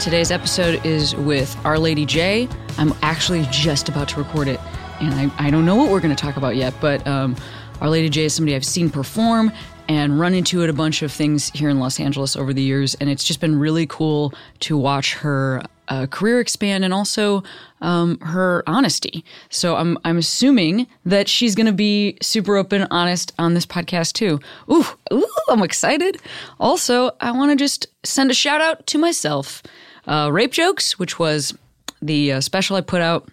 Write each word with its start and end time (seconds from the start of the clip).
Today's 0.00 0.30
episode 0.30 0.84
is 0.86 1.16
with 1.16 1.56
Our 1.64 1.80
Lady 1.80 2.06
J. 2.06 2.48
I'm 2.78 2.94
actually 3.02 3.44
just 3.50 3.88
about 3.88 4.08
to 4.10 4.18
record 4.22 4.46
it, 4.46 4.60
and 5.00 5.12
I, 5.12 5.46
I 5.48 5.50
don't 5.50 5.66
know 5.66 5.74
what 5.74 5.90
we're 5.90 6.00
going 6.00 6.14
to 6.14 6.20
talk 6.20 6.36
about 6.36 6.54
yet, 6.54 6.74
but 6.80 7.04
um, 7.08 7.34
Our 7.80 7.88
Lady 7.88 8.08
J 8.08 8.26
is 8.26 8.34
somebody 8.34 8.54
I've 8.54 8.64
seen 8.64 8.88
perform 8.88 9.50
and 9.88 10.20
run 10.20 10.32
into 10.32 10.62
at 10.62 10.68
a 10.68 10.72
bunch 10.72 11.02
of 11.02 11.10
things 11.10 11.50
here 11.50 11.68
in 11.68 11.80
Los 11.80 11.98
Angeles 11.98 12.36
over 12.36 12.52
the 12.52 12.62
years, 12.62 12.94
and 12.96 13.10
it's 13.10 13.24
just 13.24 13.40
been 13.40 13.58
really 13.58 13.86
cool 13.86 14.32
to 14.60 14.76
watch 14.76 15.14
her 15.14 15.62
uh, 15.88 16.06
career 16.06 16.40
expand 16.40 16.84
and 16.84 16.94
also 16.94 17.42
um, 17.80 18.18
her 18.20 18.62
honesty. 18.66 19.24
So 19.50 19.76
I'm 19.76 19.98
I'm 20.04 20.18
assuming 20.18 20.86
that 21.04 21.28
she's 21.28 21.54
going 21.54 21.66
to 21.66 21.72
be 21.72 22.16
super 22.22 22.56
open, 22.56 22.86
honest 22.90 23.32
on 23.38 23.54
this 23.54 23.66
podcast 23.66 24.12
too. 24.12 24.40
Ooh, 24.70 24.86
ooh, 25.12 25.26
I'm 25.48 25.62
excited. 25.62 26.20
Also, 26.60 27.10
I 27.20 27.32
want 27.32 27.50
to 27.50 27.56
just 27.56 27.86
send 28.04 28.30
a 28.30 28.34
shout 28.34 28.60
out 28.60 28.86
to 28.88 28.98
myself. 28.98 29.62
Uh, 30.06 30.30
Rape 30.32 30.52
jokes, 30.52 30.98
which 30.98 31.18
was 31.18 31.56
the 32.02 32.32
uh, 32.32 32.40
special 32.40 32.76
I 32.76 32.80
put 32.80 33.00
out 33.00 33.28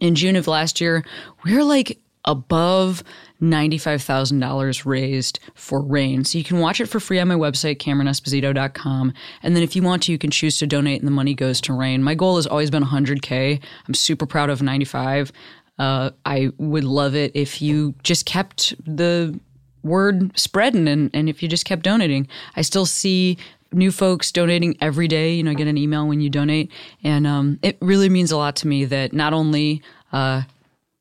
in 0.00 0.14
June 0.14 0.36
of 0.36 0.46
last 0.46 0.80
year. 0.80 1.04
We're 1.44 1.64
like 1.64 1.98
above 2.24 3.02
$95,000 3.42 4.86
raised 4.86 5.40
for 5.54 5.80
RAINN. 5.80 6.24
So 6.24 6.38
you 6.38 6.44
can 6.44 6.58
watch 6.58 6.80
it 6.80 6.86
for 6.86 7.00
free 7.00 7.18
on 7.18 7.28
my 7.28 7.34
website, 7.34 7.78
CameronEsposito.com. 7.78 9.12
And 9.42 9.56
then 9.56 9.62
if 9.62 9.74
you 9.74 9.82
want 9.82 10.04
to, 10.04 10.12
you 10.12 10.18
can 10.18 10.30
choose 10.30 10.58
to 10.58 10.66
donate 10.66 11.00
and 11.00 11.06
the 11.06 11.12
money 11.12 11.34
goes 11.34 11.60
to 11.62 11.72
RAINN. 11.72 12.02
My 12.02 12.14
goal 12.14 12.36
has 12.36 12.46
always 12.46 12.70
been 12.70 12.84
100K. 12.84 13.60
I'm 13.88 13.94
super 13.94 14.26
proud 14.26 14.50
of 14.50 14.62
95. 14.62 15.32
Uh, 15.78 16.10
I 16.24 16.52
would 16.58 16.84
love 16.84 17.16
it 17.16 17.32
if 17.34 17.60
you 17.60 17.94
just 18.04 18.24
kept 18.24 18.74
the 18.84 19.38
word 19.82 20.36
spreading 20.38 20.86
and, 20.86 21.10
and 21.12 21.28
if 21.28 21.42
you 21.42 21.48
just 21.48 21.64
kept 21.64 21.82
donating. 21.82 22.28
I 22.54 22.62
still 22.62 22.86
see 22.86 23.36
new 23.72 23.90
folks 23.90 24.32
donating 24.32 24.76
every 24.80 25.08
day. 25.08 25.34
You 25.34 25.42
know, 25.42 25.54
get 25.54 25.66
an 25.66 25.78
email 25.78 26.06
when 26.06 26.20
you 26.20 26.30
donate. 26.30 26.70
And 27.02 27.26
um, 27.26 27.58
it 27.62 27.78
really 27.80 28.08
means 28.08 28.30
a 28.30 28.36
lot 28.36 28.56
to 28.56 28.68
me 28.68 28.84
that 28.86 29.12
not 29.12 29.32
only 29.32 29.82
uh, 30.12 30.42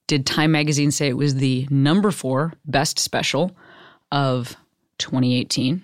did 0.08 0.26
Time 0.26 0.52
Magazine 0.52 0.92
say 0.92 1.08
it 1.08 1.18
was 1.18 1.36
the 1.36 1.68
number 1.70 2.12
four 2.12 2.54
best 2.66 3.00
special 3.00 3.56
of 4.12 4.56
2018. 4.98 5.84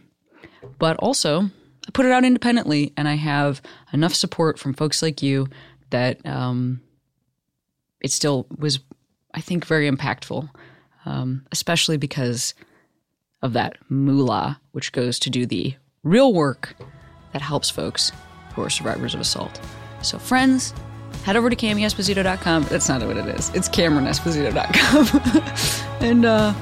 But 0.79 0.97
also, 0.97 1.43
I 1.87 1.91
put 1.93 2.05
it 2.05 2.11
out 2.11 2.25
independently, 2.25 2.93
and 2.97 3.07
I 3.07 3.15
have 3.15 3.61
enough 3.93 4.13
support 4.13 4.59
from 4.59 4.73
folks 4.73 5.01
like 5.01 5.21
you 5.21 5.47
that 5.89 6.23
um, 6.25 6.81
it 8.01 8.11
still 8.11 8.47
was, 8.57 8.79
I 9.33 9.41
think, 9.41 9.65
very 9.65 9.89
impactful, 9.89 10.49
um, 11.05 11.45
especially 11.51 11.97
because 11.97 12.53
of 13.41 13.53
that 13.53 13.77
moolah, 13.89 14.59
which 14.71 14.91
goes 14.91 15.19
to 15.19 15.29
do 15.29 15.45
the 15.45 15.75
real 16.03 16.33
work 16.33 16.75
that 17.33 17.41
helps 17.41 17.69
folks 17.69 18.11
who 18.53 18.61
are 18.63 18.69
survivors 18.69 19.13
of 19.13 19.19
assault. 19.19 19.59
So, 20.01 20.17
friends, 20.17 20.73
head 21.23 21.35
over 21.35 21.49
to 21.49 21.55
CamiEsposito.com. 21.55 22.63
That's 22.63 22.89
not 22.89 23.05
what 23.05 23.17
it 23.17 23.27
is. 23.27 23.49
It's 23.53 23.69
CameronEsposito.com. 23.69 26.01
and, 26.07 26.25
uh, 26.25 26.53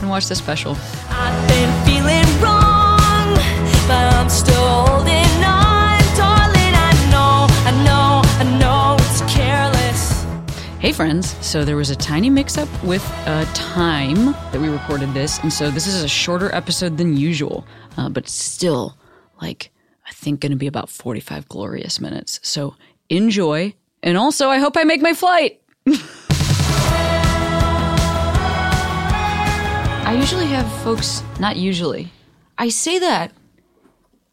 and 0.00 0.10
watch 0.10 0.26
the 0.26 0.34
special. 0.34 0.76
I've 1.08 1.48
been 1.48 1.70
feeling 1.86 2.26
wrong, 2.42 3.34
but 3.86 4.12
I'm 4.14 4.28
still 4.28 4.84
holding 4.86 5.44
on, 5.44 6.00
darling. 6.16 6.74
I 6.74 6.92
know, 7.10 7.46
I 7.64 7.70
know, 7.84 8.22
I 8.38 8.44
know 8.58 8.96
it's 8.98 9.22
careless. 9.32 10.24
Hey, 10.80 10.92
friends. 10.92 11.36
So 11.44 11.64
there 11.64 11.76
was 11.76 11.90
a 11.90 11.96
tiny 11.96 12.28
mix 12.28 12.58
up 12.58 12.68
with 12.82 13.04
uh, 13.26 13.44
time 13.54 14.32
that 14.50 14.60
we 14.60 14.68
recorded 14.68 15.14
this. 15.14 15.38
And 15.38 15.52
so 15.52 15.70
this 15.70 15.86
is 15.86 16.02
a 16.02 16.08
shorter 16.08 16.52
episode 16.54 16.96
than 16.98 17.16
usual, 17.16 17.64
uh, 17.96 18.08
but 18.08 18.28
still, 18.28 18.96
like, 19.40 19.70
I 20.06 20.12
think 20.12 20.40
going 20.40 20.52
to 20.52 20.56
be 20.56 20.66
about 20.66 20.88
45 20.88 21.48
glorious 21.48 22.00
minutes. 22.00 22.40
So 22.42 22.74
enjoy. 23.08 23.74
And 24.02 24.16
also, 24.16 24.48
I 24.48 24.58
hope 24.58 24.76
I 24.76 24.84
make 24.84 25.00
my 25.00 25.14
flight. 25.14 25.60
I 30.04 30.16
usually 30.16 30.46
have 30.46 30.70
folks, 30.82 31.22
not 31.40 31.56
usually. 31.56 32.10
I 32.58 32.68
say 32.68 32.98
that. 32.98 33.32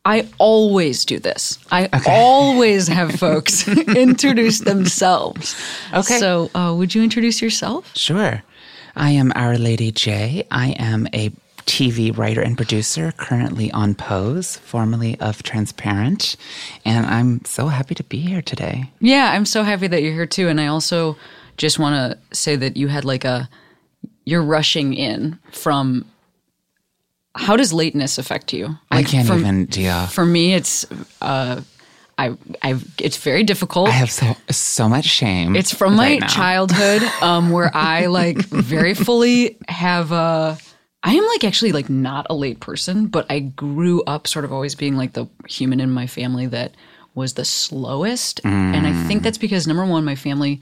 I 0.04 0.28
always 0.38 1.06
do 1.06 1.20
this. 1.20 1.60
I 1.72 1.90
always 2.08 2.88
have 2.88 3.16
folks 3.16 3.68
introduce 3.96 4.60
themselves. 4.60 5.56
Okay. 5.94 6.18
So, 6.18 6.50
uh, 6.56 6.74
would 6.78 6.96
you 6.96 7.04
introduce 7.04 7.42
yourself? 7.42 7.96
Sure. 7.96 8.44
I 8.96 9.12
am 9.12 9.32
Our 9.36 9.58
Lady 9.58 9.92
J. 9.92 10.46
I 10.52 10.72
am 10.72 11.08
a 11.14 11.32
TV 11.70 12.16
writer 12.18 12.42
and 12.42 12.58
producer 12.58 13.14
currently 13.18 13.72
on 13.72 13.94
Pose, 13.94 14.58
formerly 14.58 15.20
of 15.20 15.44
Transparent. 15.44 16.36
And 16.84 17.06
I'm 17.06 17.46
so 17.46 17.68
happy 17.68 17.94
to 17.96 18.04
be 18.04 18.18
here 18.20 18.42
today. 18.42 18.92
Yeah, 19.00 19.32
I'm 19.32 19.46
so 19.46 19.62
happy 19.64 19.86
that 19.88 20.02
you're 20.02 20.14
here 20.14 20.26
too. 20.26 20.48
And 20.48 20.60
I 20.60 20.66
also 20.68 21.16
just 21.58 21.78
want 21.78 21.96
to 21.96 22.36
say 22.36 22.56
that 22.56 22.76
you 22.76 22.88
had 22.88 23.06
like 23.06 23.24
a, 23.24 23.48
you're 24.26 24.42
rushing 24.42 24.96
in 24.96 25.38
from, 25.52 26.06
how 27.36 27.56
does 27.56 27.72
lateness 27.72 28.18
affect 28.18 28.52
you? 28.52 28.76
I 28.90 29.04
can't 29.04 29.28
from- 29.28 29.40
even 29.42 29.66
deal. 29.66 30.08
For 30.08 30.26
me, 30.26 30.56
it's, 30.56 30.86
uh, 31.22 31.62
I, 32.18 32.36
I, 32.64 32.78
it's 32.98 33.18
very 33.18 33.44
difficult. 33.44 33.88
I 33.90 33.92
have 33.92 34.12
so 34.12 34.36
so 34.52 34.90
much 34.90 35.06
shame. 35.06 35.56
It's 35.56 35.74
from 35.74 35.96
my 35.96 36.18
now. 36.18 36.28
childhood, 36.28 37.02
um, 37.22 37.50
where 37.52 37.72
I 37.74 38.08
like 38.08 38.40
very 38.40 38.94
fully 38.94 39.56
have 39.70 40.12
a. 40.12 40.58
I 41.04 41.14
am 41.14 41.26
like 41.28 41.44
actually 41.44 41.72
like 41.72 41.90
not 41.90 42.28
a 42.30 42.36
late 42.36 42.60
person, 42.60 43.08
but 43.08 43.26
I 43.30 43.40
grew 43.40 44.02
up 44.04 44.28
sort 44.28 44.44
of 44.46 44.52
always 44.52 44.76
being 44.76 44.98
like 44.98 45.14
the 45.14 45.28
human 45.48 45.80
in 45.80 45.92
my 45.92 46.08
family 46.08 46.46
that 46.48 46.74
was 47.16 47.34
the 47.34 47.46
slowest, 47.46 48.40
and 48.44 48.86
I 48.88 48.94
think 49.08 49.24
that's 49.24 49.38
because 49.38 49.66
number 49.68 49.86
one, 49.86 50.06
my 50.06 50.16
family 50.16 50.62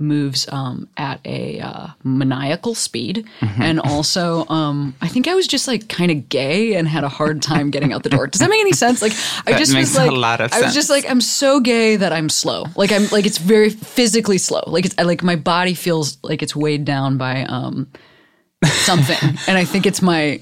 moves 0.00 0.46
um, 0.52 0.88
at 0.96 1.20
a 1.24 1.58
uh, 1.60 1.88
maniacal 2.04 2.74
speed, 2.74 3.26
Mm-hmm. 3.40 3.62
and 3.62 3.80
also 3.80 4.46
um, 4.48 4.94
I 5.02 5.08
think 5.08 5.26
I 5.26 5.34
was 5.34 5.46
just 5.46 5.66
like 5.66 5.88
kind 5.88 6.10
of 6.10 6.28
gay 6.28 6.74
and 6.74 6.86
had 6.86 7.02
a 7.02 7.08
hard 7.08 7.42
time 7.42 7.70
getting 7.70 7.92
out 7.92 8.04
the 8.04 8.10
door. 8.10 8.26
Does 8.28 8.40
that 8.40 8.48
make 8.48 8.60
any 8.60 8.72
sense? 8.72 9.02
Like 9.02 9.12
I 9.46 9.52
That 9.52 9.58
just 9.58 9.74
was 9.74 9.96
like 9.96 10.10
a 10.10 10.14
lot 10.14 10.40
of 10.40 10.52
I 10.52 10.60
was 10.62 10.72
just 10.74 10.88
like, 10.90 11.08
I'm 11.10 11.20
so 11.20 11.60
gay 11.60 11.96
that 11.96 12.12
I'm 12.12 12.28
slow. 12.28 12.66
Like 12.76 12.92
I'm 12.92 13.08
like 13.08 13.26
it's 13.26 13.38
very 13.38 13.70
physically 13.70 14.38
slow. 14.38 14.62
Like 14.66 14.84
it's 14.86 14.96
like 14.98 15.22
my 15.24 15.36
body 15.36 15.74
feels 15.74 16.18
like 16.22 16.42
it's 16.42 16.54
weighed 16.54 16.84
down 16.84 17.18
by 17.18 17.42
um 17.44 17.88
something, 18.64 19.38
and 19.46 19.58
I 19.58 19.64
think 19.64 19.86
it's 19.86 20.02
my 20.02 20.40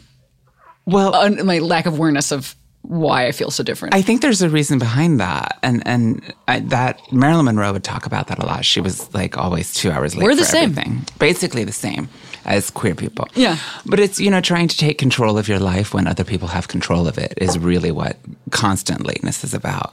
well, 0.87 1.15
un, 1.15 1.45
my 1.45 1.59
lack 1.59 1.87
of 1.87 1.95
awareness 1.95 2.33
of 2.33 2.55
why 2.83 3.27
I 3.27 3.33
feel 3.33 3.51
so 3.51 3.65
different. 3.65 3.95
I 3.95 4.03
think 4.03 4.23
there's 4.23 4.43
a 4.43 4.49
reason 4.49 4.79
behind 4.79 5.21
that, 5.21 5.59
and 5.63 5.83
and 5.87 6.35
I, 6.47 6.61
that 6.61 7.01
Marilyn 7.13 7.47
Monroe 7.47 7.73
would 7.73 7.85
talk 7.85 8.07
about 8.07 8.29
that 8.29 8.39
a 8.39 8.47
lot. 8.47 8.65
She 8.65 8.81
was 8.81 9.13
like 9.13 9.37
always 9.37 9.75
two 9.75 9.91
hours 9.91 10.15
late. 10.15 10.25
We're 10.25 10.37
the 10.37 10.45
same. 10.45 10.71
everything. 10.71 11.07
basically 11.19 11.65
the 11.65 11.73
same 11.73 12.09
as 12.45 12.71
queer 12.71 12.95
people. 12.95 13.27
Yeah. 13.35 13.59
but 13.85 13.99
it's 13.99 14.21
you 14.21 14.31
know 14.31 14.41
trying 14.41 14.69
to 14.69 14.77
take 14.77 14.99
control 14.99 15.37
of 15.37 15.49
your 15.49 15.59
life 15.59 15.93
when 15.93 16.07
other 16.07 16.25
people 16.25 16.49
have 16.49 16.69
control 16.69 17.09
of 17.09 17.19
it 17.19 17.35
is 17.39 17.59
really 17.59 17.91
what 17.91 18.17
constant 18.51 19.05
lateness 19.05 19.43
is 19.43 19.53
about. 19.53 19.93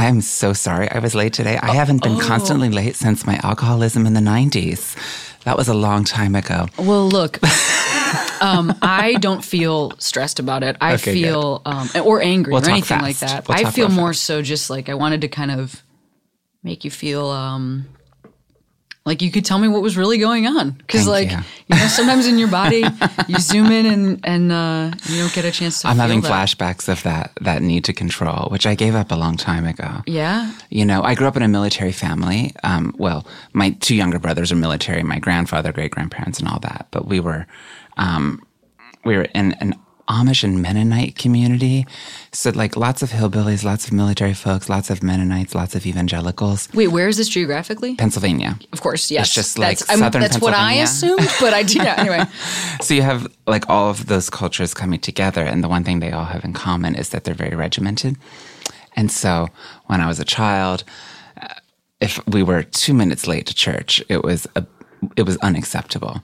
I'm 0.00 0.20
so 0.20 0.52
sorry 0.52 0.88
I 0.90 1.00
was 1.00 1.14
late 1.14 1.32
today. 1.32 1.58
I 1.60 1.72
haven't 1.74 2.06
Oh. 2.06 2.08
been 2.08 2.20
constantly 2.20 2.68
late 2.70 2.94
since 2.96 3.26
my 3.26 3.38
alcoholism 3.42 4.06
in 4.06 4.14
the 4.14 4.20
90s. 4.20 4.94
That 5.44 5.56
was 5.56 5.68
a 5.68 5.74
long 5.74 6.04
time 6.04 6.34
ago. 6.36 6.66
well, 6.78 7.08
look. 7.08 7.38
Um, 8.40 8.72
I 8.80 9.16
don't 9.20 9.44
feel 9.44 9.92
stressed 9.98 10.38
about 10.38 10.62
it. 10.62 10.76
I 10.80 10.94
Okay, 10.94 11.12
feel 11.12 11.60
um, 11.66 11.88
or 12.04 12.22
angry 12.22 12.52
We'll 12.52 12.64
or 12.64 12.70
anything 12.70 13.00
like 13.00 13.18
that. 13.18 13.48
We'll 13.48 13.58
I 13.66 13.70
feel 13.70 13.88
more 13.88 14.12
fast. 14.12 14.22
so 14.22 14.40
just 14.42 14.70
like 14.70 14.88
I 14.88 14.94
wanted 14.94 15.20
to 15.22 15.28
kind 15.28 15.50
of 15.50 15.82
make 16.62 16.84
you 16.84 16.90
feel 16.90 17.26
um, 17.26 17.86
like 19.08 19.22
you 19.22 19.30
could 19.30 19.44
tell 19.44 19.58
me 19.58 19.66
what 19.68 19.80
was 19.82 19.96
really 19.96 20.18
going 20.18 20.46
on 20.46 20.70
because 20.72 21.08
like 21.08 21.30
you. 21.30 21.38
you 21.68 21.76
know 21.76 21.86
sometimes 21.88 22.26
in 22.26 22.38
your 22.38 22.48
body 22.48 22.84
you 23.28 23.38
zoom 23.38 23.72
in 23.72 23.86
and 23.86 24.20
and 24.22 24.52
uh, 24.52 24.90
you 25.08 25.18
don't 25.22 25.32
get 25.32 25.44
a 25.46 25.50
chance 25.50 25.80
to 25.80 25.88
I'm 25.88 25.96
having 25.96 26.20
that. 26.20 26.30
flashbacks 26.30 26.88
of 26.88 27.02
that 27.04 27.32
that 27.40 27.62
need 27.62 27.84
to 27.84 27.92
control, 27.92 28.48
which 28.50 28.66
I 28.66 28.74
gave 28.74 28.94
up 28.94 29.10
a 29.10 29.16
long 29.16 29.36
time 29.36 29.64
ago. 29.66 30.02
yeah 30.06 30.52
You 30.68 30.84
know, 30.84 31.02
I 31.02 31.14
grew 31.14 31.26
up 31.26 31.36
in 31.36 31.42
a 31.42 31.48
military 31.48 31.92
family. 31.92 32.52
Um, 32.62 32.94
well, 32.98 33.26
my 33.54 33.70
two 33.80 33.94
younger 33.94 34.18
brothers 34.18 34.52
are 34.52 34.56
military, 34.56 35.02
my 35.02 35.18
grandfather, 35.18 35.72
great 35.72 35.90
grandparents, 35.90 36.38
and 36.38 36.46
all 36.48 36.60
that. 36.60 36.86
But 36.90 37.06
we 37.06 37.18
were, 37.20 37.46
um, 37.96 38.42
we 39.04 39.16
were 39.16 39.28
in 39.34 39.52
an 39.54 39.74
Amish 40.08 40.42
and 40.42 40.62
Mennonite 40.62 41.16
community. 41.16 41.86
So, 42.32 42.50
like, 42.50 42.76
lots 42.76 43.02
of 43.02 43.10
hillbillies, 43.10 43.64
lots 43.64 43.86
of 43.86 43.92
military 43.92 44.34
folks, 44.34 44.68
lots 44.68 44.90
of 44.90 45.02
Mennonites, 45.02 45.54
lots 45.54 45.74
of 45.74 45.86
evangelicals. 45.86 46.68
Wait, 46.72 46.88
where 46.88 47.08
is 47.08 47.16
this 47.16 47.28
geographically? 47.28 47.94
Pennsylvania. 47.94 48.58
Of 48.72 48.80
course, 48.80 49.10
yes. 49.10 49.26
It's 49.26 49.34
just 49.34 49.58
like 49.58 49.78
that's, 49.78 49.98
southern 49.98 50.22
That's 50.22 50.40
what 50.40 50.54
I 50.54 50.74
assumed, 50.74 51.28
but 51.40 51.52
I 51.52 51.62
did. 51.62 51.76
Yeah, 51.76 51.94
anyway, 51.98 52.24
So 52.80 52.94
you 52.94 53.02
have 53.02 53.26
like 53.46 53.68
all 53.68 53.90
of 53.90 54.06
those 54.06 54.30
cultures 54.30 54.74
coming 54.74 55.00
together, 55.00 55.42
and 55.42 55.62
the 55.62 55.68
one 55.68 55.84
thing 55.84 56.00
they 56.00 56.12
all 56.12 56.24
have 56.24 56.44
in 56.44 56.52
common 56.52 56.94
is 56.94 57.10
that 57.10 57.24
they're 57.24 57.34
very 57.34 57.56
regimented. 57.56 58.16
And 58.96 59.12
so 59.12 59.48
when 59.86 60.00
I 60.00 60.08
was 60.08 60.18
a 60.18 60.24
child, 60.24 60.84
uh, 61.40 61.54
if 62.00 62.26
we 62.26 62.42
were 62.42 62.62
two 62.62 62.94
minutes 62.94 63.26
late 63.26 63.46
to 63.46 63.54
church, 63.54 64.02
it 64.08 64.24
was 64.24 64.46
a, 64.56 64.66
it 65.16 65.22
was 65.22 65.36
unacceptable. 65.38 66.22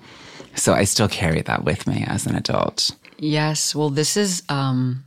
So 0.56 0.72
I 0.72 0.84
still 0.84 1.08
carry 1.08 1.42
that 1.42 1.64
with 1.64 1.86
me 1.86 2.04
as 2.06 2.26
an 2.26 2.34
adult. 2.34 2.92
Yes. 3.24 3.74
Well, 3.74 3.90
this 3.90 4.16
is 4.16 4.42
um, 4.48 5.04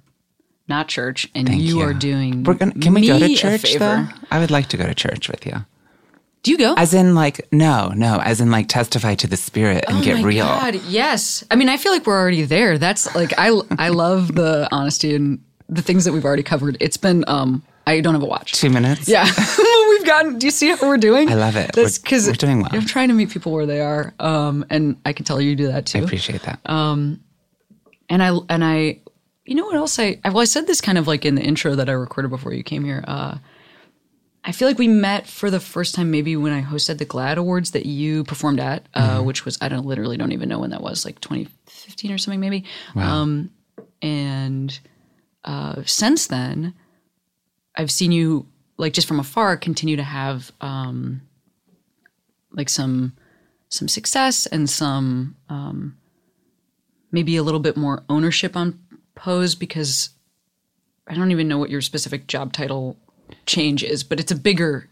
not 0.68 0.88
church, 0.88 1.30
and 1.36 1.48
Thank 1.48 1.62
you, 1.62 1.78
you. 1.80 1.82
are 1.82 1.94
doing. 1.94 2.44
We're 2.44 2.56
gonna, 2.56 2.74
can 2.74 2.94
we 2.94 3.08
go 3.08 3.20
to 3.20 3.36
church 3.36 3.76
though? 3.76 4.06
I 4.32 4.40
would 4.40 4.52
like 4.52 4.68
to 4.70 4.78
go 4.78 4.86
to 4.86 4.96
church 4.96 5.30
with 5.30 5.46
you. 5.46 5.66
Do 6.44 6.52
you 6.52 6.58
go? 6.58 6.76
As 6.78 6.94
in, 6.94 7.14
like, 7.16 7.52
no, 7.52 7.90
no, 7.90 8.20
as 8.24 8.40
in, 8.40 8.52
like, 8.52 8.68
testify 8.70 9.16
to 9.16 9.28
the 9.28 9.36
spirit 9.36 9.84
and 9.88 9.98
Oh 9.98 10.04
get 10.04 10.18
my 10.18 10.24
real. 10.24 10.46
God, 10.46 10.76
yes. 10.88 11.44
I 11.52 11.56
mean, 11.56 11.68
I 11.68 11.76
feel 11.78 11.92
like 11.92 12.06
we're 12.06 12.18
already 12.20 12.44
there. 12.44 12.78
That's 12.78 13.14
like 13.16 13.34
I 13.38 13.50
I 13.78 13.90
love 13.90 14.34
the 14.36 14.68
honesty 14.72 15.16
and 15.16 15.40
the 15.68 15.82
things 15.82 16.06
that 16.06 16.14
we've 16.14 16.24
already 16.26 16.44
covered. 16.44 16.78
It's 16.80 16.96
been 16.98 17.26
um 17.28 17.64
I 17.86 18.02
don't 18.02 18.14
have 18.14 18.24
a 18.24 18.28
watch. 18.28 18.52
Two 18.54 18.70
minutes. 18.70 19.08
Yeah, 19.10 19.24
we've 19.90 20.06
gotten. 20.06 20.38
Do 20.40 20.46
you 20.48 20.52
see 20.52 20.70
how 20.70 20.88
we're 20.88 20.98
doing? 20.98 21.30
I 21.30 21.34
love 21.36 21.56
it. 21.56 21.72
That's 21.74 21.98
We're- 21.98 22.04
because 22.04 22.28
we're 22.28 22.34
doing 22.34 22.62
well. 22.62 22.70
I'm 22.72 22.86
trying 22.86 23.08
to 23.10 23.14
meet 23.14 23.30
people 23.30 23.52
where 23.54 23.66
they 23.66 23.80
are, 23.82 24.14
um, 24.20 24.66
and 24.70 24.98
I 25.06 25.14
can 25.14 25.26
tell 25.26 25.42
you 25.42 25.56
do 25.56 25.68
that 25.68 25.86
too. 25.86 26.00
I 26.00 26.02
appreciate 26.04 26.42
that. 26.44 26.60
And 28.10 28.24
I 28.24 28.38
and 28.50 28.64
I, 28.64 29.02
you 29.46 29.56
know 29.56 29.66
what 29.66 29.76
else 29.76 30.00
I? 30.00 30.20
Well, 30.24 30.40
I 30.40 30.46
said 30.46 30.68
this 30.68 30.82
kind 30.82 30.98
of 30.98 31.08
like 31.08 31.26
in 31.26 31.36
the 31.36 31.42
intro 31.42 31.76
that 31.76 31.90
I 31.90 31.94
recorded 31.94 32.30
before 32.30 32.54
you 32.54 32.64
came 32.64 32.84
here. 32.86 33.04
Uh, 33.08 33.38
I 34.44 34.54
feel 34.54 34.70
like 34.70 34.78
we 34.78 34.88
met 34.88 35.28
for 35.28 35.52
the 35.52 35.60
first 35.60 35.94
time 35.94 36.10
maybe 36.10 36.38
when 36.38 36.54
I 36.54 36.62
hosted 36.62 37.00
the 37.00 37.06
GLAAD 37.06 37.36
Awards 37.36 37.72
that 37.72 37.86
you 37.86 38.24
performed 38.24 38.62
at, 38.62 38.86
uh, 38.94 39.22
which 39.22 39.44
was 39.44 39.58
I 39.60 39.68
don't 39.68 39.86
literally 39.86 40.16
don't 40.16 40.32
even 40.32 40.48
know 40.48 40.60
when 40.60 40.70
that 40.70 40.82
was, 40.82 41.04
like 41.04 41.20
2015 41.20 42.12
or 42.14 42.18
something 42.18 42.40
maybe. 42.40 42.64
Um, 43.04 43.52
and 44.02 44.80
uh, 45.44 45.82
since 45.86 46.28
then, 46.28 46.74
I've 47.76 47.92
seen 47.92 48.14
you 48.14 48.48
like 48.78 48.94
just 48.94 49.08
from 49.08 49.20
afar 49.20 49.58
continue 49.58 49.98
to 49.98 50.04
have 50.04 50.52
um, 50.62 51.22
like 52.52 52.70
some 52.70 53.14
some 53.70 53.90
success 53.90 54.46
and 54.46 54.70
some 54.70 55.36
um, 55.50 55.98
maybe 57.12 57.36
a 57.38 57.44
little 57.44 57.60
bit 57.60 57.78
more 57.78 58.04
ownership 58.10 58.56
on 58.56 58.80
Pose 59.16 59.56
because 59.56 60.10
I 61.08 61.14
don't 61.16 61.32
even 61.32 61.48
know 61.48 61.58
what 61.58 61.70
your 61.70 61.82
specific 61.82 62.28
job 62.28 62.54
title 62.54 62.98
change 63.46 63.84
is, 63.84 64.04
but 64.04 64.20
it's 64.20 64.32
a 64.32 64.36
bigger 64.36 64.90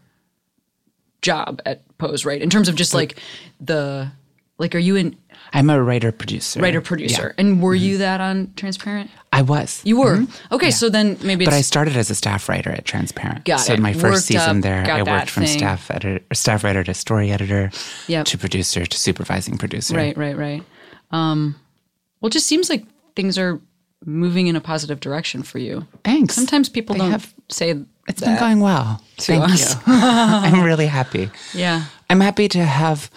job 1.22 1.60
at 1.66 1.82
Pose, 1.98 2.24
right? 2.24 2.40
In 2.40 2.50
terms 2.50 2.68
of 2.68 2.74
just 2.74 2.94
like 2.94 3.18
the 3.60 4.10
like, 4.58 4.74
are 4.74 4.78
you 4.78 4.96
an 4.96 5.16
I'm 5.52 5.68
a 5.70 5.82
writer 5.82 6.12
producer. 6.12 6.60
writer 6.60 6.80
producer? 6.80 7.34
And 7.36 7.62
were 7.62 7.74
you 7.74 7.98
that 7.98 8.20
on 8.20 8.52
Transparent? 8.56 9.10
I 9.32 9.42
was. 9.42 9.82
You 9.84 10.00
were 10.00 10.24
okay. 10.50 10.70
So 10.70 10.88
then 10.88 11.18
maybe 11.22 11.44
it's 11.44 11.50
But 11.50 11.56
I 11.56 11.60
started 11.60 11.96
as 11.96 12.08
a 12.10 12.14
staff 12.14 12.48
writer 12.48 12.70
at 12.70 12.84
Transparent. 12.86 13.44
Got 13.44 13.60
so 13.60 13.74
it. 13.74 13.80
my 13.80 13.92
first 13.92 14.04
Worked 14.04 14.22
season 14.24 14.58
up, 14.58 14.62
there, 14.62 14.90
I 14.90 15.02
worked 15.02 15.28
from 15.30 15.44
thing. 15.44 15.58
staff 15.58 15.90
editor, 15.90 16.24
staff 16.32 16.64
writer 16.64 16.82
to 16.84 16.94
story 16.94 17.30
editor, 17.30 17.70
Yep. 18.08 18.26
to 18.26 18.38
producer 18.38 18.86
to 18.86 18.96
supervising 18.98 19.58
producer. 19.58 19.94
right, 19.94 20.16
right, 20.16 20.36
right. 20.36 20.62
Um, 21.10 21.56
well, 22.20 22.28
it 22.28 22.32
just 22.32 22.46
seems 22.46 22.68
like 22.70 22.84
things 23.14 23.38
are 23.38 23.60
moving 24.04 24.46
in 24.46 24.56
a 24.56 24.60
positive 24.60 25.00
direction 25.00 25.42
for 25.42 25.58
you. 25.58 25.86
Thanks. 26.04 26.34
Sometimes 26.34 26.68
people 26.68 26.94
They 26.94 27.00
don't 27.00 27.10
have- 27.12 27.34
say 27.48 27.74
it's 28.08 28.20
been 28.20 28.38
going 28.38 28.60
well. 28.60 29.02
Thank 29.18 29.44
us. 29.44 29.74
you. 29.74 29.80
I'm 29.86 30.62
really 30.62 30.86
happy. 30.86 31.30
Yeah. 31.54 31.84
I'm 32.10 32.20
happy 32.20 32.48
to 32.48 32.64
have. 32.64 33.10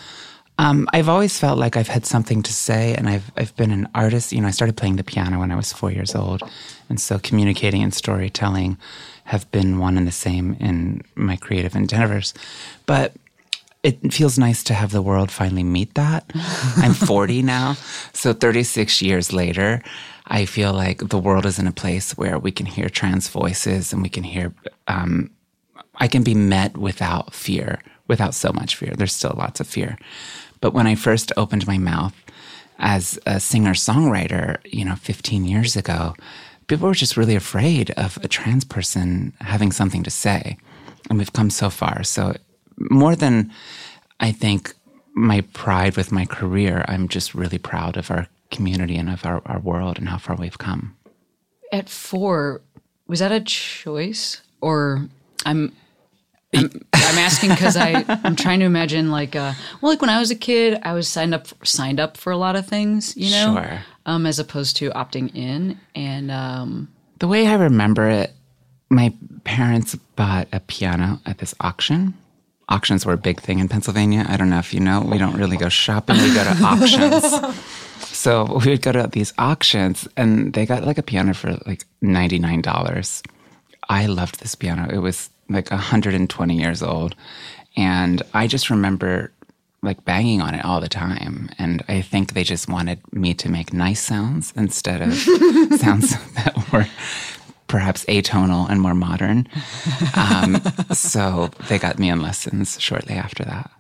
Um, 0.57 0.87
I've 0.91 1.07
always 1.07 1.39
felt 1.39 1.57
like 1.57 1.77
I've 1.77 1.87
had 1.87 2.05
something 2.05 2.43
to 2.43 2.51
say, 2.51 2.93
and 2.95 3.07
I've 3.07 3.31
I've 3.37 3.55
been 3.55 3.71
an 3.71 3.87
artist. 3.95 4.33
You 4.33 4.41
know, 4.41 4.47
I 4.47 4.51
started 4.51 4.75
playing 4.75 4.97
the 4.97 5.03
piano 5.05 5.39
when 5.39 5.51
I 5.51 5.55
was 5.55 5.71
four 5.71 5.89
years 5.91 6.15
old, 6.15 6.41
and 6.89 6.99
so 6.99 7.17
communicating 7.19 7.81
and 7.81 7.93
storytelling 7.93 8.77
have 9.25 9.49
been 9.51 9.77
one 9.79 9.97
and 9.97 10.05
the 10.07 10.11
same 10.11 10.55
in 10.59 11.01
my 11.15 11.37
creative 11.37 11.75
endeavors. 11.75 12.33
But 12.87 13.13
it 13.83 14.13
feels 14.13 14.37
nice 14.37 14.63
to 14.65 14.73
have 14.73 14.91
the 14.91 15.01
world 15.01 15.31
finally 15.31 15.63
meet 15.63 15.93
that. 15.95 16.29
I'm 16.77 16.93
40 16.93 17.41
now, 17.41 17.75
so 18.13 18.33
36 18.33 19.01
years 19.01 19.31
later, 19.31 19.81
I 20.27 20.45
feel 20.45 20.73
like 20.73 20.99
the 20.99 21.17
world 21.17 21.45
is 21.45 21.59
in 21.59 21.67
a 21.67 21.71
place 21.71 22.17
where 22.17 22.37
we 22.37 22.51
can 22.51 22.65
hear 22.65 22.89
trans 22.89 23.29
voices 23.29 23.93
and 23.93 24.01
we 24.01 24.09
can 24.09 24.23
hear 24.23 24.53
um, 24.87 25.31
I 25.99 26.07
can 26.07 26.23
be 26.23 26.33
met 26.33 26.77
without 26.77 27.33
fear, 27.33 27.81
without 28.07 28.33
so 28.33 28.51
much 28.53 28.75
fear. 28.75 28.93
There's 28.95 29.13
still 29.13 29.35
lots 29.37 29.59
of 29.59 29.67
fear. 29.67 29.97
But 30.61 30.73
when 30.73 30.87
I 30.87 30.95
first 30.95 31.31
opened 31.35 31.67
my 31.67 31.77
mouth 31.77 32.15
as 32.79 33.19
a 33.25 33.39
singer 33.39 33.73
songwriter, 33.73 34.59
you 34.65 34.85
know, 34.85 34.95
15 34.95 35.45
years 35.45 35.75
ago, 35.75 36.15
people 36.67 36.87
were 36.87 36.93
just 36.93 37.17
really 37.17 37.35
afraid 37.35 37.91
of 37.91 38.17
a 38.23 38.27
trans 38.27 38.63
person 38.63 39.33
having 39.41 39.71
something 39.71 40.03
to 40.03 40.09
say. 40.09 40.57
And 41.09 41.17
we've 41.17 41.33
come 41.33 41.49
so 41.49 41.69
far. 41.69 42.03
So, 42.03 42.35
more 42.89 43.15
than 43.15 43.51
I 44.19 44.31
think 44.31 44.73
my 45.13 45.41
pride 45.53 45.97
with 45.97 46.11
my 46.11 46.25
career, 46.25 46.85
I'm 46.87 47.07
just 47.07 47.33
really 47.35 47.57
proud 47.57 47.97
of 47.97 48.09
our 48.11 48.27
community 48.51 48.97
and 48.97 49.09
of 49.09 49.25
our, 49.25 49.41
our 49.45 49.59
world 49.59 49.97
and 49.99 50.09
how 50.09 50.17
far 50.17 50.35
we've 50.35 50.57
come. 50.57 50.95
At 51.71 51.89
four, 51.89 52.61
was 53.07 53.19
that 53.19 53.31
a 53.31 53.41
choice 53.41 54.41
or 54.61 55.07
I'm 55.45 55.71
I'm, 56.55 56.69
I'm 56.95 57.17
asking 57.19 57.51
because 57.51 57.77
I 57.77 58.03
I'm 58.23 58.35
trying 58.35 58.59
to 58.61 58.65
imagine 58.65 59.11
like 59.11 59.35
uh 59.35 59.53
well 59.81 59.91
like 59.91 60.01
when 60.01 60.09
I 60.09 60.19
was 60.19 60.31
a 60.31 60.35
kid 60.35 60.79
I 60.83 60.93
was 60.93 61.07
signed 61.07 61.33
up 61.35 61.47
signed 61.65 61.99
up 61.99 62.17
for 62.17 62.31
a 62.31 62.37
lot 62.37 62.55
of 62.55 62.65
things 62.65 63.15
you 63.15 63.29
know 63.29 63.53
Sure. 63.55 63.79
um 64.07 64.25
as 64.25 64.39
opposed 64.39 64.77
to 64.77 64.89
opting 64.91 65.35
in 65.35 65.79
and 65.93 66.31
um 66.31 66.87
The 67.19 67.27
way 67.27 67.45
I 67.47 67.53
remember 67.53 68.09
it, 68.09 68.33
my 68.89 69.13
parents 69.43 69.93
bought 70.15 70.47
a 70.51 70.59
piano 70.59 71.19
at 71.25 71.37
this 71.37 71.53
auction. 71.59 72.15
Auctions 72.69 73.05
were 73.05 73.13
a 73.13 73.17
big 73.17 73.41
thing 73.41 73.59
in 73.59 73.67
Pennsylvania. 73.67 74.25
I 74.29 74.37
don't 74.37 74.49
know 74.49 74.59
if 74.59 74.73
you 74.73 74.79
know, 74.79 75.01
we 75.01 75.17
don't 75.17 75.35
really 75.35 75.57
go 75.57 75.69
shopping, 75.69 76.17
we 76.17 76.33
go 76.33 76.43
to 76.43 76.63
auctions. 76.63 77.57
So 78.19 78.59
we 78.65 78.71
would 78.71 78.81
go 78.81 78.91
to 78.91 79.07
these 79.07 79.33
auctions 79.37 80.05
and 80.17 80.51
they 80.51 80.65
got 80.65 80.83
like 80.83 80.97
a 80.97 81.03
piano 81.03 81.33
for 81.33 81.51
like 81.65 81.85
$99. 82.03 83.21
I 83.87 84.05
loved 84.07 84.41
this 84.41 84.55
piano. 84.55 84.89
It 84.91 84.97
was 84.97 85.29
like 85.47 85.71
120 85.71 86.57
years 86.57 86.83
old. 86.83 87.15
And 87.77 88.21
I 88.33 88.47
just 88.47 88.69
remember 88.69 89.31
like 89.81 90.03
banging 90.03 90.41
on 90.41 90.53
it 90.53 90.65
all 90.65 90.81
the 90.81 90.89
time. 90.89 91.49
And 91.57 91.83
I 91.87 92.01
think 92.01 92.33
they 92.33 92.43
just 92.43 92.67
wanted 92.67 92.99
me 93.13 93.33
to 93.35 93.49
make 93.49 93.71
nice 93.71 94.01
sounds 94.01 94.51
instead 94.55 95.01
of 95.01 95.13
sounds 95.79 96.17
that 96.33 96.71
were 96.73 96.87
perhaps 97.69 98.03
atonal 98.05 98.69
and 98.69 98.81
more 98.81 98.93
modern. 98.95 99.47
Um, 100.15 100.61
so 100.91 101.49
they 101.69 101.79
got 101.79 101.97
me 101.99 102.09
in 102.09 102.21
lessons 102.21 102.79
shortly 102.81 103.15
after 103.15 103.45
that. 103.45 103.71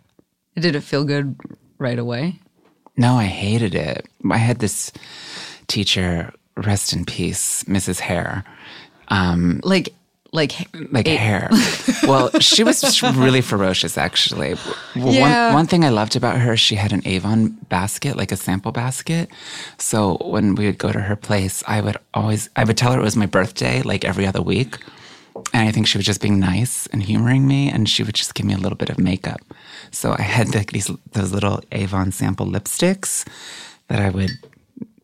did 0.55 0.75
it 0.75 0.81
feel 0.81 1.03
good 1.03 1.35
right 1.77 1.99
away 1.99 2.39
No, 2.97 3.15
I 3.15 3.25
hated 3.25 3.75
it. 3.75 4.05
I 4.29 4.37
had 4.37 4.59
this 4.59 4.91
teacher, 5.67 6.33
rest 6.57 6.93
in 6.93 7.05
peace, 7.05 7.63
Mrs. 7.65 7.99
Hare. 7.99 8.43
like 9.63 9.93
like 10.31 10.53
like 10.91 11.07
hair. 11.07 11.49
well, 12.03 12.29
she 12.39 12.63
was 12.63 12.81
just 12.81 13.01
really 13.01 13.41
ferocious, 13.41 13.97
actually. 13.97 14.55
Well, 14.95 15.13
Yeah. 15.13 15.47
One, 15.47 15.53
one 15.55 15.67
thing 15.67 15.83
I 15.83 15.89
loved 15.89 16.15
about 16.15 16.37
her, 16.39 16.55
she 16.55 16.75
had 16.75 16.91
an 16.93 17.01
Avon 17.05 17.49
basket, 17.69 18.15
like 18.15 18.31
a 18.31 18.37
sample 18.37 18.71
basket. 18.71 19.29
So 19.77 20.17
when 20.21 20.55
we 20.55 20.65
would 20.67 20.77
go 20.77 20.91
to 20.91 20.99
her 20.99 21.15
place, 21.15 21.63
I 21.67 21.81
would 21.81 21.97
always, 22.13 22.49
I 22.55 22.63
would 22.63 22.77
tell 22.77 22.91
her 22.93 22.99
it 22.99 23.03
was 23.03 23.15
my 23.17 23.25
birthday, 23.25 23.81
like 23.81 24.05
every 24.05 24.27
other 24.27 24.41
week. 24.41 24.77
And 25.53 25.67
I 25.67 25.71
think 25.71 25.87
she 25.87 25.97
was 25.97 26.05
just 26.05 26.21
being 26.21 26.37
nice 26.39 26.85
and 26.87 27.01
humoring 27.01 27.47
me, 27.47 27.69
and 27.69 27.87
she 27.89 28.03
would 28.03 28.15
just 28.15 28.35
give 28.35 28.45
me 28.45 28.53
a 28.53 28.57
little 28.57 28.77
bit 28.77 28.89
of 28.89 28.99
makeup. 28.99 29.39
So 29.91 30.13
I 30.17 30.21
had 30.21 30.53
like 30.53 30.71
these 30.73 30.91
those 31.13 31.31
little 31.31 31.61
Avon 31.71 32.11
sample 32.11 32.45
lipsticks 32.45 33.25
that 33.87 33.99
I 33.99 34.09
would, 34.09 34.31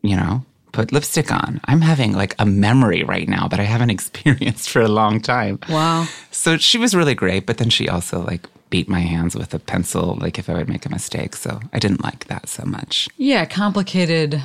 you 0.01 0.15
know, 0.15 0.44
put 0.75 0.91
lipstick 0.91 1.32
on. 1.32 1.62
I'm 1.65 1.82
having 1.82 2.13
like 2.13 2.36
a 2.38 2.46
memory 2.46 3.03
right 3.03 3.27
now 3.27 3.48
that 3.48 3.60
I 3.60 3.63
haven't 3.63 3.89
experienced 3.98 4.70
for 4.70 4.82
a 4.82 4.88
long 4.88 5.22
time. 5.22 5.60
wow 5.70 6.08
So 6.32 6.58
she 6.58 6.77
was 6.77 6.94
really 6.94 7.15
great, 7.15 7.46
but 7.46 7.58
then 7.58 7.70
she 7.70 7.89
also 7.89 8.22
like 8.22 8.48
beat 8.70 8.89
my 8.89 9.00
hands 9.00 9.36
with 9.36 9.53
a 9.53 9.60
pencil, 9.60 10.17
like 10.20 10.38
if 10.38 10.50
I 10.50 10.53
would 10.53 10.67
make 10.67 10.86
a 10.86 10.89
mistake. 10.89 11.36
So 11.36 11.60
I 11.72 11.79
didn't 11.79 12.03
like 12.03 12.25
that 12.25 12.50
so 12.50 12.65
much. 12.65 13.08
yeah 13.17 13.46
complicated 13.46 14.41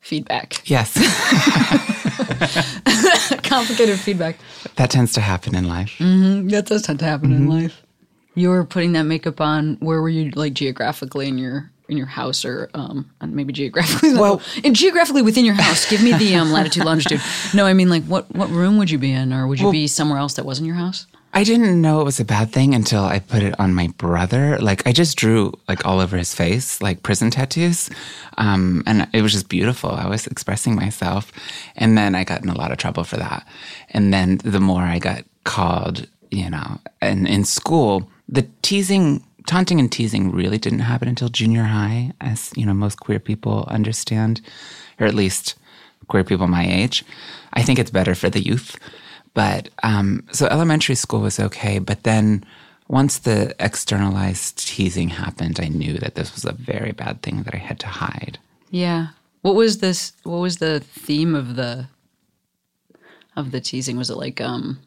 feedback 0.00 0.68
Yes, 0.68 0.94
complicated 3.42 3.98
feedback 3.98 4.36
that 4.76 4.90
tends 4.90 5.12
to 5.14 5.20
happen 5.20 5.54
in 5.54 5.68
life. 5.68 5.96
Mm-hmm. 5.98 6.48
that 6.48 6.66
does 6.66 6.82
tend 6.82 6.98
to 7.00 7.04
happen 7.04 7.32
in 7.32 7.42
mm-hmm. 7.42 7.62
life 7.62 7.82
you 8.34 8.48
were 8.48 8.64
putting 8.64 8.92
that 8.92 9.04
makeup 9.04 9.40
on 9.40 9.76
where 9.80 10.02
were 10.02 10.08
you 10.08 10.30
like 10.30 10.54
geographically 10.54 11.28
in 11.28 11.38
your 11.38 11.70
in 11.88 11.96
your 11.96 12.06
house 12.06 12.44
or 12.44 12.70
um, 12.74 13.10
maybe 13.20 13.52
geographically. 13.52 14.14
Well- 14.14 14.40
and 14.64 14.74
geographically 14.74 15.22
within 15.22 15.44
your 15.44 15.54
house, 15.54 15.88
give 15.88 16.02
me 16.02 16.12
the 16.12 16.34
um, 16.36 16.52
latitude 16.52 16.84
longitude. 16.84 17.20
No, 17.52 17.66
I 17.66 17.72
mean 17.74 17.88
like 17.88 18.04
what 18.04 18.34
what 18.34 18.48
room 18.50 18.78
would 18.78 18.90
you 18.90 18.98
be 18.98 19.12
in, 19.12 19.32
or 19.32 19.46
would 19.46 19.60
you 19.60 19.70
be 19.70 19.86
somewhere 19.86 20.18
else 20.18 20.34
that 20.34 20.44
wasn't 20.44 20.66
your 20.66 20.76
house? 20.76 21.06
I 21.36 21.42
didn't 21.42 21.80
know 21.82 22.00
it 22.00 22.04
was 22.04 22.20
a 22.20 22.24
bad 22.24 22.52
thing 22.52 22.76
until 22.76 23.02
I 23.02 23.18
put 23.18 23.42
it 23.42 23.58
on 23.58 23.74
my 23.74 23.88
brother. 23.98 24.56
Like 24.60 24.86
I 24.86 24.92
just 24.92 25.16
drew 25.16 25.52
like 25.66 25.84
all 25.84 25.98
over 25.98 26.16
his 26.16 26.32
face, 26.32 26.80
like 26.80 27.02
prison 27.02 27.30
tattoos, 27.30 27.90
um, 28.38 28.84
and 28.86 29.08
it 29.12 29.20
was 29.20 29.32
just 29.32 29.48
beautiful. 29.48 29.90
I 29.90 30.06
was 30.06 30.28
expressing 30.28 30.76
myself, 30.76 31.32
and 31.74 31.98
then 31.98 32.14
I 32.14 32.22
got 32.22 32.42
in 32.44 32.48
a 32.50 32.56
lot 32.56 32.70
of 32.70 32.78
trouble 32.78 33.02
for 33.02 33.16
that. 33.16 33.44
And 33.90 34.14
then 34.14 34.38
the 34.44 34.60
more 34.60 34.82
I 34.82 35.00
got 35.00 35.24
called, 35.42 36.06
you 36.30 36.48
know, 36.48 36.78
and 37.00 37.26
in 37.26 37.44
school, 37.44 38.08
the 38.28 38.46
teasing, 38.62 39.24
taunting, 39.46 39.80
and 39.80 39.90
teasing 39.90 40.32
really 40.32 40.58
didn't 40.58 40.80
happen 40.80 41.08
until 41.08 41.28
junior 41.28 41.64
high, 41.64 42.12
as 42.20 42.52
you 42.56 42.66
know, 42.66 42.74
most 42.74 43.00
queer 43.00 43.18
people 43.18 43.64
understand, 43.68 44.40
or 44.98 45.06
at 45.06 45.14
least 45.14 45.54
queer 46.08 46.24
people 46.24 46.46
my 46.46 46.66
age. 46.66 47.04
I 47.52 47.62
think 47.62 47.78
it's 47.78 47.90
better 47.90 48.14
for 48.14 48.30
the 48.30 48.42
youth. 48.42 48.78
But 49.34 49.68
um, 49.82 50.24
so 50.32 50.46
elementary 50.46 50.94
school 50.94 51.20
was 51.20 51.40
okay. 51.40 51.78
But 51.78 52.04
then 52.04 52.44
once 52.88 53.18
the 53.18 53.54
externalized 53.58 54.58
teasing 54.58 55.08
happened, 55.08 55.58
I 55.60 55.68
knew 55.68 55.98
that 55.98 56.14
this 56.14 56.34
was 56.34 56.44
a 56.44 56.52
very 56.52 56.92
bad 56.92 57.22
thing 57.22 57.42
that 57.42 57.54
I 57.54 57.58
had 57.58 57.80
to 57.80 57.88
hide. 57.88 58.38
Yeah. 58.70 59.08
What 59.42 59.56
was 59.56 59.78
this? 59.78 60.12
What 60.22 60.38
was 60.38 60.58
the 60.58 60.80
theme 60.80 61.34
of 61.34 61.56
the 61.56 61.88
of 63.36 63.50
the 63.50 63.60
teasing? 63.60 63.96
Was 63.96 64.10
it 64.10 64.16
like 64.16 64.40
um? 64.40 64.80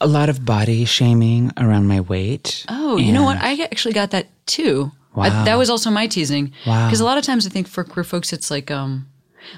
A 0.00 0.06
lot 0.06 0.28
of 0.28 0.44
body 0.44 0.84
shaming 0.84 1.52
around 1.58 1.86
my 1.86 2.00
weight. 2.00 2.64
Oh, 2.68 2.96
you 2.96 3.12
know 3.12 3.22
what? 3.22 3.36
I 3.38 3.62
actually 3.64 3.92
got 3.94 4.10
that 4.12 4.26
too. 4.46 4.92
I- 5.16 5.28
Wow. 5.28 5.44
that 5.44 5.56
was 5.58 5.68
also 5.68 5.90
my 5.90 6.06
teasing. 6.06 6.52
Wow. 6.66 6.86
Because 6.86 7.00
a 7.00 7.04
lot 7.04 7.18
of 7.18 7.24
times 7.24 7.44
I 7.46 7.50
think 7.50 7.66
for 7.66 7.82
queer 7.84 8.04
folks, 8.04 8.32
it's 8.32 8.48
like, 8.50 8.70
um, 8.70 9.08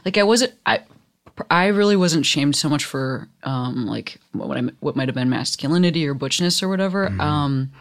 like 0.05 0.17
I 0.17 0.23
wasn't, 0.23 0.55
I, 0.65 0.81
I 1.51 1.67
really 1.67 1.95
wasn't 1.95 2.25
shamed 2.27 2.57
so 2.57 2.69
much 2.71 2.85
for, 2.87 3.29
um, 3.43 3.87
like 3.87 4.19
what, 4.33 4.49
what 4.49 4.57
I, 4.57 4.63
what 4.81 4.97
might 4.97 5.09
have 5.09 5.15
been 5.15 5.29
masculinity 5.29 6.07
or 6.07 6.15
butchness 6.15 6.63
or 6.63 6.69
whatever. 6.71 7.09
Mm-hmm. 7.09 7.21
Um, 7.21 7.73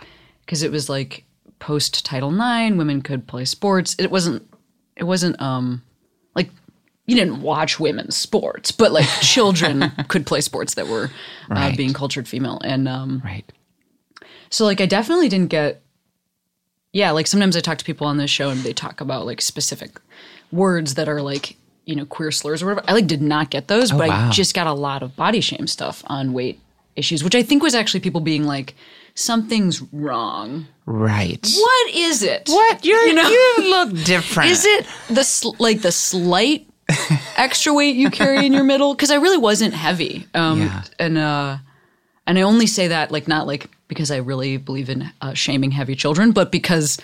because 0.42 0.64
it 0.64 0.72
was 0.72 0.90
like 0.90 1.24
post 1.60 2.04
Title 2.06 2.30
IX, 2.34 2.76
women 2.76 3.02
could 3.02 3.26
play 3.26 3.46
sports. 3.46 3.96
It 3.98 4.12
wasn't, 4.12 4.46
it 4.98 5.06
wasn't, 5.06 5.42
um, 5.42 5.82
like 6.36 6.50
you 7.08 7.16
didn't 7.16 7.42
watch 7.42 7.80
women's 7.80 8.16
sports, 8.16 8.72
but 8.72 8.92
like 8.92 9.08
children 9.22 9.92
could 10.08 10.26
play 10.26 10.42
sports 10.42 10.76
that 10.76 10.88
were 10.88 11.06
uh, 11.50 11.54
Right. 11.56 11.78
being 11.78 11.94
cultured 11.94 12.28
female. 12.28 12.60
And, 12.64 12.88
um, 12.88 13.22
Right. 13.26 13.50
so 14.50 14.66
like 14.66 14.80
I 14.82 14.86
definitely 14.86 15.30
didn't 15.30 15.50
get 15.50 15.82
yeah, 16.94 17.12
like 17.12 17.26
sometimes 17.28 17.56
I 17.56 17.62
talk 17.62 17.78
to 17.78 17.86
people 17.86 18.06
on 18.06 18.18
this 18.18 18.30
show 18.30 18.50
and 18.50 18.60
they 18.62 18.74
talk 18.74 19.00
about 19.00 19.26
like 19.26 19.40
specific 19.42 20.00
words 20.52 20.96
that 20.96 21.08
are 21.08 21.22
like, 21.22 21.56
you 21.86 21.96
know, 21.96 22.06
queer 22.06 22.32
slurs 22.32 22.62
or 22.62 22.66
whatever. 22.66 22.84
I 22.90 22.94
like 22.94 23.08
did 23.08 23.22
not 23.22 23.50
get 23.50 23.70
those, 23.70 23.92
but 23.94 24.10
I 24.10 24.28
Oh, 24.28 24.32
just 24.32 24.54
got 24.54 24.68
a 24.68 24.74
lot 24.74 25.02
of 25.02 25.16
body 25.16 25.40
shame 25.40 25.68
stuff 25.68 26.04
on 26.08 26.34
weight 26.34 26.60
issues, 26.98 27.24
which 27.24 27.34
I 27.34 27.44
think 27.44 27.64
was 27.64 27.74
actually 27.76 28.02
people 28.02 28.20
being 28.20 28.44
like 28.44 28.76
something's 29.16 29.82
wrong. 29.94 30.68
Right. 30.86 31.40
What 31.58 31.90
is 31.96 32.24
it? 32.24 32.50
What? 32.50 32.84
You're, 32.84 33.08
You 33.08 33.14
know? 33.14 33.30
you 33.30 33.70
look 33.70 34.04
different. 34.04 34.50
Is 34.52 34.66
it 34.66 34.86
the 35.10 35.24
sl- 35.24 35.56
like 35.60 35.82
the 35.84 35.94
slight 35.94 36.68
extra 37.38 37.74
weight 37.74 37.96
you 37.96 38.10
carry 38.10 38.46
in 38.46 38.54
your 38.54 38.64
middle? 38.64 38.94
Because 38.94 39.12
I 39.12 39.16
really 39.16 39.38
wasn't 39.38 39.74
heavy, 39.74 40.28
um, 40.34 40.62
Yeah. 40.62 40.84
and 41.00 41.18
uh, 41.18 41.58
and 42.28 42.38
I 42.38 42.42
only 42.42 42.68
say 42.68 42.88
that 42.90 43.12
like 43.12 43.28
not 43.28 43.48
like 43.48 43.70
because 43.88 44.12
I 44.12 44.18
really 44.18 44.58
believe 44.58 44.90
in 44.90 45.12
uh, 45.22 45.34
shaming 45.34 45.72
heavy 45.72 45.96
children, 45.96 46.32
but 46.32 46.52
because 46.52 46.98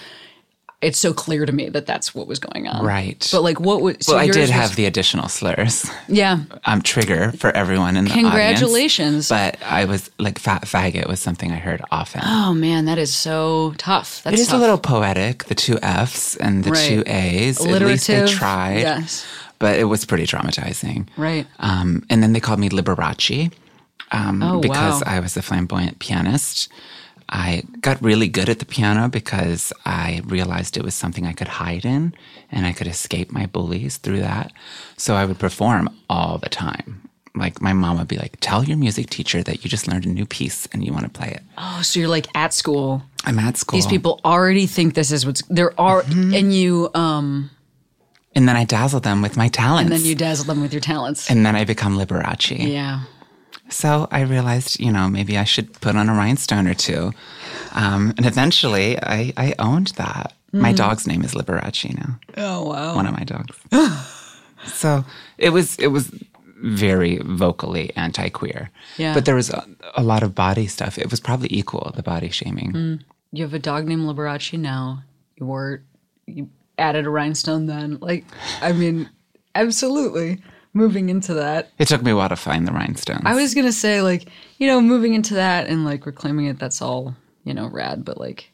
it's 0.79 0.99
so 0.99 1.11
clear 1.11 1.43
to 1.43 1.51
me 1.51 1.69
that 1.69 1.87
that's 1.87 2.13
what 2.13 2.27
was 2.27 2.37
going 2.37 2.67
on. 2.67 2.85
Right. 2.85 3.27
But 3.31 3.41
like, 3.41 3.59
what 3.59 3.81
was? 3.81 3.97
So 4.01 4.13
well, 4.13 4.21
I 4.21 4.27
did 4.27 4.41
was- 4.41 4.49
have 4.51 4.75
the 4.75 4.85
additional 4.85 5.27
slurs. 5.27 5.89
Yeah. 6.07 6.39
Um, 6.65 6.81
trigger 6.81 7.31
for 7.31 7.49
everyone 7.51 7.95
in 7.95 8.03
the 8.05 8.11
audience. 8.11 8.27
Congratulations. 8.29 9.29
But 9.29 9.57
I 9.63 9.85
was 9.85 10.11
like, 10.19 10.37
fat 10.37 10.63
faggot 10.63 11.07
was 11.07 11.19
something 11.21 11.49
I 11.51 11.55
heard 11.57 11.81
often. 11.91 12.21
Oh 12.25 12.53
man, 12.53 12.85
that 12.85 12.97
is 12.97 13.15
so 13.15 13.73
tough. 13.77 14.21
That's 14.23 14.33
It 14.35 14.39
is 14.41 14.47
tough. 14.47 14.57
a 14.57 14.59
little 14.59 14.77
poetic, 14.77 15.45
the 15.45 15.55
two 15.55 15.79
F's 15.81 16.35
and 16.35 16.63
the 16.65 16.71
Right. 16.71 16.87
two 16.89 17.03
A's. 17.07 17.59
At 17.65 17.81
least 17.81 18.07
they 18.07 18.15
Alliterative, 18.17 18.29
tried. 18.37 18.79
yes. 18.81 19.25
But 19.59 19.79
it 19.79 19.85
was 19.85 20.05
pretty 20.05 20.25
traumatizing. 20.27 21.07
Right. 21.17 21.47
Um, 21.59 22.05
and 22.09 22.21
then 22.21 22.33
they 22.33 22.39
called 22.39 22.59
me 22.59 22.69
Liberace 22.69 23.51
um, 24.11 24.43
Oh, 24.43 24.59
because 24.59 25.01
wow. 25.03 25.13
I 25.15 25.19
was 25.19 25.35
a 25.35 25.41
flamboyant 25.41 25.99
pianist. 25.99 26.69
I 27.29 27.63
got 27.81 28.01
really 28.01 28.29
good 28.29 28.47
at 28.49 28.59
the 28.59 28.65
piano 28.65 29.09
because 29.09 29.73
I 29.85 30.21
realized 30.25 30.77
it 30.77 30.83
was 30.83 30.93
something 30.95 31.25
I 31.25 31.33
could 31.33 31.47
hide 31.49 31.83
in 31.85 32.13
and 32.51 32.65
I 32.65 32.71
could 32.71 32.87
escape 32.87 33.31
my 33.31 33.47
bullies 33.47 33.97
through 33.97 34.19
that. 34.19 34.53
So 34.95 35.15
I 35.15 35.25
would 35.25 35.37
perform 35.39 35.89
all 36.09 36.37
the 36.37 36.47
time. 36.49 37.01
Like 37.35 37.61
my 37.61 37.73
mom 37.73 37.97
would 37.97 38.07
be 38.07 38.17
like, 38.17 38.37
tell 38.39 38.63
your 38.63 38.77
music 38.77 39.09
teacher 39.09 39.43
that 39.43 39.63
you 39.63 39.69
just 39.69 39.87
learned 39.89 40.05
a 40.05 40.09
new 40.09 40.25
piece 40.25 40.67
and 40.71 40.83
you 40.85 40.93
want 40.93 41.03
to 41.03 41.09
play 41.11 41.29
it. 41.29 41.41
Oh, 41.57 41.81
so 41.83 41.99
you're 41.99 42.07
like 42.09 42.27
at 42.33 42.53
school. 42.53 43.03
I'm 43.25 43.37
at 43.39 43.57
school. 43.57 43.77
These 43.77 43.87
people 43.87 44.21
already 44.23 44.65
think 44.65 44.93
this 44.93 45.11
is 45.11 45.25
what's 45.25 45.41
there 45.49 45.77
are, 45.79 46.03
Mm-hmm. 46.03 46.33
and 46.33 46.55
you 46.55 46.89
um, 46.95 47.49
And 48.37 48.47
then 48.47 48.55
I 48.55 48.65
dazzle 48.65 48.99
them 48.99 49.23
with 49.23 49.35
my 49.35 49.47
talents. 49.47 49.89
and 49.89 49.91
then 49.91 50.05
you 50.05 50.13
dazzle 50.13 50.45
them 50.45 50.61
with 50.61 50.71
your 50.71 50.79
talents. 50.79 51.29
and 51.29 51.43
then 51.45 51.55
I 51.55 51.63
become 51.65 51.97
Liberace. 51.97 52.71
yeah. 52.71 53.01
So 53.69 54.07
I 54.11 54.21
realized, 54.21 54.79
you 54.79 54.91
know, 54.91 55.09
maybe 55.09 55.37
I 55.37 55.43
should 55.43 55.73
put 55.81 55.95
on 55.95 56.07
a 56.07 56.13
rhinestone 56.13 56.67
or 56.67 56.73
two. 56.73 57.11
Um, 57.73 58.13
and 58.15 58.25
eventually 58.25 58.97
I, 59.01 59.33
I 59.35 59.55
owned 59.59 59.87
that. 59.97 60.33
My 60.53 60.71
dog's 60.71 61.05
name 61.05 61.23
is 61.23 61.33
Liberace 61.33 61.93
now. 61.97 62.19
Oh 62.37 62.63
wow. 62.69 62.95
One 62.95 63.05
of 63.07 63.13
my 63.13 63.23
dogs. 63.25 63.57
so 64.65 65.03
it 65.37 65.49
was 65.49 65.75
it 65.77 65.87
was 65.87 66.11
very 66.61 67.17
vocally 67.17 67.91
anti-queer. 67.95 68.69
Yeah. 68.97 69.13
But 69.13 69.25
there 69.25 69.35
was 69.35 69.49
a, 69.49 69.65
a 69.95 70.03
lot 70.03 70.23
of 70.23 70.33
body 70.33 70.67
stuff. 70.67 70.97
It 70.97 71.11
was 71.11 71.19
probably 71.19 71.49
equal, 71.51 71.91
the 71.95 72.03
body 72.03 72.29
shaming. 72.29 73.03
You 73.31 73.43
have 73.43 73.53
a 73.53 73.59
dog 73.59 73.85
named 73.87 74.03
Liberace 74.03 74.57
now. 74.57 75.03
You 75.35 75.47
were 75.47 75.83
you 76.25 76.49
added 76.77 77.05
a 77.05 77.09
rhinestone 77.09 77.65
then. 77.65 77.97
Like, 77.99 78.25
I 78.61 78.71
mean, 78.71 79.09
absolutely. 79.55 80.41
Moving 80.73 81.09
into 81.09 81.33
that, 81.33 81.71
It 81.79 81.87
took 81.87 82.03
me 82.03 82.11
a 82.11 82.15
while 82.15 82.29
to 82.29 82.35
find 82.35 82.67
the 82.67 82.71
rhinestones. 82.71 83.23
I 83.25 83.33
was 83.33 83.55
gonna 83.55 83.71
say 83.71 84.03
like, 84.03 84.29
you 84.59 84.67
know, 84.67 84.79
moving 84.79 85.15
into 85.15 85.33
that 85.33 85.67
and 85.67 85.85
like 85.85 86.05
reclaiming 86.05 86.45
it. 86.45 86.59
That's 86.59 86.83
all 86.83 87.15
you 87.47 87.53
know, 87.53 87.67
rad. 87.67 88.03
But 88.03 88.19
like, 88.19 88.51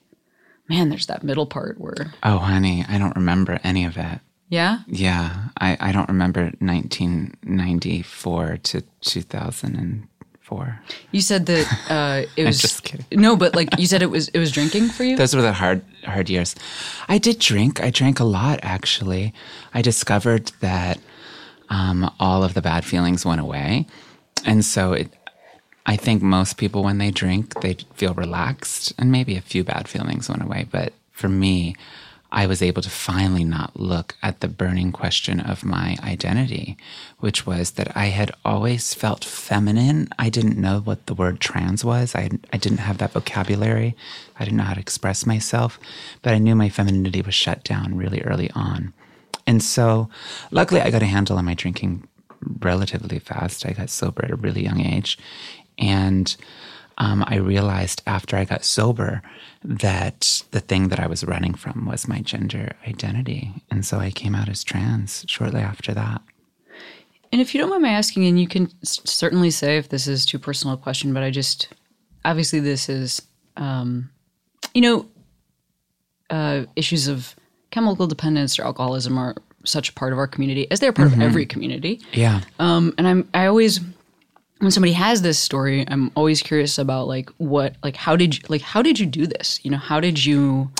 man, 0.70 0.89
there's 0.89 1.08
that 1.08 1.24
middle 1.24 1.48
part 1.48 1.80
where, 1.82 2.13
oh, 2.22 2.38
honey, 2.38 2.86
I 2.88 3.00
don't 3.00 3.15
remember 3.15 3.60
any 3.63 3.86
of 3.86 3.98
it. 3.98 4.20
yeah, 4.50 4.82
Yeah, 4.88 5.50
I, 5.60 5.75
I 5.80 5.92
don't 5.92 6.08
remember 6.10 6.51
1994 6.60 8.58
to 8.63 8.84
2004. 10.57 10.79
you 11.12 11.22
said 11.22 11.45
that 11.48 11.65
uh, 11.89 12.29
it 12.38 12.45
was 12.45 12.62
just 12.62 12.83
kidding. 12.83 13.05
No, 13.12 13.36
but 13.36 13.55
like 13.55 13.79
you 13.79 13.88
said, 13.88 14.01
it 14.01 14.10
was 14.10 14.27
it 14.29 14.39
was 14.39 14.51
drinking 14.51 14.89
for 14.89 15.03
you. 15.03 15.17
Those 15.17 15.36
were 15.36 15.41
the 15.41 15.53
hard 15.53 15.81
hard 16.05 16.29
years. 16.29 16.55
I 17.07 17.17
did 17.17 17.39
drink. 17.39 17.81
I 17.81 17.89
drank 17.89 18.19
a 18.19 18.24
lot 18.24 18.60
actually. 18.63 19.33
I 19.74 19.81
discovered 19.81 20.51
that 20.60 21.00
um, 21.69 22.10
all 22.19 22.43
of 22.43 22.53
the 22.53 22.62
bad 22.62 22.86
feelings 22.86 23.25
went 23.25 23.41
away, 23.41 23.88
and 24.45 24.63
so 24.63 24.93
it. 24.93 25.12
I 25.86 25.98
think 25.98 26.22
most 26.22 26.55
people 26.55 26.81
when 26.81 26.98
they 26.98 27.12
drink 27.12 27.60
they 27.62 27.74
feel 27.95 28.13
relaxed, 28.13 28.93
and 28.98 29.12
maybe 29.12 29.36
a 29.36 29.41
few 29.41 29.63
bad 29.63 29.88
feelings 29.88 30.29
went 30.29 30.41
away. 30.41 30.65
But 30.69 30.93
for 31.12 31.27
me, 31.27 31.75
I 32.34 32.48
was 32.48 32.63
able 32.63 32.82
to 32.82 32.90
finally 32.90 33.44
not 33.44 33.80
look 33.80 34.16
at 34.24 34.40
the 34.40 34.48
burning 34.48 34.92
question 34.92 35.40
of 35.40 35.63
my 35.63 35.98
identity, 36.02 36.75
which 37.20 37.46
was 37.46 37.72
that 37.72 37.96
I 37.96 38.08
had 38.08 38.32
always 38.44 38.96
felt 38.96 39.24
feminine. 39.24 40.10
I 40.18 40.30
didn't 40.30 40.58
know 40.58 40.80
what 40.80 41.06
the 41.06 41.13
word 41.13 41.40
trans 41.40 41.86
was. 41.86 42.16
I, 42.16 42.32
I 42.52 42.58
didn't 42.58 42.80
have 42.80 42.98
that 42.98 43.12
vocabulary. 43.13 43.96
I 44.40 44.46
didn't 44.46 44.58
know 44.58 44.63
how 44.63 44.74
to 44.74 44.80
express 44.80 45.28
myself, 45.28 45.80
but 46.24 46.34
I 46.34 46.40
knew 46.40 46.56
my 46.56 46.70
femininity 46.70 47.22
was 47.22 47.36
shut 47.36 47.63
down 47.63 47.96
really 47.96 48.24
early 48.24 48.50
on. 48.56 48.94
And 49.46 49.62
so, 49.62 50.10
luckily, 50.50 50.82
I 50.82 50.90
got 50.90 51.04
a 51.04 51.06
handle 51.06 51.38
on 51.38 51.46
my 51.46 51.54
drinking 51.54 52.08
relatively 52.62 53.20
fast. 53.20 53.63
I 53.63 53.74
got 53.74 53.92
sober 53.92 54.25
at 54.25 54.32
a 54.32 54.36
really 54.36 54.63
young 54.63 54.82
age. 54.82 55.20
And 55.78 56.36
um, 57.03 57.24
I 57.27 57.36
realized 57.36 58.01
after 58.07 58.38
I 58.38 58.45
got 58.45 58.63
sober 58.63 59.22
that 59.62 60.41
the 60.51 60.62
thing 60.62 60.88
that 60.88 61.01
I 61.01 61.07
was 61.07 61.25
running 61.25 61.53
from 61.53 61.86
was 61.86 62.07
my 62.07 62.22
gender 62.22 62.72
identity. 62.88 63.51
And 63.69 63.86
so 63.86 64.00
I 64.00 64.10
came 64.10 64.33
out 64.33 64.48
as 64.48 64.63
trans 64.63 65.25
shortly 65.27 65.60
after 65.60 65.93
that. 65.93 66.22
And 67.33 67.41
if 67.41 67.53
you 67.53 67.60
don't 67.60 67.69
mind 67.69 67.81
my 67.81 67.89
asking, 67.89 68.25
and 68.25 68.39
you 68.39 68.48
can 68.48 68.69
certainly 68.83 69.51
say 69.51 69.77
if 69.77 69.89
this 69.89 70.07
is 70.07 70.25
too 70.25 70.39
personal 70.39 70.75
a 70.75 70.77
question, 70.77 71.13
but 71.13 71.24
I 71.24 71.29
just 71.29 71.67
obviously 72.24 72.62
this 72.62 72.88
is, 72.88 73.22
um, 73.57 74.10
you 74.74 74.81
know, 74.81 75.05
uh, 76.29 76.65
issues 76.77 77.10
of 77.10 77.36
chemical 77.72 78.07
dependence 78.07 78.57
or 78.57 78.63
alcoholism 78.63 79.17
are 79.17 79.36
such 79.65 79.89
a 79.89 79.93
part 79.93 80.13
of 80.13 80.19
our 80.19 80.27
community, 80.27 80.72
as 80.72 80.79
they're 80.79 80.93
part 80.93 81.12
of 81.12 81.19
every 81.19 81.45
community. 81.45 82.00
Yeah. 82.13 82.41
Um, 82.60 82.93
and 82.98 83.07
I'm 83.07 83.29
I 83.33 83.48
always 83.48 83.81
when 84.63 84.72
somebody 84.72 84.93
has 84.93 85.22
this 85.22 85.38
story, 85.39 85.86
I'm 85.88 86.12
always 86.15 86.41
curious 86.41 86.77
about 86.77 87.08
like 87.08 87.29
what 87.38 87.75
like 87.84 87.96
how 87.96 88.15
did 88.15 88.38
you 88.38 88.43
like 88.50 88.62
how 88.62 88.82
did 88.82 89.00
you 89.00 89.05
do 89.05 89.27
this? 89.27 89.60
You 89.63 89.72
know, 89.72 89.77
how 89.77 90.00
did 90.00 90.24
you 90.25 90.72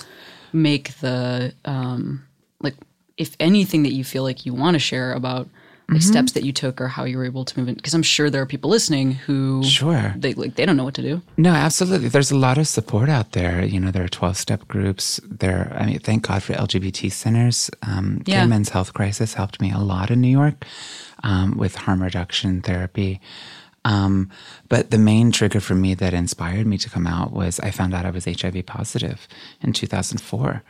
make 0.53 0.95
the 0.99 1.53
um, 1.65 2.23
like 2.61 2.75
if 3.17 3.35
anything 3.39 3.83
that 3.83 3.93
you 3.93 4.03
feel 4.03 4.23
like 4.23 4.45
you 4.45 4.53
want 4.53 4.75
to 4.75 4.79
share 4.79 5.13
about 5.13 5.47
like 5.89 5.99
Mm-hmm. 5.99 5.99
steps 5.99 6.31
that 6.31 6.43
you 6.43 6.53
took 6.53 6.79
or 6.79 6.87
how 6.87 7.03
you 7.03 7.17
were 7.17 7.25
able 7.25 7.43
to 7.43 7.59
move 7.59 7.67
in 7.67 7.75
because 7.75 7.93
I'm 7.93 8.03
sure 8.03 8.29
there 8.29 8.41
are 8.41 8.45
people 8.45 8.69
listening 8.69 9.11
who 9.11 9.61
Sure. 9.65 10.13
they 10.15 10.33
like 10.33 10.55
they 10.55 10.65
don't 10.65 10.77
know 10.77 10.85
what 10.85 10.93
to 10.93 11.01
do. 11.01 11.21
No, 11.35 11.49
absolutely. 11.51 12.07
There's 12.07 12.31
a 12.31 12.37
lot 12.37 12.57
of 12.57 12.69
support 12.69 13.09
out 13.09 13.33
there. 13.33 13.65
You 13.65 13.81
know, 13.81 13.91
there 13.91 14.05
are 14.05 14.07
12 14.07 14.37
step 14.37 14.65
groups. 14.69 15.19
There, 15.25 15.75
I 15.77 15.85
mean, 15.85 15.99
thank 15.99 16.25
God 16.25 16.41
for 16.41 16.53
LGBT 16.53 17.11
centers. 17.11 17.69
Um, 17.81 18.23
Yeah. 18.25 18.43
Gay 18.43 18.47
Men's 18.47 18.69
Health 18.69 18.93
Crisis 18.93 19.33
helped 19.33 19.59
me 19.59 19.71
a 19.73 19.79
lot 19.79 20.09
in 20.09 20.21
New 20.21 20.29
York 20.41 20.65
um, 21.21 21.57
with 21.57 21.75
harm 21.75 22.01
reduction 22.01 22.61
therapy. 22.61 23.19
Um, 23.85 24.29
but 24.69 24.91
the 24.91 24.97
main 24.97 25.31
trigger 25.31 25.59
for 25.59 25.75
me 25.75 25.93
that 25.95 26.13
inspired 26.13 26.65
me 26.65 26.77
to 26.77 26.89
come 26.89 27.05
out 27.05 27.33
was 27.33 27.59
I 27.59 27.71
found 27.71 27.93
out 27.93 28.05
I 28.05 28.11
was 28.11 28.25
HIV 28.25 28.65
positive 28.65 29.27
in 29.61 29.73
2004. 29.73 30.63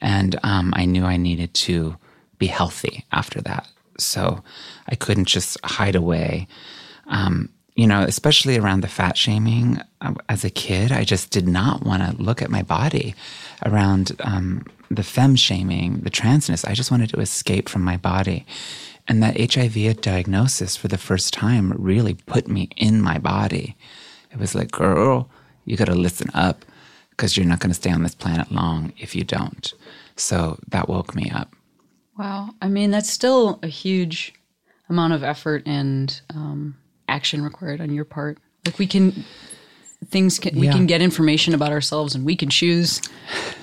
And 0.00 0.38
um, 0.42 0.72
I 0.76 0.84
knew 0.84 1.04
I 1.04 1.16
needed 1.16 1.52
to 1.54 1.96
be 2.38 2.46
healthy 2.46 3.04
after 3.12 3.40
that. 3.42 3.68
So 3.98 4.42
I 4.88 4.94
couldn't 4.94 5.26
just 5.26 5.58
hide 5.64 5.94
away. 5.94 6.46
Um, 7.06 7.50
you 7.76 7.86
know, 7.86 8.02
especially 8.02 8.58
around 8.58 8.82
the 8.82 8.88
fat 8.88 9.16
shaming 9.16 9.80
uh, 10.00 10.14
as 10.28 10.44
a 10.44 10.50
kid, 10.50 10.92
I 10.92 11.04
just 11.04 11.30
did 11.30 11.48
not 11.48 11.82
want 11.82 12.02
to 12.02 12.22
look 12.22 12.42
at 12.42 12.50
my 12.50 12.62
body. 12.62 13.14
Around 13.64 14.12
um, 14.20 14.66
the 14.90 15.02
femme 15.02 15.36
shaming, 15.36 16.00
the 16.00 16.10
transness, 16.10 16.68
I 16.68 16.74
just 16.74 16.90
wanted 16.90 17.10
to 17.10 17.20
escape 17.20 17.68
from 17.68 17.82
my 17.82 17.96
body. 17.96 18.44
And 19.10 19.24
that 19.24 19.52
HIV 19.52 20.02
diagnosis 20.02 20.76
for 20.76 20.86
the 20.86 20.96
first 20.96 21.34
time 21.34 21.72
really 21.76 22.14
put 22.14 22.46
me 22.46 22.68
in 22.76 23.00
my 23.00 23.18
body. 23.18 23.76
It 24.30 24.38
was 24.38 24.54
like, 24.54 24.70
girl, 24.70 25.28
you 25.64 25.76
got 25.76 25.88
to 25.88 25.96
listen 25.96 26.30
up 26.32 26.64
because 27.10 27.36
you're 27.36 27.44
not 27.44 27.58
going 27.58 27.70
to 27.70 27.74
stay 27.74 27.90
on 27.90 28.04
this 28.04 28.14
planet 28.14 28.52
long 28.52 28.92
if 28.98 29.16
you 29.16 29.24
don't. 29.24 29.74
So 30.14 30.60
that 30.68 30.88
woke 30.88 31.16
me 31.16 31.28
up. 31.28 31.52
Wow. 32.16 32.50
I 32.62 32.68
mean, 32.68 32.92
that's 32.92 33.10
still 33.10 33.58
a 33.64 33.66
huge 33.66 34.32
amount 34.88 35.12
of 35.12 35.24
effort 35.24 35.64
and 35.66 36.20
um, 36.32 36.76
action 37.08 37.42
required 37.42 37.80
on 37.80 37.92
your 37.92 38.04
part. 38.04 38.38
Like 38.64 38.78
we 38.78 38.86
can 38.86 39.24
things 40.06 40.38
can 40.38 40.56
we 40.56 40.68
can 40.68 40.86
get 40.86 41.02
information 41.02 41.52
about 41.52 41.72
ourselves 41.72 42.14
and 42.14 42.24
we 42.24 42.36
can 42.36 42.48
choose 42.48 43.02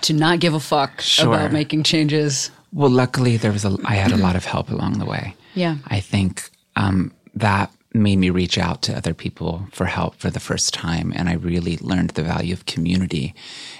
to 0.01 0.11
not 0.13 0.39
give 0.41 0.53
a 0.53 0.59
fuck 0.59 0.99
Sure. 0.99 1.27
about 1.27 1.53
making 1.53 1.83
changes. 1.83 2.51
Well, 2.73 2.89
luckily 2.89 3.37
there 3.37 3.51
was 3.51 3.65
a 3.65 3.77
I 3.85 3.95
had 3.95 4.11
a 4.11 4.17
lot 4.17 4.35
of 4.35 4.45
help 4.45 4.69
along 4.69 4.99
the 4.99 5.05
way. 5.05 5.35
Yeah. 5.53 5.77
I 5.87 5.99
think 5.99 6.49
um, 6.75 7.11
that 7.33 7.71
made 7.93 8.17
me 8.17 8.29
reach 8.29 8.57
out 8.57 8.81
to 8.83 8.95
other 8.95 9.13
people 9.13 9.67
for 9.71 9.85
help 9.85 10.15
for 10.15 10.29
the 10.29 10.39
first 10.39 10.73
time, 10.73 11.11
and 11.15 11.29
I 11.29 11.33
really 11.33 11.77
learned 11.77 12.11
the 12.11 12.23
value 12.23 12.53
of 12.53 12.65
community 12.65 13.33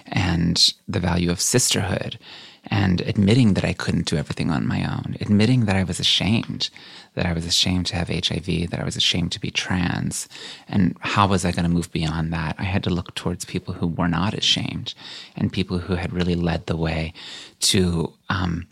and 0.07 0.73
the 0.87 0.99
value 0.99 1.29
of 1.29 1.39
sisterhood, 1.41 2.17
and 2.65 3.01
admitting 3.01 3.53
that 3.53 3.63
I 3.63 3.73
couldn't 3.73 4.07
do 4.07 4.17
everything 4.17 4.49
on 4.49 4.67
my 4.67 4.83
own, 4.83 5.17
admitting 5.21 5.65
that 5.65 5.75
I 5.75 5.83
was 5.83 5.99
ashamed, 5.99 6.69
that 7.13 7.25
I 7.25 7.33
was 7.33 7.45
ashamed 7.45 7.85
to 7.87 7.95
have 7.95 8.09
HIV, 8.09 8.69
that 8.69 8.79
I 8.79 8.85
was 8.85 8.95
ashamed 8.95 9.31
to 9.33 9.39
be 9.39 9.51
trans, 9.51 10.27
and 10.67 10.97
how 11.01 11.27
was 11.27 11.45
I 11.45 11.51
going 11.51 11.63
to 11.63 11.69
move 11.69 11.91
beyond 11.91 12.33
that? 12.33 12.55
I 12.57 12.63
had 12.63 12.83
to 12.85 12.89
look 12.89 13.15
towards 13.15 13.45
people 13.45 13.75
who 13.75 13.87
were 13.87 14.09
not 14.09 14.33
ashamed, 14.33 14.93
and 15.35 15.53
people 15.53 15.77
who 15.79 15.95
had 15.95 16.13
really 16.13 16.35
led 16.35 16.65
the 16.65 16.77
way 16.77 17.13
to. 17.59 18.13
Um, 18.29 18.67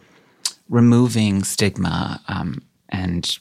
removing 0.70 1.44
stigma 1.44 2.22
um, 2.28 2.62
and 2.90 3.40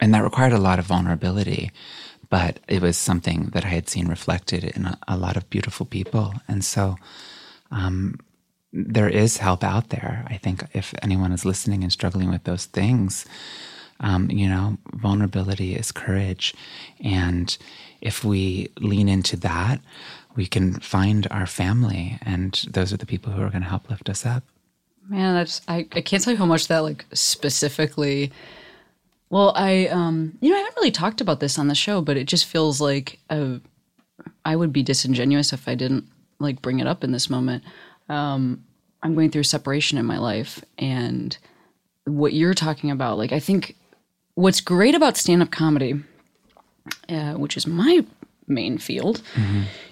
and 0.00 0.12
that 0.12 0.22
required 0.22 0.52
a 0.52 0.58
lot 0.58 0.78
of 0.78 0.84
vulnerability 0.86 1.70
but 2.28 2.58
it 2.68 2.82
was 2.82 2.96
something 2.96 3.50
that 3.52 3.64
i 3.64 3.68
had 3.68 3.88
seen 3.88 4.08
reflected 4.08 4.64
in 4.64 4.86
a, 4.86 4.98
a 5.08 5.16
lot 5.16 5.36
of 5.36 5.48
beautiful 5.50 5.86
people. 5.86 6.34
And 6.48 6.64
so 6.64 6.96
um, 7.70 8.18
there 8.72 9.08
is 9.08 9.38
help 9.38 9.62
out 9.64 9.90
there. 9.90 10.24
I 10.28 10.36
think 10.36 10.64
if 10.72 10.94
anyone 11.02 11.32
is 11.32 11.44
listening 11.44 11.82
and 11.82 11.92
struggling 11.92 12.30
with 12.30 12.44
those 12.44 12.66
things 12.66 13.26
um, 14.00 14.30
you 14.30 14.46
know 14.48 14.76
vulnerability 14.92 15.74
is 15.74 15.90
courage. 15.90 16.54
And 17.02 17.56
if 18.00 18.24
we 18.24 18.68
lean 18.78 19.08
into 19.08 19.36
that 19.38 19.80
we 20.36 20.46
can 20.46 20.74
find 20.80 21.26
our 21.30 21.46
family 21.46 22.18
and 22.22 22.62
those 22.70 22.92
are 22.92 22.98
the 22.98 23.06
people 23.06 23.32
who 23.32 23.42
are 23.42 23.50
going 23.50 23.62
to 23.62 23.68
help 23.68 23.88
lift 23.88 24.10
us 24.10 24.26
up 24.26 24.42
Man, 25.08 25.34
that's 25.34 25.60
I, 25.68 25.86
I 25.92 26.00
can't 26.00 26.22
tell 26.22 26.32
you 26.32 26.38
how 26.38 26.46
much 26.46 26.68
that 26.68 26.80
like 26.80 27.06
specifically 27.12 28.32
well, 29.30 29.52
I 29.56 29.88
um 29.88 30.38
you 30.40 30.50
know, 30.50 30.56
I 30.56 30.60
haven't 30.60 30.76
really 30.76 30.90
talked 30.90 31.20
about 31.20 31.40
this 31.40 31.58
on 31.58 31.68
the 31.68 31.74
show, 31.74 32.00
but 32.00 32.16
it 32.16 32.24
just 32.24 32.46
feels 32.46 32.80
like 32.80 33.18
uh, 33.30 33.58
I 34.44 34.56
would 34.56 34.72
be 34.72 34.82
disingenuous 34.82 35.52
if 35.52 35.68
I 35.68 35.74
didn't 35.74 36.04
like 36.38 36.62
bring 36.62 36.80
it 36.80 36.86
up 36.86 37.04
in 37.04 37.12
this 37.12 37.30
moment. 37.30 37.64
Um 38.08 38.64
I'm 39.02 39.14
going 39.14 39.30
through 39.30 39.44
separation 39.44 39.98
in 39.98 40.06
my 40.06 40.18
life 40.18 40.64
and 40.78 41.36
what 42.04 42.32
you're 42.32 42.54
talking 42.54 42.90
about, 42.90 43.18
like 43.18 43.32
I 43.32 43.40
think 43.40 43.76
what's 44.34 44.60
great 44.60 44.94
about 44.94 45.16
stand-up 45.16 45.50
comedy 45.50 46.02
uh, 47.08 47.32
which 47.34 47.56
is 47.56 47.66
my 47.66 48.04
main 48.48 48.78
field 48.78 49.22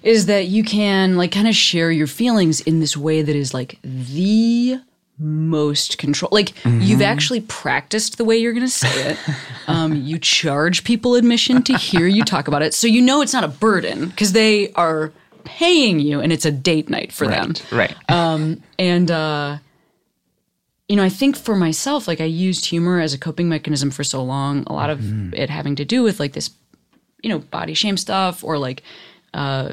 is 0.05 0.27
that 0.27 0.47
you 0.47 0.63
can 0.63 1.17
like 1.17 1.33
kind 1.33 1.49
of 1.49 1.57
share 1.57 1.91
your 1.91 2.07
feelings 2.07 2.61
in 2.61 2.79
this 2.79 2.97
way 2.97 3.21
that 3.21 3.35
is 3.35 3.53
like 3.53 3.79
the 3.83 4.79
most 5.19 5.97
control 5.99 6.29
like 6.33 6.53
you've 6.65 7.01
actually 7.01 7.41
practiced 7.43 8.19
the 8.19 8.25
way 8.25 8.37
you're 8.37 8.53
going 8.53 8.67
to 8.67 8.73
say 8.73 9.11
it. 9.11 9.19
Um, 9.67 9.95
you 9.95 10.19
charge 10.19 10.85
people 10.85 11.15
admission 11.15 11.63
to 11.63 11.79
hear 11.79 12.07
you 12.07 12.23
talk 12.23 12.49
about 12.49 12.61
it. 12.61 12.75
So 12.75 12.87
you 12.87 13.01
know 13.01 13.23
it's 13.23 13.33
not 13.33 13.45
a 13.45 13.49
burden 13.49 14.09
because 14.11 14.33
they 14.33 14.71
are 14.75 15.11
paying 15.45 16.01
you 16.01 16.21
and 16.21 16.31
it's 16.31 16.45
a 16.45 16.51
date 16.51 16.91
night 16.91 17.13
for 17.13 17.27
them. 17.27 17.55
Right 17.73 17.97
and 18.79 19.11
uh 19.11 19.57
you 20.89 20.97
know 20.97 21.03
i 21.03 21.09
think 21.09 21.35
for 21.35 21.57
myself 21.57 22.07
like 22.07 22.21
i 22.21 22.25
used 22.25 22.67
humor 22.67 23.01
as 23.01 23.15
a 23.15 23.19
coping 23.19 23.49
mechanism 23.49 23.91
for 23.91 24.05
so 24.05 24.23
long 24.23 24.65
a 24.67 24.73
lot 24.75 24.91
of 24.91 25.33
it 25.33 25.49
having 25.49 25.77
to 25.77 25.85
do 25.87 26.03
with 26.03 26.21
like 26.21 26.35
this 26.35 26.51
you 27.23 27.31
know 27.31 27.39
body 27.39 27.73
shame 27.73 27.97
stuff 27.97 28.45
or 28.45 28.59
like 28.59 28.83
uh 29.33 29.73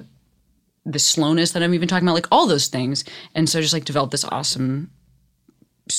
the 0.86 1.00
slowness 1.00 1.52
that 1.52 1.62
i'm 1.64 1.74
even 1.74 1.88
talking 1.88 2.08
about 2.08 2.16
like 2.16 2.28
all 2.32 2.48
those 2.48 2.68
things. 2.68 3.04
And 3.36 3.48
so 3.50 3.60
I 3.60 3.62
just 3.62 3.74
like 3.74 3.86
developed 3.86 4.12
this 4.12 4.24
awesome 4.26 4.90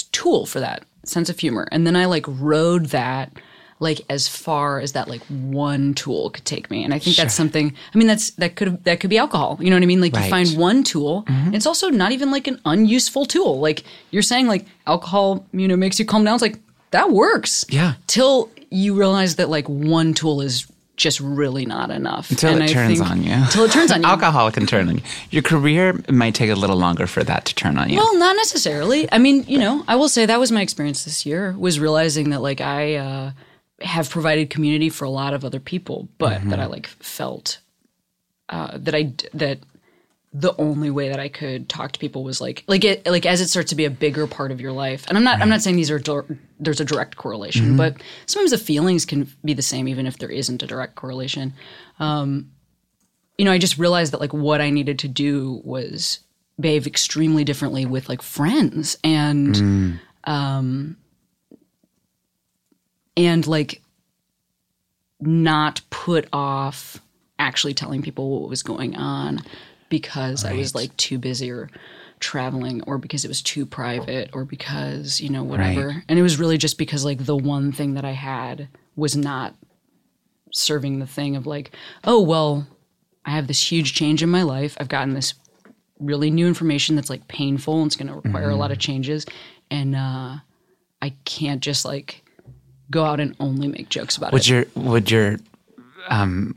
tool 0.04 0.46
for 0.46 0.60
that 0.60 0.84
sense 1.04 1.28
of 1.28 1.38
humor. 1.38 1.68
And 1.72 1.86
then 1.86 1.96
i 1.96 2.04
like 2.06 2.24
rode 2.28 2.86
that 2.86 3.32
like 3.80 4.00
as 4.08 4.28
far 4.28 4.78
as 4.78 4.92
that 4.92 5.08
like 5.08 5.22
one 5.26 5.92
tool 5.94 6.30
could 6.30 6.44
take 6.44 6.70
me. 6.70 6.84
And 6.84 6.94
i 6.94 6.98
think 6.98 7.16
that's 7.16 7.34
something 7.34 7.74
i 7.94 7.98
mean 7.98 8.06
that's 8.06 8.30
that 8.32 8.56
could 8.56 8.82
that 8.84 9.00
could 9.00 9.10
be 9.10 9.18
alcohol 9.18 9.58
you 9.60 9.70
know 9.70 9.76
what 9.76 9.82
i 9.82 9.86
mean? 9.86 10.00
Like 10.00 10.16
you 10.16 10.22
find 10.30 10.56
one 10.56 10.84
tool 10.84 11.24
mm-hmm. 11.24 11.54
it's 11.54 11.66
also 11.66 11.88
not 11.88 12.12
even 12.12 12.30
like 12.30 12.46
an 12.46 12.60
unuseful 12.64 13.26
tool. 13.26 13.60
Like 13.60 13.84
you're 14.10 14.22
saying 14.22 14.46
like 14.46 14.66
alcohol 14.86 15.44
you 15.52 15.68
know 15.68 15.76
makes 15.76 15.98
you 15.98 16.04
calm 16.04 16.24
down. 16.24 16.34
It's 16.34 16.42
like 16.42 16.58
that 16.92 17.10
works. 17.10 17.64
Yeah. 17.68 17.94
till 18.06 18.50
you 18.70 18.94
realize 18.94 19.36
that 19.36 19.48
like 19.50 19.68
one 19.68 20.14
tool 20.14 20.40
is 20.40 20.66
just 20.96 21.20
really 21.20 21.64
not 21.66 21.90
enough 21.90 22.30
Until 22.30 22.52
And 22.52 22.60
it 22.62 22.70
I 22.70 22.72
turns 22.72 22.98
think- 22.98 23.10
on 23.10 23.22
you. 23.24 23.36
till 23.50 23.64
it 23.64 23.72
turns 23.72 23.90
on 23.90 24.00
you 24.02 24.06
Alcohol 24.06 24.50
can 24.52 24.66
turn 24.66 24.88
on 24.88 24.96
you. 24.96 25.02
Your 25.30 25.42
career 25.42 25.98
might 26.10 26.34
take 26.34 26.50
a 26.50 26.54
little 26.54 26.76
longer 26.76 27.06
for 27.06 27.24
that 27.24 27.44
to 27.46 27.54
turn 27.54 27.78
on 27.78 27.88
you. 27.88 27.96
Well, 27.96 28.16
not 28.18 28.36
necessarily. 28.36 29.08
I 29.10 29.18
mean, 29.18 29.44
you 29.48 29.58
know, 29.58 29.84
I 29.88 29.96
will 29.96 30.08
say 30.08 30.26
that 30.26 30.38
was 30.38 30.52
my 30.52 30.60
experience 30.60 31.04
this 31.04 31.24
year 31.24 31.54
was 31.58 31.80
realizing 31.80 32.30
that 32.30 32.42
like 32.42 32.60
I 32.60 32.96
uh, 32.96 33.30
have 33.80 34.10
provided 34.10 34.50
community 34.50 34.90
for 34.90 35.04
a 35.06 35.10
lot 35.10 35.32
of 35.34 35.44
other 35.44 35.60
people, 35.60 36.08
but 36.18 36.48
that 36.50 36.60
I 36.60 36.66
like 36.66 36.86
felt 36.86 37.58
uh, 38.50 38.76
that 38.78 38.94
I 38.94 39.14
that 39.34 39.60
the 40.34 40.54
only 40.56 40.90
way 40.90 41.10
that 41.10 41.20
I 41.20 41.28
could 41.28 41.68
talk 41.68 41.92
to 41.92 41.98
people 41.98 42.24
was 42.24 42.40
like 42.40 42.64
like 42.66 42.84
it 42.84 43.06
like 43.06 43.26
as 43.26 43.42
it 43.42 43.48
starts 43.48 43.68
to 43.70 43.76
be 43.76 43.84
a 43.84 43.90
bigger 43.90 44.26
part 44.26 44.50
of 44.50 44.60
your 44.60 44.72
life. 44.72 45.04
And 45.08 45.18
I'm 45.18 45.24
not 45.24 45.42
I'm 45.42 45.48
not 45.50 45.60
saying 45.60 45.76
these 45.76 45.90
are 45.90 46.00
there's 46.58 46.80
a 46.80 46.84
direct 46.84 47.16
correlation, 47.16 47.76
but 47.76 47.96
sometimes 48.26 48.50
the 48.50 48.58
feelings 48.58 49.04
can 49.04 49.30
be 49.44 49.52
the 49.52 49.62
same 49.62 49.88
even 49.88 50.06
if 50.06 50.18
there 50.18 50.30
isn't 50.30 50.62
a 50.62 50.66
direct 50.66 50.94
correlation. 50.94 51.52
Um, 52.00 52.50
you 53.36 53.44
know, 53.44 53.52
I 53.52 53.58
just 53.58 53.78
realized 53.78 54.12
that 54.12 54.20
like 54.20 54.32
what 54.32 54.60
I 54.60 54.70
needed 54.70 55.00
to 55.00 55.08
do 55.08 55.60
was 55.64 56.20
behave 56.58 56.86
extremely 56.86 57.44
differently 57.44 57.84
with 57.84 58.08
like 58.08 58.22
friends 58.22 58.96
and 59.04 60.00
um 60.24 60.96
and 63.16 63.46
like 63.46 63.82
not 65.20 65.82
put 65.90 66.26
off 66.32 67.00
actually 67.38 67.74
telling 67.74 68.00
people 68.00 68.40
what 68.40 68.48
was 68.48 68.62
going 68.62 68.96
on 68.96 69.40
because 69.92 70.42
I 70.46 70.54
was 70.54 70.74
like 70.74 70.96
too 70.96 71.18
busy 71.18 71.50
or 71.50 71.68
traveling 72.18 72.82
or 72.84 72.96
because 72.96 73.26
it 73.26 73.28
was 73.28 73.42
too 73.42 73.66
private 73.66 74.30
or 74.32 74.46
because, 74.46 75.20
you 75.20 75.28
know, 75.28 75.44
whatever. 75.44 75.88
Right. 75.88 76.02
And 76.08 76.18
it 76.18 76.22
was 76.22 76.38
really 76.38 76.56
just 76.56 76.78
because 76.78 77.04
like 77.04 77.26
the 77.26 77.36
one 77.36 77.72
thing 77.72 77.92
that 77.92 78.04
I 78.06 78.12
had 78.12 78.68
was 78.96 79.14
not 79.14 79.54
serving 80.50 80.98
the 80.98 81.06
thing 81.06 81.36
of 81.36 81.46
like, 81.46 81.72
oh, 82.04 82.22
well, 82.22 82.66
I 83.26 83.32
have 83.32 83.48
this 83.48 83.70
huge 83.70 83.92
change 83.92 84.22
in 84.22 84.30
my 84.30 84.44
life. 84.44 84.78
I've 84.80 84.88
gotten 84.88 85.12
this 85.12 85.34
really 86.00 86.30
new 86.30 86.46
information 86.46 86.96
that's 86.96 87.10
like 87.10 87.28
painful 87.28 87.82
and 87.82 87.88
it's 87.88 87.96
going 87.96 88.08
to 88.08 88.14
require 88.14 88.48
a 88.48 88.56
lot 88.56 88.72
of 88.72 88.78
changes. 88.78 89.26
And 89.70 89.94
uh, 89.94 90.36
I 91.02 91.10
can't 91.26 91.60
just 91.60 91.84
like 91.84 92.24
go 92.90 93.04
out 93.04 93.20
and 93.20 93.36
only 93.40 93.68
make 93.68 93.90
jokes 93.90 94.16
about 94.16 94.32
would 94.32 94.48
it. 94.48 94.70
Would 94.74 94.84
your 94.84 94.90
would 94.90 95.10
your 95.10 95.36
um, 96.08 96.56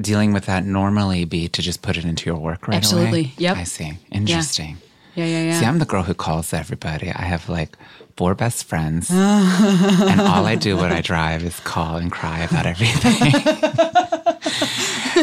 dealing 0.00 0.32
with 0.32 0.46
that 0.46 0.64
normally 0.64 1.24
be 1.24 1.48
to 1.48 1.62
just 1.62 1.82
put 1.82 1.96
it 1.96 2.04
into 2.04 2.28
your 2.28 2.38
work 2.38 2.66
right 2.68 2.74
away? 2.74 2.76
Absolutely. 2.78 3.32
Yep. 3.38 3.56
I 3.56 3.64
see. 3.64 3.92
Interesting. 4.10 4.78
Yeah, 5.14 5.24
yeah, 5.26 5.42
yeah. 5.44 5.60
See, 5.60 5.66
I'm 5.66 5.78
the 5.78 5.86
girl 5.86 6.02
who 6.02 6.14
calls 6.14 6.52
everybody. 6.52 7.10
I 7.10 7.22
have 7.22 7.48
like 7.48 7.76
four 8.16 8.34
best 8.34 8.64
friends, 8.64 9.08
and 9.10 10.20
all 10.20 10.44
I 10.46 10.56
do 10.56 10.76
when 10.76 10.92
I 10.92 11.00
drive 11.00 11.42
is 11.42 11.58
call 11.60 11.96
and 11.96 12.12
cry 12.12 12.40
about 12.40 12.66
everything. 12.66 13.32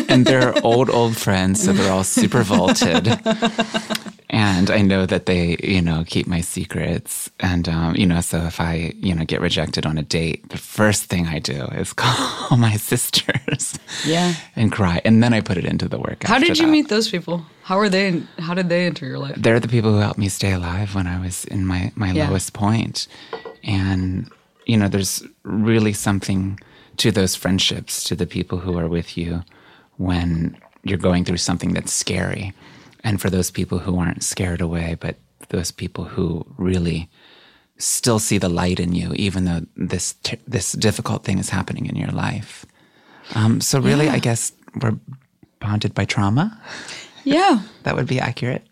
and 0.10 0.26
they're 0.26 0.54
old, 0.63 0.89
old 0.89 1.15
friends, 1.15 1.63
so 1.63 1.73
they're 1.73 1.91
all 1.91 2.04
super 2.04 2.41
vaulted. 2.43 3.06
And 4.34 4.72
I 4.72 4.82
know 4.82 5.06
that 5.06 5.28
they, 5.28 5.58
you 5.63 5.80
know, 5.80 6.04
keep 6.08 6.26
my 6.26 6.41
secrets. 6.41 7.30
And, 7.39 7.69
um, 7.69 7.96
you 7.96 8.08
know, 8.08 8.19
so 8.19 8.39
if 8.39 8.60
I, 8.60 8.91
you 8.98 9.13
know, 9.13 9.26
get 9.26 9.41
rejected 9.41 9.86
on 9.86 10.00
a 10.00 10.02
date, 10.02 10.50
the 10.50 10.58
first 10.58 11.04
thing 11.04 11.28
I 11.28 11.38
do 11.38 11.65
is 11.78 11.93
call 12.04 12.58
my 12.58 12.76
sisters. 12.78 13.78
Yeah. 14.04 14.34
And 14.56 14.72
cry. 14.72 15.02
And 15.06 15.22
then 15.22 15.34
I 15.34 15.41
put 15.41 15.58
it 15.58 15.65
into 15.65 15.88
the 15.88 16.00
work. 16.00 16.24
How 16.24 16.39
did 16.39 16.58
you 16.58 16.65
that. 16.65 16.72
meet 16.72 16.89
those 16.89 17.10
people? 17.12 17.46
How 17.62 17.78
were 17.78 17.89
they? 17.89 18.24
How 18.39 18.56
did 18.56 18.69
they 18.69 18.88
enter 18.88 19.06
your 19.06 19.19
life? 19.19 19.36
They're 19.38 19.60
the 19.60 19.67
people 19.67 19.91
who 19.91 20.00
helped 20.00 20.17
me 20.19 20.30
stay 20.30 20.52
alive 20.54 20.96
when 20.96 21.06
I 21.06 21.19
was 21.19 21.46
in 21.46 21.67
my, 21.67 21.91
my 21.96 22.12
Yeah. 22.12 22.28
lowest 22.28 22.54
point. 22.54 23.08
And, 23.63 24.28
you 24.65 24.78
know, 24.78 24.88
there's 24.88 25.24
really 25.43 25.93
something 25.93 26.60
to 26.98 27.12
those 27.12 27.36
friendships, 27.36 28.04
to 28.06 28.15
the 28.15 28.26
people 28.26 28.58
who 28.58 28.80
are 28.80 28.88
with 28.88 29.15
you 29.15 29.43
when 29.98 30.58
you're 30.84 30.98
going 30.98 31.24
through 31.24 31.38
something 31.38 31.74
that's 31.74 31.93
scary. 31.93 32.52
And 33.04 33.22
for 33.22 33.30
those 33.30 33.52
people 33.52 33.80
who 33.80 33.98
aren't 33.98 34.24
scared 34.24 34.62
away, 34.62 34.96
but 35.00 35.18
those 35.50 35.72
people 35.72 36.06
who 36.06 36.46
really 36.58 37.10
still 37.78 38.20
see 38.20 38.38
the 38.38 38.50
light 38.50 38.80
in 38.80 38.94
you, 38.94 39.13
even 39.16 39.46
though 39.46 39.62
this 39.76 40.13
t- 40.24 40.39
this 40.48 40.74
difficult 40.74 41.24
thing 41.24 41.39
is 41.39 41.50
happening 41.50 41.86
in 41.86 41.96
your 41.96 42.12
life. 42.12 42.66
Um, 43.36 43.62
so 43.62 43.80
really, 43.80 44.10
I 44.10 44.20
guess 44.20 44.54
we're 44.82 44.98
bonded 45.60 45.94
by 45.94 46.06
trauma. 46.06 46.60
Yeah. 47.24 47.62
That 47.84 47.98
would 47.98 48.08
be 48.08 48.20
accurate. 48.20 48.66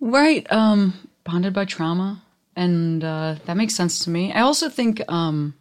Right. 0.00 0.46
Um, 0.52 0.94
bonded 1.24 1.52
by 1.52 1.64
trauma. 1.64 2.22
And 2.54 3.02
uh, 3.02 3.34
that 3.46 3.56
makes 3.56 3.74
sense 3.74 4.04
to 4.04 4.10
me. 4.10 4.32
I 4.32 4.42
also 4.42 4.68
think 4.68 5.02
um, 5.08 5.54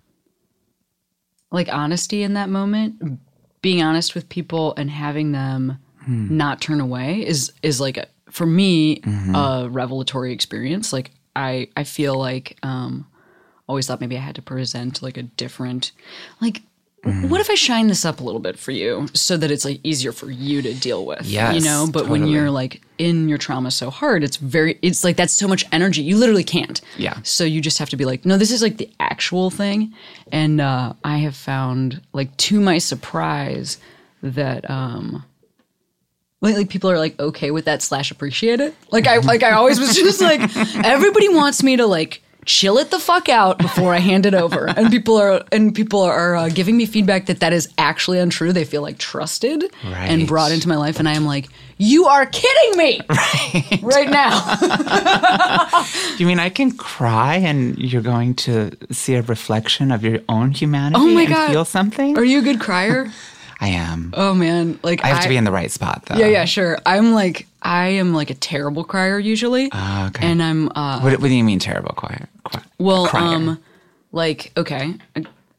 like 1.51 1.69
honesty 1.69 2.21
in 2.21 2.33
that 2.33 2.47
moment, 2.47 3.19
being 3.63 3.81
honest 3.81 4.13
with 4.13 4.29
people 4.29 4.75
and 4.77 4.91
having 4.91 5.31
them 5.31 5.79
not 6.07 6.61
turn 6.61 6.79
away 6.79 7.25
is 7.25 7.51
is 7.61 7.79
like 7.81 7.97
a, 7.97 8.07
for 8.31 8.45
me 8.45 9.01
a 9.35 9.67
revelatory 9.69 10.33
experience. 10.33 10.93
Like 10.93 11.11
I 11.35 11.69
I 11.75 11.83
feel 11.83 12.15
like 12.17 12.57
um, 12.63 13.05
always 13.67 13.87
thought 13.87 14.01
maybe 14.01 14.17
I 14.17 14.21
had 14.21 14.35
to 14.35 14.41
present 14.41 15.01
like 15.01 15.17
a 15.17 15.23
different 15.23 15.91
like 16.41 16.61
what 17.03 17.39
if 17.39 17.49
I 17.49 17.55
shine 17.55 17.87
this 17.87 18.03
up 18.03 18.19
a 18.19 18.23
little 18.23 18.41
bit 18.41 18.59
for 18.59 18.71
you 18.71 19.07
so 19.13 19.37
that 19.37 19.49
it's 19.49 19.63
like 19.63 19.79
easier 19.83 20.11
for 20.11 20.29
you 20.29 20.61
to 20.61 20.73
deal 20.73 21.05
with? 21.05 21.25
Yeah, 21.25 21.53
You 21.53 21.61
know, 21.61 21.87
but 21.89 22.09
when 22.09 22.27
you're 22.27 22.51
like 22.51 22.81
in 22.97 23.29
your 23.29 23.37
trauma 23.37 23.71
so 23.71 23.89
hard, 23.89 24.23
it's 24.23 24.35
very 24.37 24.77
it's 24.81 25.03
like 25.05 25.15
that's 25.15 25.33
so 25.33 25.47
much 25.47 25.63
energy. 25.71 26.01
You 26.01 26.17
literally 26.17 26.43
can't. 26.43 26.81
Yeah. 26.97 27.19
So 27.23 27.45
you 27.45 27.61
just 27.61 27.77
have 27.77 27.89
to 27.91 27.95
be 27.97 28.03
like, 28.03 28.25
no, 28.25 28.35
this 28.35 28.51
is 28.51 28.61
like 28.61 28.77
the 28.77 28.89
actual 28.99 29.49
thing. 29.49 29.93
And 30.33 30.59
uh, 30.59 30.93
I 31.05 31.17
have 31.19 31.35
found 31.35 32.01
like 32.11 32.35
to 32.37 32.59
my 32.59 32.77
surprise 32.77 33.77
that 34.21 34.69
um 34.69 35.23
like, 36.41 36.55
like 36.55 36.69
people 36.69 36.89
are 36.91 36.97
like 36.99 37.19
okay 37.19 37.51
with 37.51 37.65
that 37.65 37.81
slash 37.81 38.11
appreciate 38.11 38.59
it. 38.59 38.75
Like 38.91 39.07
I 39.07 39.17
like 39.17 39.43
I 39.43 39.51
always 39.51 39.79
was 39.79 39.95
just 39.95 40.21
like 40.21 40.39
everybody 40.85 41.29
wants 41.29 41.63
me 41.63 41.77
to 41.77 41.85
like 41.87 42.21
chill 42.45 42.77
it 42.77 42.91
the 42.91 42.99
fuck 42.99 43.27
out 43.27 43.57
before 43.57 43.93
I 43.93 43.97
hand 43.99 44.25
it 44.25 44.33
over. 44.33 44.67
And 44.69 44.89
people 44.89 45.17
are 45.17 45.43
and 45.51 45.75
people 45.75 46.01
are 46.01 46.35
uh, 46.35 46.49
giving 46.49 46.77
me 46.77 46.85
feedback 46.85 47.25
that 47.25 47.41
that 47.41 47.51
is 47.53 47.67
actually 47.77 48.19
untrue. 48.19 48.53
They 48.53 48.63
feel 48.65 48.81
like 48.81 48.97
trusted 48.97 49.65
and 49.83 50.27
brought 50.27 50.51
into 50.51 50.69
my 50.69 50.77
life, 50.77 50.99
and 50.99 51.09
I 51.09 51.13
am 51.15 51.25
like, 51.25 51.49
you 51.77 52.05
are 52.05 52.25
kidding 52.25 52.77
me 52.77 53.01
right, 53.09 53.79
right 53.83 54.09
now. 54.09 55.83
You 56.17 56.25
mean 56.25 56.39
I 56.39 56.49
can 56.49 56.71
cry 56.71 57.35
and 57.35 57.77
you're 57.77 58.01
going 58.01 58.33
to 58.35 58.71
see 58.91 59.13
a 59.13 59.21
reflection 59.21 59.91
of 59.91 60.03
your 60.03 60.19
own 60.27 60.49
humanity 60.51 60.95
Oh 60.99 61.07
my 61.07 61.21
and 61.23 61.29
God. 61.33 61.51
feel 61.51 61.65
something? 61.65 62.17
are 62.17 62.23
you 62.23 62.39
a 62.39 62.41
good 62.41 62.59
crier? 62.59 63.11
I 63.59 63.69
am. 63.69 64.13
Oh 64.15 64.33
man, 64.33 64.79
like 64.83 65.03
I 65.03 65.07
have 65.07 65.23
to 65.23 65.29
be 65.29 65.37
in 65.37 65.43
the 65.43 65.51
right 65.51 65.71
spot 65.71 66.03
though. 66.05 66.15
Yeah, 66.17 66.27
yeah, 66.27 66.45
sure. 66.45 66.77
I'm 66.85 67.13
like 67.13 67.47
I 67.61 67.87
am 67.89 68.13
like 68.13 68.29
a 68.29 68.35
terrible 68.35 68.83
crier 68.83 69.17
usually. 69.19 69.69
Ah, 69.71 70.07
okay. 70.09 70.25
And 70.25 70.41
I'm 70.43 70.69
uh 70.75 70.99
What, 71.01 71.19
what 71.19 71.27
do 71.27 71.33
you 71.33 71.43
mean 71.43 71.59
terrible 71.59 71.93
choir? 71.95 72.27
Choir- 72.43 72.63
well 72.77 73.07
crier? 73.07 73.23
um 73.35 73.59
like 74.11 74.51
okay. 74.55 74.93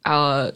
Uh 0.05 0.53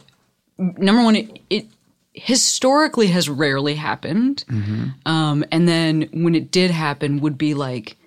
number 0.57 1.03
one 1.03 1.15
it, 1.17 1.39
it 1.49 1.65
historically 2.13 3.07
has 3.07 3.27
rarely 3.29 3.75
happened. 3.75 4.45
Mm-hmm. 4.47 4.85
Um 5.05 5.43
and 5.51 5.67
then 5.67 6.09
when 6.13 6.35
it 6.35 6.49
did 6.51 6.71
happen 6.71 7.19
would 7.19 7.37
be 7.37 7.53
like 7.53 7.97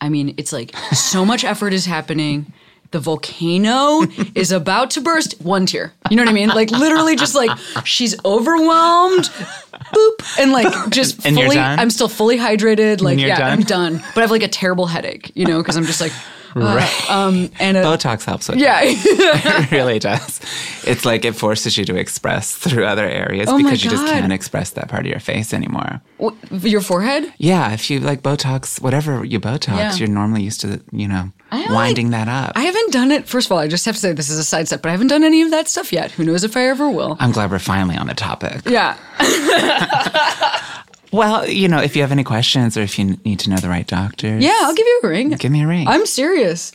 I 0.00 0.08
mean, 0.08 0.34
it's 0.36 0.52
like 0.52 0.76
so 0.92 1.24
much 1.24 1.44
effort 1.44 1.72
is 1.72 1.86
happening. 1.86 2.52
The 2.94 3.00
volcano 3.00 4.02
is 4.36 4.52
about 4.52 4.92
to 4.92 5.00
burst. 5.00 5.40
One 5.40 5.66
tear. 5.66 5.92
You 6.10 6.16
know 6.16 6.22
what 6.22 6.28
I 6.28 6.32
mean? 6.32 6.50
Like 6.50 6.70
literally 6.70 7.16
just 7.16 7.34
like 7.34 7.50
she's 7.84 8.14
overwhelmed. 8.24 9.24
Boop. 9.24 10.38
And 10.38 10.52
like 10.52 10.90
just 10.90 11.26
And 11.26 11.34
fully? 11.34 11.58
I'm 11.58 11.90
still 11.90 12.06
fully 12.08 12.38
hydrated. 12.38 13.00
Like 13.00 13.18
yeah, 13.18 13.36
done? 13.36 13.50
I'm 13.50 13.62
done. 13.62 13.96
But 14.14 14.18
I 14.18 14.20
have 14.20 14.30
like 14.30 14.44
a 14.44 14.48
terrible 14.48 14.86
headache, 14.86 15.32
you 15.34 15.44
know, 15.44 15.58
because 15.58 15.76
I'm 15.76 15.86
just 15.86 16.00
like 16.00 16.12
uh, 16.56 16.60
Right. 16.60 17.10
um 17.10 17.50
and 17.58 17.76
a, 17.76 17.82
Botox 17.82 18.24
helps 18.24 18.48
with 18.48 18.58
yeah. 18.58 18.80
it 18.84 19.70
really 19.70 19.98
does. 19.98 20.40
It's 20.86 21.04
like 21.04 21.24
it 21.24 21.34
forces 21.34 21.76
you 21.78 21.84
to 21.86 21.96
express 21.96 22.52
through 22.54 22.84
other 22.84 23.08
areas 23.08 23.48
Oh 23.50 23.56
because 23.56 23.84
you 23.84 23.90
just 23.90 24.06
can't 24.06 24.32
express 24.32 24.70
that 24.70 24.88
part 24.88 25.02
of 25.06 25.10
your 25.10 25.20
face 25.20 25.52
anymore. 25.54 26.00
What, 26.18 26.34
your 26.62 26.80
forehead? 26.80 27.32
Yeah, 27.38 27.72
if 27.72 27.90
you 27.90 28.00
like 28.00 28.22
Botox, 28.22 28.80
whatever 28.80 29.24
you 29.24 29.40
Botox, 29.40 29.76
Yeah. 29.76 29.94
you're 29.96 30.08
normally 30.08 30.42
used 30.42 30.60
to, 30.62 30.80
you 30.92 31.08
know, 31.08 31.32
winding 31.70 32.10
that 32.10 32.28
up. 32.28 32.52
I 32.56 32.62
haven't 32.62 32.92
done 32.92 33.10
it. 33.10 33.26
First 33.28 33.48
of 33.48 33.52
all, 33.52 33.58
I 33.58 33.68
just 33.68 33.84
have 33.86 33.94
to 33.94 34.00
say 34.00 34.12
this 34.12 34.30
is 34.30 34.38
a 34.38 34.44
side 34.44 34.66
step, 34.66 34.82
but 34.82 34.88
I 34.88 34.92
haven't 34.92 35.08
done 35.08 35.24
any 35.24 35.42
of 35.42 35.50
that 35.50 35.68
stuff 35.68 35.92
yet. 35.92 36.10
Who 36.12 36.24
knows 36.24 36.44
if 36.44 36.56
I 36.56 36.66
ever 36.68 36.88
will? 36.90 37.16
I'm 37.20 37.32
glad 37.32 37.50
we're 37.50 37.58
finally 37.58 37.96
on 37.96 38.06
the 38.06 38.14
topic. 38.14 38.62
Yeah. 38.66 38.96
Well, 41.14 41.48
you 41.48 41.68
know, 41.68 41.78
if 41.78 41.94
you 41.94 42.02
have 42.02 42.10
any 42.10 42.24
questions 42.24 42.76
or 42.76 42.82
if 42.82 42.98
you 42.98 43.16
need 43.24 43.38
to 43.40 43.50
know 43.50 43.58
the 43.58 43.68
right 43.68 43.86
doctors, 43.86 44.42
Yeah, 44.42 44.58
I'll 44.62 44.74
give 44.74 44.84
you 44.84 45.00
a 45.04 45.08
ring. 45.08 45.30
give 45.30 45.52
me 45.52 45.62
a 45.62 45.66
ring. 45.68 45.86
I'm 45.86 46.06
serious. 46.06 46.72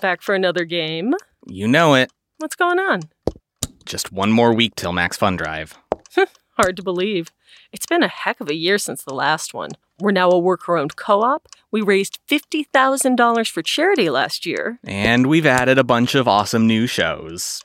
Back 0.00 0.20
for 0.22 0.34
another 0.34 0.64
game. 0.64 1.14
You 1.46 1.68
know 1.68 1.94
it. 1.94 2.10
What's 2.38 2.56
going 2.56 2.78
on? 2.78 3.02
Just 3.84 4.12
one 4.12 4.32
more 4.32 4.52
week 4.52 4.74
till 4.76 4.92
Max 4.92 5.16
Fun 5.16 5.36
Drive. 5.36 5.78
Hard 6.56 6.76
to 6.76 6.82
believe. 6.82 7.30
It's 7.72 7.86
been 7.86 8.02
a 8.02 8.08
heck 8.08 8.40
of 8.40 8.48
a 8.48 8.54
year 8.54 8.78
since 8.78 9.02
the 9.04 9.14
last 9.14 9.54
one. 9.54 9.70
We're 10.00 10.10
now 10.10 10.30
a 10.30 10.38
worker 10.38 10.76
owned 10.76 10.96
co 10.96 11.22
op. 11.22 11.48
We 11.70 11.82
raised 11.82 12.18
$50,000 12.28 13.50
for 13.50 13.62
charity 13.62 14.10
last 14.10 14.44
year. 14.44 14.78
And 14.84 15.26
we've 15.26 15.46
added 15.46 15.78
a 15.78 15.84
bunch 15.84 16.14
of 16.14 16.26
awesome 16.26 16.66
new 16.66 16.86
shows. 16.86 17.64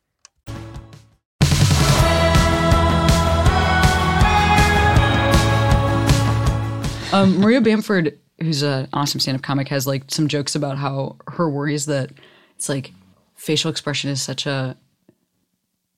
Um, 7.13 7.39
Maria 7.39 7.61
Bamford, 7.61 8.17
who's 8.39 8.61
an 8.63 8.87
awesome 8.93 9.19
stand-up 9.19 9.41
comic, 9.43 9.67
has 9.69 9.85
like 9.87 10.03
some 10.07 10.27
jokes 10.27 10.55
about 10.55 10.77
how 10.77 11.17
her 11.27 11.49
worry 11.49 11.73
is 11.73 11.85
that 11.87 12.11
it's 12.55 12.69
like 12.69 12.91
facial 13.35 13.69
expression 13.71 14.09
is 14.09 14.21
such 14.21 14.45
a 14.45 14.77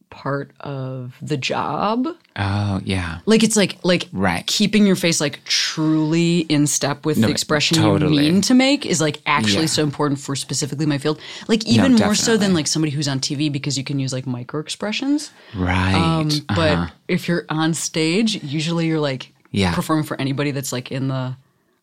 part 0.09 0.51
of 0.59 1.15
the 1.23 1.35
job. 1.37 2.07
oh, 2.35 2.79
yeah. 2.85 3.19
Like 3.25 3.43
it's 3.43 3.55
like 3.55 3.77
like 3.83 4.07
Right. 4.13 4.45
keeping 4.45 4.85
your 4.85 4.95
face 4.95 5.19
like 5.19 5.43
truly 5.43 6.41
in 6.41 6.67
step 6.67 7.03
with 7.03 7.17
No, 7.17 7.25
the 7.27 7.31
expression 7.31 7.77
totally. 7.77 8.27
you 8.27 8.33
mean 8.33 8.41
to 8.43 8.53
make 8.53 8.85
is 8.85 9.01
like 9.01 9.21
actually 9.25 9.61
Yeah. 9.61 9.67
so 9.67 9.81
important 9.83 10.19
for 10.19 10.35
specifically 10.35 10.85
my 10.85 10.99
field. 10.99 11.19
Like 11.47 11.65
even 11.65 11.95
more 11.95 12.13
so 12.13 12.37
than 12.37 12.53
like 12.53 12.67
somebody 12.67 12.91
who's 12.91 13.07
on 13.07 13.19
TV 13.21 13.51
because 13.51 13.75
you 13.75 13.83
can 13.83 13.97
use 13.97 14.13
like 14.13 14.27
micro 14.27 14.59
expressions. 14.59 15.31
Right. 15.55 15.95
Um, 15.95 16.29
but 16.47 16.59
uh-huh. 16.77 16.87
if 17.07 17.27
you're 17.27 17.45
on 17.49 17.73
stage, 17.73 18.43
usually 18.43 18.85
you're 18.85 18.99
like 18.99 19.32
Yeah. 19.53 19.73
performing 19.73 20.03
for 20.03 20.19
anybody 20.19 20.51
that's 20.51 20.73
like 20.73 20.91
in 20.91 21.07
the 21.07 21.37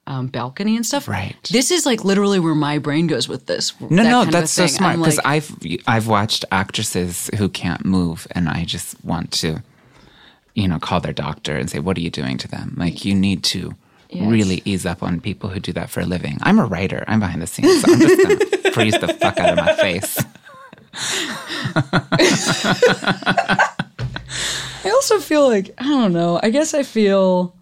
um, 0.06 0.26
balcony 0.26 0.76
and 0.76 0.84
stuff. 0.84 1.08
Right. 1.08 1.36
This 1.50 1.70
is 1.70 1.86
like 1.86 2.04
literally 2.04 2.40
where 2.40 2.54
my 2.54 2.78
brain 2.78 3.06
goes 3.06 3.28
with 3.28 3.46
this. 3.46 3.78
No, 3.80 3.88
that 3.88 4.10
no, 4.10 4.12
kind 4.18 4.28
of 4.28 4.32
that's 4.32 4.52
so 4.52 4.66
smart 4.66 4.98
because 4.98 5.16
like, 5.16 5.26
I've 5.26 5.56
I've 5.86 6.06
watched 6.08 6.44
actresses 6.52 7.30
who 7.38 7.48
can't 7.48 7.84
move, 7.84 8.26
and 8.32 8.48
I 8.48 8.64
just 8.64 9.02
want 9.04 9.30
to 9.40 9.62
you 10.54 10.66
know, 10.66 10.80
call 10.80 11.00
their 11.00 11.12
doctor 11.12 11.56
and 11.56 11.70
say, 11.70 11.78
"What 11.78 11.96
are 11.96 12.00
you 12.00 12.10
doing 12.10 12.36
to 12.38 12.48
them?" 12.48 12.74
Like 12.76 13.04
you 13.04 13.14
need 13.14 13.44
to 13.44 13.74
Yes. 14.12 14.28
really 14.28 14.60
ease 14.64 14.84
up 14.84 15.04
on 15.04 15.20
people 15.20 15.50
who 15.50 15.60
do 15.60 15.72
that 15.74 15.88
for 15.88 16.00
a 16.00 16.04
living. 16.04 16.36
I'm 16.42 16.58
a 16.58 16.64
writer. 16.66 17.04
I'm 17.06 17.20
behind 17.20 17.40
the 17.40 17.46
scenes. 17.46 17.82
So 17.82 17.92
I'm 17.92 18.00
just 18.00 18.20
gonna 18.20 18.36
freeze 18.72 18.98
the 18.98 19.06
fuck 19.06 19.38
out 19.38 19.50
of 19.50 19.56
my 19.64 19.72
face. 19.76 20.18
I 24.84 24.90
also 24.90 25.20
feel 25.20 25.48
like 25.48 25.72
I 25.78 25.84
don't 25.84 26.12
know. 26.12 26.40
I 26.42 26.50
guess 26.50 26.74
I 26.74 26.82
feel 26.82 27.54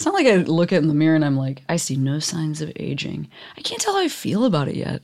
it's 0.00 0.06
not 0.06 0.14
like 0.14 0.26
I 0.26 0.36
look 0.36 0.72
at 0.72 0.80
in 0.80 0.88
the 0.88 0.94
mirror 0.94 1.14
and 1.14 1.22
I'm 1.22 1.36
like 1.36 1.60
I 1.68 1.76
see 1.76 1.94
no 1.94 2.20
signs 2.20 2.62
of 2.62 2.72
aging. 2.76 3.28
I 3.58 3.60
can't 3.60 3.82
tell 3.82 3.92
how 3.92 4.00
I 4.00 4.08
feel 4.08 4.46
about 4.46 4.66
it 4.66 4.74
yet. 4.74 5.02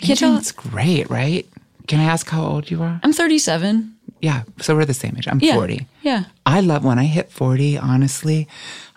I 0.00 0.06
can't 0.06 0.16
tell. 0.20 0.36
It's 0.36 0.52
great, 0.52 1.10
right? 1.10 1.44
Can 1.88 1.98
I 1.98 2.04
ask 2.04 2.28
how 2.28 2.46
old 2.46 2.70
you 2.70 2.80
are? 2.80 3.00
I'm 3.02 3.12
37. 3.12 3.96
Yeah, 4.20 4.44
so 4.60 4.76
we're 4.76 4.84
the 4.84 4.94
same 4.94 5.16
age. 5.18 5.26
I'm 5.26 5.40
Yeah. 5.40 5.54
40. 5.54 5.88
Yeah. 6.02 6.26
I 6.46 6.60
love 6.60 6.84
when 6.84 6.96
I 6.96 7.06
hit 7.06 7.32
40, 7.32 7.76
honestly, 7.76 8.46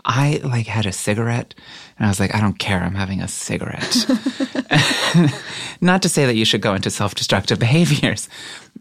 I 0.06 0.40
like 0.44 0.68
had 0.68 0.86
a 0.86 0.92
cigarette 0.92 1.56
and 1.98 2.06
I 2.06 2.10
was 2.10 2.20
like, 2.20 2.36
I 2.36 2.42
don't 2.42 2.60
care, 2.60 2.84
I'm 2.84 2.94
having 2.94 3.20
a 3.20 3.28
cigarette. 3.28 4.06
Not 5.82 6.04
to 6.04 6.10
say 6.10 6.28
that 6.28 6.36
you 6.36 6.46
should 6.46 6.62
go 6.62 6.76
into 6.76 6.92
self 6.92 7.16
destructive 7.16 7.58
behaviors, 7.68 8.30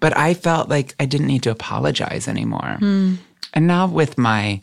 but 0.01 0.15
I 0.15 0.35
felt 0.35 0.69
like 0.69 0.95
I 1.01 1.07
didn't 1.07 1.29
need 1.29 1.45
to 1.45 1.51
apologize 1.51 2.29
anymore. 2.29 2.77
Hmm. 2.79 3.15
And 3.55 3.67
now 3.67 3.87
with 3.87 4.19
my 4.19 4.61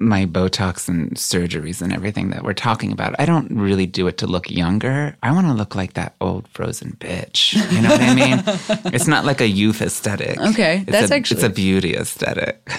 my 0.00 0.24
Botox 0.26 0.88
and 0.88 1.10
surgeries 1.16 1.82
and 1.82 1.92
everything 1.92 2.30
that 2.30 2.44
we're 2.44 2.54
talking 2.54 2.92
about, 2.92 3.16
I 3.18 3.26
don't 3.26 3.50
really 3.50 3.84
do 3.86 4.06
it 4.06 4.16
to 4.18 4.26
look 4.28 4.48
younger. 4.50 5.16
I 5.24 5.32
want 5.32 5.48
to 5.48 5.52
look 5.52 5.74
like 5.74 5.94
that 5.94 6.14
old 6.20 6.46
frozen 6.48 6.96
bitch. 7.00 7.54
You 7.72 7.82
know 7.82 7.90
what 7.90 8.00
I 8.00 8.14
mean? 8.14 8.42
it's 8.94 9.08
not 9.08 9.24
like 9.24 9.40
a 9.40 9.48
youth 9.48 9.82
aesthetic. 9.82 10.38
Okay, 10.38 10.82
It's 10.82 10.90
that's 10.92 11.10
a, 11.10 11.14
actually- 11.16 11.36
it's 11.38 11.44
a 11.44 11.50
beauty 11.50 11.94
aesthetic. 11.96 12.70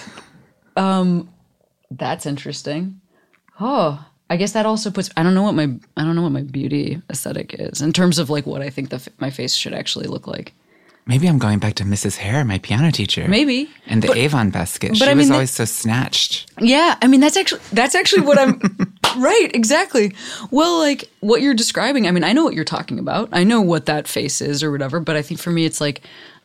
Um, 0.78 1.30
that's 1.92 2.26
interesting. 2.26 3.02
Oh, 3.60 4.04
I 4.30 4.38
guess 4.38 4.54
that 4.54 4.66
also 4.66 4.90
puts. 4.92 5.10
I 5.18 5.24
don't 5.24 5.34
know 5.34 5.44
what 5.44 5.56
my 5.56 5.64
I 5.98 6.04
don't 6.04 6.16
know 6.16 6.22
what 6.22 6.32
my 6.32 6.44
beauty 6.44 7.02
aesthetic 7.10 7.56
is 7.60 7.82
in 7.82 7.92
terms 7.92 8.20
of 8.20 8.30
like 8.30 8.46
what 8.46 8.62
I 8.62 8.70
think 8.70 8.90
the 8.90 9.06
my 9.20 9.30
face 9.30 9.54
should 9.56 9.74
actually 9.74 10.08
look 10.08 10.28
like. 10.28 10.54
Maybe 11.10 11.28
I'm 11.28 11.40
going 11.40 11.58
back 11.58 11.74
to 11.76 11.84
Mrs. 11.84 12.18
Hare, 12.18 12.46
my 12.46 12.60
piano 12.60 12.92
teacher. 12.92 13.28
Maybe. 13.28 13.68
And 13.88 14.04
the 14.04 14.14
Avon 14.14 14.52
basket. 14.52 14.96
She 14.96 15.04
I 15.04 15.16
was 15.16 15.26
mean, 15.26 15.34
always 15.34 15.50
so 15.50 15.66
snatched. 15.66 16.52
Yeah, 16.60 16.98
I 17.02 17.08
mean 17.08 17.20
that's 17.20 17.36
actually 17.36 17.62
that's 17.74 17.96
actually 17.96 18.22
what 18.22 18.38
I'm 18.38 18.62
right, 19.18 19.50
exactly. 19.56 20.14
Well, 20.52 20.78
like 20.78 21.10
what 21.22 21.42
you're 21.42 21.56
describing, 21.56 22.08
I 22.08 22.12
mean, 22.12 22.24
I 22.24 22.32
know 22.32 22.44
what 22.44 22.54
you're 22.54 22.64
talking 22.64 23.00
about. 23.00 23.30
I 23.32 23.44
know 23.44 23.60
what 23.60 23.88
that 23.88 24.08
face 24.08 24.40
is 24.40 24.62
or 24.62 24.70
whatever, 24.70 25.00
but 25.00 25.16
I 25.16 25.24
think 25.24 25.40
for 25.40 25.50
me 25.50 25.66
it's 25.66 25.82
like 25.82 26.02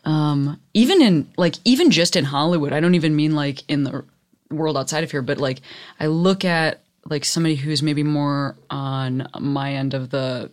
um 0.06 0.58
even 0.72 1.02
in 1.02 1.30
like 1.36 1.56
even 1.66 1.90
just 1.90 2.16
in 2.16 2.24
Hollywood, 2.24 2.72
I 2.72 2.80
don't 2.80 2.94
even 2.94 3.14
mean 3.14 3.34
like 3.34 3.68
in 3.68 3.84
the 3.84 4.02
world 4.50 4.78
outside 4.78 5.04
of 5.04 5.10
here, 5.10 5.20
but 5.20 5.36
like 5.36 5.60
I 6.00 6.06
look 6.06 6.42
at 6.42 6.80
like 7.04 7.26
somebody 7.26 7.56
who's 7.56 7.82
maybe 7.82 8.02
more 8.02 8.56
on 8.70 9.28
my 9.38 9.74
end 9.74 9.92
of 9.92 10.08
the 10.08 10.50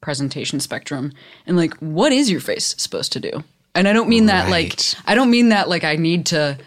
presentation 0.00 0.60
spectrum 0.60 1.12
and 1.46 1.56
like 1.56 1.74
what 1.78 2.12
is 2.12 2.30
your 2.30 2.40
face 2.40 2.74
supposed 2.78 3.12
to 3.12 3.20
do? 3.20 3.44
And 3.74 3.86
i 3.86 3.92
don't 3.92 4.08
mean 4.08 4.26
that 4.26 4.48
like 4.50 4.80
i 5.06 5.14
don't 5.14 5.30
mean 5.30 5.50
that 5.50 5.68
like 5.68 5.84
i 5.84 5.94
need 5.96 6.26
to 6.26 6.58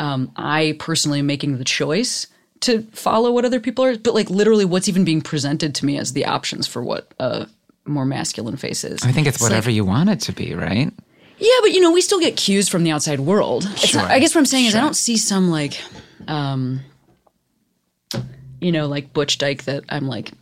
um 0.00 0.32
i 0.36 0.74
personally 0.80 1.20
am 1.20 1.26
making 1.26 1.58
the 1.58 1.64
choice 1.64 2.26
to 2.60 2.82
follow 2.92 3.30
what 3.30 3.44
other 3.44 3.60
people 3.60 3.84
are 3.84 3.96
but 3.96 4.14
like 4.14 4.30
literally 4.30 4.64
what's 4.64 4.88
even 4.88 5.04
being 5.04 5.20
presented 5.20 5.74
to 5.76 5.86
me 5.86 5.96
as 5.98 6.12
the 6.12 6.24
options 6.24 6.66
for 6.66 6.82
what 6.82 7.12
a 7.20 7.46
more 7.84 8.04
masculine 8.04 8.56
face 8.56 8.82
is. 8.82 9.04
I 9.04 9.12
think 9.12 9.28
it's 9.28 9.40
like- 9.40 9.50
whatever 9.50 9.70
you 9.70 9.84
want 9.84 10.10
it 10.10 10.20
to 10.22 10.32
be, 10.32 10.54
right? 10.54 10.92
yeah, 11.38 11.58
but 11.62 11.70
you 11.72 11.80
know, 11.80 11.92
we 11.92 12.00
still 12.00 12.18
get 12.18 12.36
cues 12.36 12.68
from 12.68 12.82
the 12.82 12.90
outside 12.90 13.20
world. 13.20 13.64
It's 13.74 13.94
not, 13.94 14.10
I 14.10 14.18
guess 14.18 14.34
what 14.34 14.40
I'm 14.40 14.46
saying 14.46 14.64
is 14.66 14.74
I 14.74 14.80
don't 14.80 14.96
see 14.96 15.16
some 15.16 15.50
like, 15.50 15.78
um, 16.26 16.80
you 18.60 18.72
know, 18.72 18.86
like 18.88 19.12
Butch 19.12 19.38
Dyke 19.38 19.64
that 19.64 19.84
I'm 19.88 20.08
like, 20.08 20.32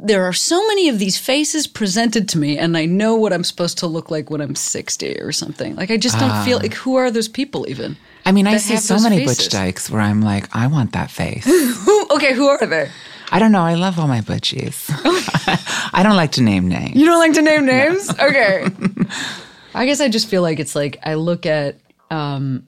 there 0.00 0.24
are 0.24 0.32
so 0.32 0.64
many 0.68 0.88
of 0.88 0.98
these 0.98 1.18
faces 1.18 1.66
presented 1.66 2.28
to 2.30 2.38
me, 2.38 2.56
and 2.58 2.76
I 2.76 2.84
know 2.86 3.16
what 3.16 3.32
I'm 3.32 3.44
supposed 3.44 3.78
to 3.78 3.86
look 3.86 4.10
like 4.10 4.30
when 4.30 4.40
I'm 4.40 4.54
60 4.54 5.16
or 5.20 5.32
something. 5.32 5.74
Like, 5.76 5.90
I 5.90 5.96
just 5.96 6.18
don't 6.18 6.30
Ah. 6.30 6.44
feel 6.44 6.58
like, 6.58 6.74
who 6.74 6.94
are 6.96 7.10
those 7.10 7.28
people 7.28 7.66
even? 7.68 7.96
I 8.24 8.32
mean, 8.32 8.46
I 8.46 8.58
see 8.58 8.76
so 8.76 8.98
many 9.00 9.18
faces. 9.18 9.38
Butch 9.38 9.48
Dykes 9.48 9.90
where 9.90 10.00
I'm 10.02 10.20
like, 10.22 10.54
I 10.54 10.66
want 10.68 10.92
that 10.92 11.10
face. 11.10 11.44
Who, 11.84 12.06
okay, 12.10 12.34
who 12.34 12.46
are 12.48 12.64
they? 12.66 12.90
I 13.32 13.38
don't 13.38 13.52
know. 13.52 13.62
I 13.62 13.74
love 13.74 13.98
all 13.98 14.06
my 14.06 14.20
Butchies. 14.20 14.86
I 14.94 16.00
don't 16.02 16.16
like 16.16 16.32
to 16.32 16.42
name 16.42 16.68
names. 16.68 16.94
You 16.94 17.06
don't 17.06 17.18
like 17.18 17.32
to 17.34 17.42
name 17.42 17.64
names? 17.66 18.08
Okay. 18.10 18.66
I 19.74 19.86
guess 19.86 20.00
I 20.00 20.08
just 20.08 20.28
feel 20.28 20.42
like 20.42 20.58
it's 20.60 20.74
like 20.74 20.98
I 21.04 21.14
look 21.14 21.44
at 21.46 21.76
um 22.10 22.66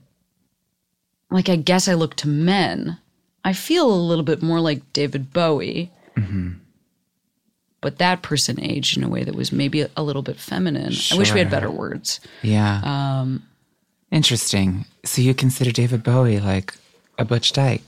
like 1.30 1.48
I 1.48 1.56
guess 1.56 1.88
I 1.88 1.94
look 1.94 2.14
to 2.16 2.28
men. 2.28 2.98
I 3.44 3.52
feel 3.52 3.90
a 3.92 3.94
little 4.08 4.24
bit 4.24 4.42
more 4.42 4.60
like 4.60 4.92
David 4.92 5.32
Bowie. 5.32 5.90
But 7.82 7.98
that 7.98 8.20
person 8.22 8.60
aged 8.60 8.96
in 8.98 9.04
a 9.04 9.08
way 9.08 9.24
that 9.24 9.34
was 9.34 9.52
maybe 9.52 9.80
a, 9.82 9.90
a 9.96 10.02
little 10.02 10.20
bit 10.22 10.36
feminine. 10.36 10.92
I 11.12 11.16
wish 11.16 11.32
we 11.32 11.38
had 11.38 11.50
better 11.50 11.70
words. 11.70 12.20
Yeah. 12.42 12.80
Um, 12.84 13.42
Interesting. 14.10 14.84
So 15.04 15.22
you 15.22 15.34
consider 15.34 15.70
David 15.70 16.02
Bowie 16.02 16.40
like 16.40 16.74
a 17.18 17.24
Butch 17.24 17.52
Dyke? 17.52 17.82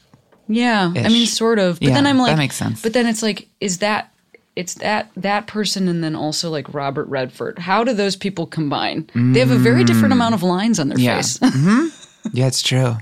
Yeah, 0.48 0.92
I 0.94 1.08
mean, 1.08 1.26
sort 1.26 1.58
of. 1.58 1.78
But 1.80 1.88
Yeah, 1.88 1.94
then 1.94 2.06
I'm 2.06 2.18
like, 2.18 2.32
that 2.32 2.38
makes 2.38 2.56
sense. 2.56 2.82
But 2.82 2.92
then 2.92 3.06
it's 3.06 3.22
like, 3.22 3.48
is 3.60 3.78
that 3.78 4.12
it's 4.54 4.74
that 4.74 5.10
that 5.16 5.46
person 5.46 5.88
and 5.88 6.02
then 6.04 6.14
also 6.14 6.50
like 6.50 6.72
Robert 6.74 7.06
Redford? 7.08 7.58
How 7.58 7.84
do 7.84 7.92
those 7.92 8.16
people 8.16 8.46
combine? 8.46 9.08
They 9.14 9.40
have 9.40 9.50
a 9.50 9.56
very 9.56 9.82
different 9.84 10.12
amount 10.12 10.34
of 10.34 10.42
lines 10.42 10.78
on 10.78 10.88
their 10.88 10.98
Yeah. 10.98 11.16
face, 11.16 11.38
Yeah, 12.32 12.46
it's 12.46 12.62
true. 12.62 12.96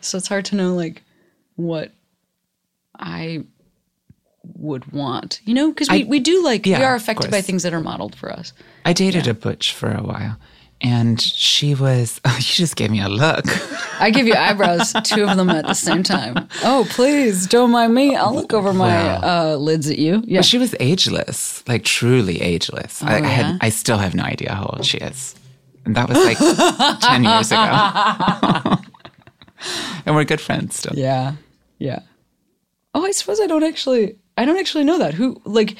so 0.00 0.16
it's 0.18 0.28
hard 0.28 0.44
to 0.46 0.56
know 0.56 0.74
like 0.74 1.02
what 1.56 1.92
I 2.98 3.44
would 4.54 4.92
want. 4.92 5.40
You 5.44 5.54
know, 5.54 5.68
because 5.70 5.90
we, 5.90 6.04
I- 6.04 6.06
we 6.08 6.20
do 6.20 6.42
like 6.44 6.64
we 6.64 6.74
are 6.74 6.94
affected 6.94 7.30
by 7.30 7.40
things 7.40 7.62
that 7.64 7.74
are 7.74 7.80
modeled 7.80 8.14
for 8.14 8.30
us. 8.32 8.52
I 8.84 8.92
dated 8.92 9.26
a 9.26 9.34
Butch 9.34 9.72
for 9.74 9.90
a 9.92 10.02
while, 10.02 10.36
and 10.80 11.20
she 11.20 11.74
was. 11.74 12.20
Oh, 12.24 12.34
you 12.38 12.42
just 12.44 12.76
gave 12.76 12.90
me 12.90 13.00
a 13.02 13.08
look. 13.08 13.44
I 14.00 14.10
give 14.10 14.26
you 14.26 14.34
eyebrows, 14.34 14.92
two 15.04 15.24
of 15.24 15.36
them 15.36 15.50
at 15.50 15.66
the 15.66 15.74
same 15.74 16.02
time. 16.02 16.48
Oh, 16.62 16.86
please 16.90 17.46
don't 17.46 17.70
mind 17.70 17.94
me. 17.94 18.14
I'll 18.14 18.34
look 18.34 18.52
over 18.54 18.72
my 18.72 18.88
Wow. 19.18 19.52
uh, 19.52 19.56
lids 19.56 19.88
at 19.90 19.98
you. 19.98 20.22
Yeah. 20.26 20.38
But 20.38 20.44
she 20.44 20.58
was 20.58 20.74
ageless, 20.80 21.64
like 21.66 21.82
truly 21.84 22.40
ageless. 22.40 23.02
I, 23.02 23.06
I 23.06 23.18
Oh, 23.18 23.22
yeah? 23.22 23.28
had. 23.28 23.58
I 23.60 23.68
still 23.70 23.98
have 23.98 24.14
no 24.14 24.22
idea 24.22 24.52
how 24.54 24.66
old 24.66 24.84
she 24.84 24.98
is, 24.98 25.34
and 25.84 25.96
that 25.96 26.08
was 26.08 26.18
like 26.18 26.38
ten 27.00 27.24
years 27.24 27.50
ago. 27.50 28.76
and 30.06 30.14
we're 30.14 30.24
good 30.24 30.40
friends 30.40 30.76
still. 30.76 30.94
Yeah. 30.94 31.32
Yeah. 31.78 32.00
Oh, 32.94 33.04
I 33.04 33.10
suppose 33.10 33.40
I 33.40 33.46
don't 33.46 33.64
actually 33.64 34.16
I 34.36 34.44
don't 34.44 34.58
actually 34.58 34.84
know 34.84 34.98
that. 34.98 35.14
Who 35.14 35.40
like 35.44 35.76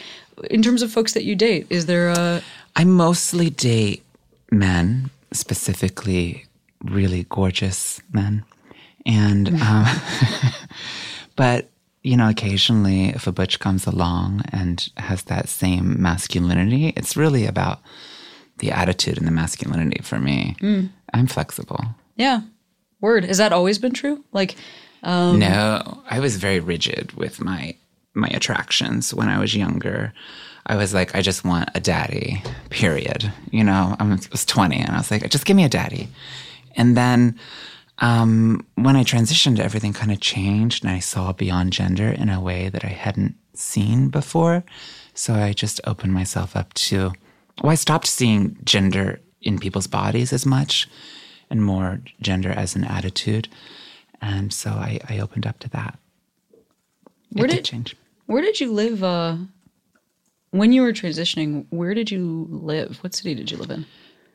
in 0.51 0.63
terms 0.63 0.83
of 0.83 0.91
folks 0.91 1.13
that 1.15 1.25
you 1.25 1.35
date, 1.35 1.67
is 1.71 1.87
there 1.87 2.09
a 2.09 2.43
I 2.75 2.85
mostly 2.85 3.49
date 3.51 4.05
men, 4.51 5.11
specifically 5.33 6.47
really 6.85 7.25
gorgeous 7.29 8.01
men. 8.13 8.45
And, 9.07 9.49
mm-hmm. 9.49 9.63
um, 9.63 10.53
but, 11.37 11.69
you 12.03 12.17
know, 12.17 12.29
occasionally 12.29 13.09
if 13.09 13.27
a 13.27 13.33
butch 13.33 13.61
comes 13.61 13.87
along 13.87 14.43
and 14.53 14.89
has 14.99 15.23
that 15.25 15.49
same 15.49 16.01
masculinity, 16.01 16.89
it's 16.97 17.17
really 17.17 17.47
about 17.47 17.81
the 18.59 18.71
attitude 18.73 19.19
and 19.19 19.27
the 19.27 19.33
masculinity 19.33 20.03
for 20.03 20.19
me. 20.19 20.57
Mm. 20.61 20.91
I'm 21.15 21.27
flexible. 21.27 21.85
yeah. 22.17 22.43
Word. 23.01 23.25
Has 23.25 23.37
that 23.37 23.53
always 23.53 23.79
been 23.79 23.93
true? 23.93 24.25
Like 24.33 24.57
um, 25.03 25.39
no, 25.39 26.03
I 26.09 26.19
was 26.19 26.39
very 26.39 26.61
rigid 26.61 27.13
with 27.13 27.43
my 27.43 27.77
my 28.17 28.29
attractions 28.29 29.13
when 29.15 29.29
I 29.29 29.39
was 29.39 29.55
younger. 29.55 30.13
I 30.67 30.75
was 30.77 30.93
like, 30.93 31.15
I 31.15 31.23
just 31.23 31.45
want 31.45 31.69
a 31.75 31.81
daddy. 31.81 32.43
Period. 32.71 33.33
You 33.53 33.63
know, 33.63 33.95
I 34.01 34.05
was 34.05 34.45
20, 34.45 34.77
and 34.81 34.91
I 34.91 34.97
was 34.99 35.11
like, 35.11 35.29
just 35.31 35.45
give 35.47 35.57
me 35.57 35.65
a 35.65 35.69
daddy. 35.69 36.09
And 36.77 36.97
then 36.97 37.39
um, 37.99 38.67
when 38.75 38.97
I 38.97 39.05
transitioned, 39.05 39.61
everything 39.61 39.93
kind 39.93 40.11
of 40.11 40.21
changed, 40.21 40.83
and 40.85 40.93
I 40.93 40.99
saw 40.99 41.33
beyond 41.33 41.73
gender 41.73 42.09
in 42.09 42.29
a 42.29 42.41
way 42.41 42.69
that 42.69 42.85
I 42.85 42.89
hadn't 42.89 43.37
seen 43.55 44.09
before. 44.09 44.65
So 45.15 45.35
I 45.35 45.53
just 45.53 45.81
opened 45.85 46.13
myself 46.15 46.57
up 46.57 46.75
to. 46.75 47.13
Well, 47.63 47.73
I 47.73 47.77
stopped 47.77 48.07
seeing 48.07 48.59
gender 48.65 49.21
in 49.41 49.59
people's 49.59 49.87
bodies 49.87 50.33
as 50.33 50.45
much, 50.45 50.89
and 51.49 51.63
more 51.65 52.01
gender 52.21 52.51
as 52.51 52.75
an 52.75 52.85
attitude. 52.85 53.49
And 54.21 54.53
so 54.53 54.71
I, 54.71 54.99
I 55.09 55.21
opened 55.21 55.47
up 55.47 55.59
to 55.61 55.69
that. 55.71 55.99
Where 57.33 57.45
it 57.45 57.49
did- 57.49 57.57
did 57.57 57.65
change. 57.65 57.97
Where 58.27 58.43
did 58.43 58.61
you 58.61 58.73
live 58.73 59.03
uh 59.03 59.37
when 60.51 60.73
you 60.73 60.83
were 60.83 60.93
transitioning, 60.93 61.67
where 61.71 61.93
did 61.93 62.11
you 62.11 62.47
live? 62.51 62.99
What 63.03 63.15
city 63.15 63.35
did 63.35 63.51
you 63.51 63.59
live 63.59 63.71
in? 63.71 63.85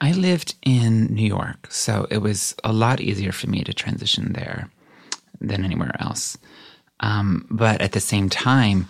I 0.02 0.12
lived 0.12 0.56
in 0.64 1.06
New 1.14 1.26
York, 1.26 1.68
so 1.72 2.06
it 2.10 2.20
was 2.20 2.56
a 2.64 2.74
lot 2.74 3.00
easier 3.02 3.32
for 3.32 3.50
me 3.50 3.64
to 3.64 3.74
transition 3.74 4.34
there 4.34 4.70
than 5.40 5.64
anywhere 5.64 5.96
else. 6.00 6.38
Um, 7.00 7.46
but 7.50 7.82
at 7.82 7.94
the 7.94 8.00
same 8.00 8.30
time, 8.30 8.88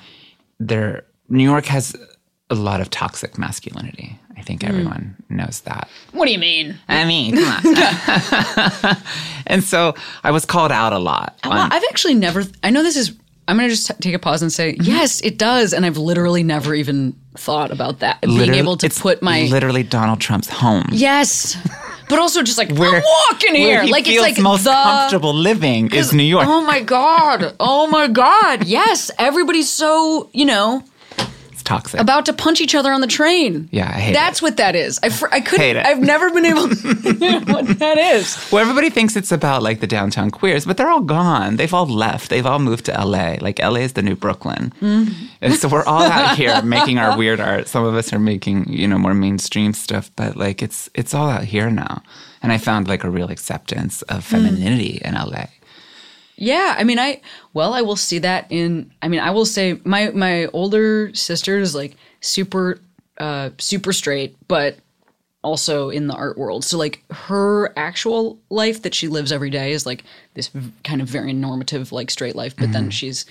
there 0.60 1.06
New 1.30 1.44
York 1.44 1.66
has 1.68 1.96
a 2.50 2.56
lot 2.56 2.82
of 2.82 2.90
toxic 2.90 3.38
masculinity. 3.38 4.20
I 4.38 4.42
think 4.42 4.64
everyone 4.64 5.16
knows 5.30 5.62
that. 5.62 5.88
What 6.12 6.26
do 6.26 6.32
you 6.32 6.40
mean? 6.40 6.78
I 6.90 7.06
mean, 7.06 7.36
come 7.36 7.76
on. 8.90 8.98
and 9.48 9.64
so 9.64 9.94
I 10.24 10.32
was 10.32 10.46
called 10.46 10.72
out 10.72 10.94
a 10.94 11.00
lot. 11.00 11.40
Well, 11.46 11.68
I've 11.72 11.84
actually 11.90 12.14
never. 12.16 12.44
I 12.64 12.70
know 12.70 12.84
this 12.84 12.96
is. 12.98 13.14
I'm 13.48 13.58
going 13.58 13.70
to 13.70 13.76
just 13.76 13.88
t- 13.88 13.94
take 14.00 14.14
a 14.14 14.20
pause 14.20 14.42
and 14.42 14.52
say, 14.52 14.74
mm-hmm. 14.74 14.84
yes, 14.84 15.22
it 15.22 15.38
does. 15.38 15.74
And 15.74 15.86
I've 15.86 15.98
literally 15.98 16.44
never 16.44 16.74
even 16.74 17.16
thought 17.36 17.72
about 17.72 18.00
that. 18.00 18.22
Being 18.22 18.54
able 18.54 18.78
to 18.78 18.90
put 18.90 19.22
my. 19.22 19.44
literally 19.44 19.84
Donald 19.84 20.22
Trump's 20.22 20.50
home. 20.50 20.86
yes. 20.92 21.58
But 22.10 22.20
also 22.20 22.44
just 22.44 22.58
like, 22.58 22.70
Where- 22.72 22.98
I'm 22.98 23.04
walking 23.32 23.56
here. 23.56 23.84
he 23.84 23.92
like, 23.92 24.06
feels 24.06 24.28
it's 24.28 24.38
like 24.38 24.44
most 24.44 24.66
the. 24.66 24.72
comfortable 24.72 25.34
living 25.34 25.94
is 25.94 26.14
New 26.14 26.24
York. 26.24 26.46
Oh 26.46 26.62
my 26.62 26.82
God. 26.82 27.56
Oh 27.58 27.88
my 27.88 28.10
God. 28.10 28.66
Yes. 28.66 29.12
Everybody's 29.18 29.70
so, 29.70 30.30
you 30.34 30.44
know, 30.44 30.84
toxic. 31.74 32.00
about 32.00 32.26
to 32.28 32.34
punch 32.34 32.62
each 32.62 32.76
other 32.76 32.92
on 32.92 33.02
the 33.02 33.08
train. 33.08 33.68
Yeah, 33.72 33.88
I 33.88 34.00
hate 34.00 34.14
That's 34.14 34.42
what 34.42 34.58
that 34.58 34.76
is. 34.76 35.00
I, 35.04 35.10
fr- 35.10 35.28
I 35.32 35.42
couldn't. 35.42 35.66
Hate 35.66 35.76
it. 35.78 35.86
I've 35.86 36.02
never 36.02 36.30
been 36.32 36.46
able 36.46 36.68
to 36.70 36.74
what 37.54 37.80
that 37.80 37.98
is. 37.98 38.38
well, 38.52 38.62
everybody 38.62 38.90
thinks 38.90 39.16
it's 39.16 39.32
about 39.32 39.64
like 39.64 39.80
the 39.80 39.88
downtown 39.88 40.32
queers, 40.32 40.66
but 40.66 40.78
they're 40.78 40.90
all 40.90 41.02
gone. 41.02 41.56
They've 41.58 41.74
all 41.74 41.88
left. 41.88 42.30
They've 42.30 42.46
all 42.46 42.60
moved 42.60 42.86
to 42.86 42.92
LA. 42.94 43.36
Like 43.42 43.60
LA 43.60 43.82
is 43.82 43.94
the 43.94 44.02
new 44.02 44.16
Brooklyn. 44.16 44.74
Mm-hmm. 44.82 45.26
And 45.42 45.54
so 45.56 45.68
we're 45.70 45.86
all 45.86 46.04
out 46.04 46.38
here 46.42 46.62
making 46.64 46.98
our 47.00 47.18
weird 47.18 47.40
art. 47.40 47.68
Some 47.68 47.84
of 47.86 47.96
us 47.96 48.12
are 48.14 48.20
making, 48.20 48.72
you 48.72 48.88
know, 48.88 48.98
more 48.98 49.14
mainstream 49.14 49.74
stuff, 49.74 50.12
but 50.16 50.36
like 50.36 50.62
it's 50.62 50.90
it's 50.94 51.14
all 51.14 51.30
out 51.30 51.44
here 51.46 51.70
now. 51.70 52.02
And 52.44 52.52
I 52.52 52.58
found 52.58 52.88
like 52.88 53.04
a 53.04 53.10
real 53.10 53.30
acceptance 53.30 54.02
of 54.04 54.20
Mm. 54.26 54.32
femininity 54.32 55.02
in 55.06 55.14
LA. 55.14 55.46
Yeah, 56.42 56.74
I 56.76 56.84
mean, 56.84 56.98
I 56.98 57.22
well, 57.54 57.72
I 57.72 57.84
will 57.84 57.96
see 57.96 58.18
that 58.18 58.48
in. 58.50 58.92
I 59.04 59.10
mean, 59.10 59.20
I 59.20 59.30
will 59.30 59.46
say 59.46 59.80
my 59.84 60.10
my 60.10 60.48
older 60.48 61.14
sister 61.14 61.60
is 61.60 61.76
like 61.76 61.96
super, 62.20 62.80
uh, 63.20 63.52
super 63.60 63.94
straight, 63.94 64.36
but 64.48 64.78
also 65.44 65.92
in 65.92 66.08
the 66.08 66.16
art 66.16 66.40
world. 66.40 66.66
So 66.66 66.80
like 66.80 67.04
her 67.12 67.72
actual 67.78 68.40
life 68.50 68.82
that 68.82 68.96
she 68.96 69.08
lives 69.08 69.32
every 69.32 69.52
day 69.52 69.72
is 69.72 69.86
like 69.86 70.04
this 70.34 70.48
v- 70.48 70.72
kind 70.84 71.00
of 71.00 71.08
very 71.08 71.32
normative 71.32 71.92
like 71.92 72.10
straight 72.10 72.36
life. 72.36 72.56
But 72.58 72.72
then 72.72 72.90
she's 72.90 73.28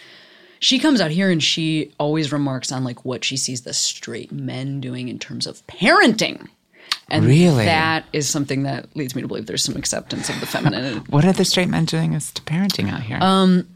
she 0.61 0.79
comes 0.79 1.01
out 1.01 1.11
here 1.11 1.33
and 1.33 1.43
she 1.43 1.93
always 1.99 2.31
remarks 2.31 2.71
on 2.71 2.85
like 2.85 3.05
what 3.05 3.25
she 3.25 3.37
sees 3.37 3.63
the 3.63 3.73
straight 3.73 4.31
men 4.31 4.81
doing 4.81 5.09
in 5.09 5.19
terms 5.19 5.49
of 5.49 5.67
parenting. 5.67 6.47
And 7.11 7.25
Really? 7.25 7.65
that 7.65 8.05
is 8.13 8.29
something 8.29 8.63
that 8.63 8.95
leads 8.97 9.15
me 9.15 9.23
to 9.23 9.29
believe 9.29 9.47
there's 9.47 9.65
some 9.65 9.77
acceptance 9.77 10.29
of 10.29 10.39
the 10.41 10.47
feminine 10.47 10.99
What 11.09 11.25
are 11.25 11.33
the 11.33 11.45
straight 11.45 11.69
men 11.69 11.85
doing 11.85 12.15
as 12.15 12.31
to 12.33 12.43
parenting 12.43 12.91
out 12.91 13.03
here? 13.03 13.19
Um, 13.21 13.69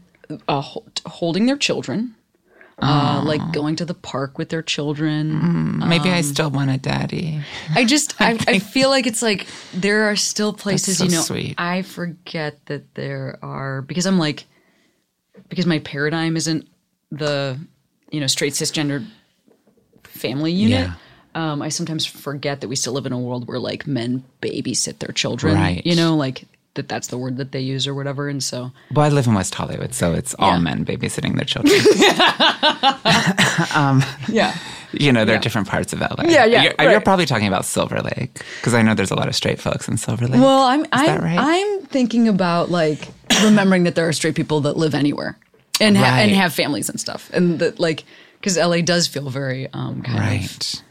uh, 0.47 0.61
holding 1.05 1.45
their 1.45 1.57
children, 1.57 2.15
uh, 2.81 3.21
like 3.25 3.41
going 3.53 3.75
to 3.75 3.85
the 3.85 3.93
park 3.93 4.37
with 4.37 4.49
their 4.49 4.61
children. 4.63 5.79
Maybe 5.79 6.09
um, 6.09 6.15
I 6.15 6.21
still 6.21 6.49
want 6.49 6.71
a 6.71 6.77
daddy. 6.77 7.41
I 7.73 7.85
just, 7.85 8.19
I, 8.21 8.39
I 8.47 8.59
feel 8.59 8.89
like 8.89 9.05
it's 9.05 9.21
like 9.21 9.47
there 9.73 10.03
are 10.09 10.15
still 10.15 10.53
places, 10.53 10.97
so 10.97 11.05
you 11.05 11.11
know, 11.11 11.21
sweet. 11.21 11.55
I 11.57 11.83
forget 11.83 12.65
that 12.67 12.95
there 12.95 13.37
are, 13.41 13.81
because 13.81 14.05
I'm 14.05 14.17
like, 14.17 14.45
because 15.49 15.65
my 15.65 15.79
paradigm 15.79 16.37
isn't 16.37 16.67
the, 17.11 17.59
you 18.11 18.19
know, 18.19 18.27
straight 18.27 18.53
cisgender 18.53 19.05
family 20.03 20.51
unit. 20.51 20.87
Yeah. 20.87 20.93
Um, 21.35 21.61
I 21.61 21.69
sometimes 21.69 22.05
forget 22.05 22.61
that 22.61 22.67
we 22.69 22.75
still 22.77 22.93
live 22.93 23.05
in 23.05 23.11
a 23.11 23.19
world 23.19 23.47
where 23.47 23.59
like 23.59 23.85
men 23.85 24.23
babysit 24.41 24.99
their 24.99 25.11
children, 25.11 25.55
Right. 25.55 25.85
you 25.85 25.95
know, 25.95 26.15
like 26.15 26.45
that 26.75 26.87
that's 26.89 27.07
the 27.07 27.17
word 27.17 27.37
that 27.37 27.51
they 27.51 27.59
use 27.59 27.87
or 27.87 27.93
whatever. 27.93 28.27
And 28.29 28.41
so, 28.43 28.71
Well, 28.93 29.05
I 29.05 29.09
live 29.09 29.27
in 29.27 29.33
West 29.33 29.53
Hollywood, 29.53 29.93
so 29.93 30.13
it's 30.13 30.33
all 30.39 30.57
men 30.59 30.85
babysitting 30.85 31.35
their 31.35 31.45
children. 31.45 31.75
yeah. 34.29 34.55
you 34.91 35.11
know, 35.11 35.25
there 35.25 35.35
are 35.35 35.39
different 35.39 35.67
parts 35.67 35.93
of 35.93 35.99
LA. 36.01 36.23
Yeah, 36.25 36.45
yeah, 36.45 36.73
You're, 36.79 36.91
you're 36.91 37.01
probably 37.01 37.25
talking 37.25 37.47
about 37.47 37.65
Silver 37.65 38.01
Lake 38.01 38.41
because 38.57 38.73
I 38.73 38.81
know 38.81 38.93
there's 38.93 39.11
a 39.11 39.15
lot 39.15 39.27
of 39.27 39.35
straight 39.35 39.59
folks 39.59 39.87
in 39.87 39.97
Silver 39.97 40.27
Lake. 40.27 40.41
Well, 40.41 40.63
I'm 40.63 40.81
that 40.83 40.89
I'm 40.93 41.23
right? 41.23 41.37
I'm 41.39 41.81
thinking 41.87 42.27
about 42.27 42.71
like 42.71 43.07
remembering 43.43 43.83
that 43.83 43.95
there 43.95 44.07
are 44.07 44.13
straight 44.13 44.35
people 44.35 44.61
that 44.61 44.77
live 44.77 44.93
anywhere 44.95 45.37
and 45.81 45.97
ha- 45.97 46.17
and 46.19 46.31
have 46.31 46.53
families 46.53 46.89
and 46.89 46.99
stuff, 46.99 47.29
and 47.33 47.59
that 47.59 47.79
like 47.79 48.03
because 48.39 48.57
LA 48.57 48.81
does 48.81 49.07
feel 49.07 49.29
very 49.29 49.67
um 49.73 50.01
kind 50.01 50.17
of 50.17 50.23
right. 50.23 50.83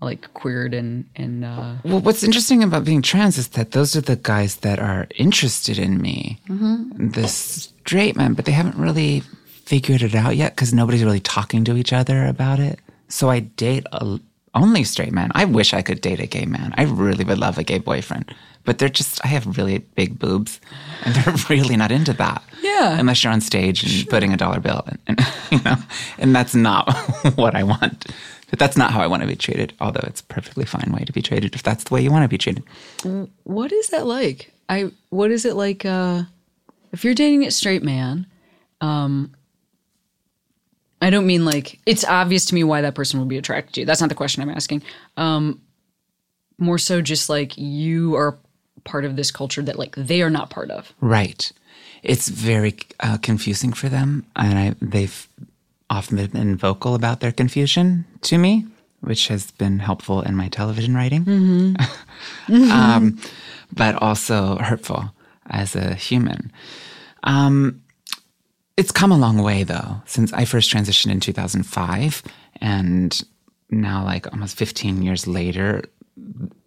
Like 0.00 0.32
queered 0.34 0.74
and 0.74 1.04
and 1.16 1.44
uh, 1.44 1.74
Well, 1.84 2.00
what's 2.00 2.22
interesting 2.22 2.62
about 2.62 2.84
being 2.84 3.02
trans 3.02 3.36
is 3.38 3.48
that 3.48 3.72
those 3.72 3.96
are 3.96 4.00
the 4.00 4.16
guys 4.16 4.56
that 4.56 4.78
are 4.78 5.06
interested 5.16 5.78
in 5.78 6.00
me, 6.00 6.38
Mm-hmm. 6.48 7.08
the 7.10 7.26
straight 7.28 8.16
men, 8.16 8.34
but 8.34 8.44
they 8.44 8.52
haven't 8.52 8.76
really 8.76 9.22
figured 9.64 10.02
it 10.02 10.14
out 10.14 10.36
yet 10.36 10.54
because 10.54 10.72
nobody's 10.72 11.04
really 11.04 11.20
talking 11.20 11.64
to 11.64 11.76
each 11.76 11.92
other 11.92 12.26
about 12.26 12.58
it. 12.60 12.78
So 13.08 13.28
I 13.30 13.40
date 13.40 13.84
a, 13.92 14.18
only 14.54 14.84
straight 14.84 15.12
men. 15.12 15.30
I 15.34 15.44
wish 15.44 15.74
I 15.74 15.82
could 15.82 16.00
date 16.00 16.20
a 16.20 16.26
gay 16.26 16.46
man. 16.46 16.72
I 16.78 16.84
really 16.84 17.24
would 17.24 17.38
love 17.38 17.58
a 17.58 17.62
gay 17.64 17.78
boyfriend, 17.78 18.34
but 18.64 18.78
they're 18.78 18.88
just 18.88 19.20
I 19.24 19.28
have 19.28 19.56
really 19.58 19.78
big 19.78 20.18
boobs, 20.18 20.60
and 21.04 21.14
they're 21.14 21.34
really 21.50 21.76
not 21.76 21.90
into 21.92 22.12
that. 22.14 22.42
Yeah. 22.62 22.98
unless 23.00 23.22
you're 23.24 23.32
on 23.32 23.40
stage 23.40 23.82
and 23.84 24.08
putting 24.08 24.32
a 24.32 24.36
dollar 24.36 24.60
bill, 24.60 24.84
and, 24.86 24.98
and 25.06 25.20
you 25.50 25.60
know, 25.64 25.76
and 26.18 26.34
that's 26.34 26.54
not 26.54 26.92
what 27.36 27.54
I 27.54 27.62
want. 27.62 28.06
But 28.50 28.58
that's 28.58 28.76
not 28.76 28.92
how 28.92 29.00
I 29.00 29.06
want 29.06 29.22
to 29.22 29.28
be 29.28 29.36
treated. 29.36 29.74
Although 29.80 30.04
it's 30.04 30.20
a 30.20 30.24
perfectly 30.24 30.64
fine 30.64 30.90
way 30.92 31.04
to 31.04 31.12
be 31.12 31.22
treated 31.22 31.54
if 31.54 31.62
that's 31.62 31.84
the 31.84 31.94
way 31.94 32.00
you 32.02 32.10
want 32.10 32.24
to 32.24 32.28
be 32.28 32.38
treated. 32.38 32.64
what 33.44 33.72
is 33.72 33.88
that 33.88 34.06
like? 34.06 34.52
I 34.68 34.90
what 35.10 35.30
is 35.30 35.44
it 35.44 35.54
like? 35.54 35.84
uh 35.84 36.24
If 36.92 37.04
you're 37.04 37.14
dating 37.14 37.46
a 37.46 37.50
straight 37.50 37.82
man, 37.82 38.26
um, 38.80 39.34
I 41.00 41.10
don't 41.10 41.26
mean 41.26 41.44
like 41.44 41.80
it's 41.86 42.04
obvious 42.04 42.44
to 42.46 42.54
me 42.54 42.64
why 42.64 42.80
that 42.82 42.94
person 42.94 43.20
would 43.20 43.28
be 43.28 43.38
attracted 43.38 43.74
to 43.74 43.80
you. 43.80 43.86
That's 43.86 44.00
not 44.00 44.08
the 44.08 44.14
question 44.14 44.42
I'm 44.42 44.50
asking. 44.50 44.82
Um, 45.16 45.60
more 46.58 46.78
so, 46.78 47.00
just 47.00 47.28
like 47.28 47.56
you 47.56 48.16
are 48.16 48.38
part 48.84 49.04
of 49.04 49.16
this 49.16 49.30
culture 49.30 49.62
that 49.62 49.78
like 49.78 49.94
they 49.96 50.22
are 50.22 50.30
not 50.30 50.50
part 50.50 50.70
of. 50.70 50.92
Right. 51.00 51.50
It's 52.02 52.28
very 52.28 52.76
uh, 53.00 53.18
confusing 53.18 53.72
for 53.72 53.88
them, 53.88 54.24
and 54.36 54.58
I, 54.58 54.74
they've 54.80 55.28
often 55.90 56.24
been 56.26 56.56
vocal 56.56 56.94
about 56.94 57.20
their 57.20 57.32
confusion 57.32 58.04
to 58.22 58.38
me, 58.38 58.66
which 59.00 59.28
has 59.28 59.50
been 59.52 59.78
helpful 59.78 60.22
in 60.22 60.36
my 60.36 60.48
television 60.48 60.94
writing, 60.94 61.76
um, 62.48 63.18
but 63.72 63.94
also 63.96 64.56
hurtful 64.58 65.12
as 65.46 65.74
a 65.76 65.94
human. 65.94 66.52
Um, 67.24 67.82
it's 68.76 68.92
come 68.92 69.10
a 69.10 69.18
long 69.18 69.42
way 69.42 69.64
though 69.64 70.02
since 70.06 70.32
I 70.32 70.44
first 70.44 70.70
transitioned 70.72 71.10
in 71.10 71.20
2005, 71.20 72.22
and 72.60 73.22
now 73.70 74.04
like 74.04 74.30
almost 74.32 74.56
15 74.56 75.02
years 75.02 75.26
later, 75.26 75.82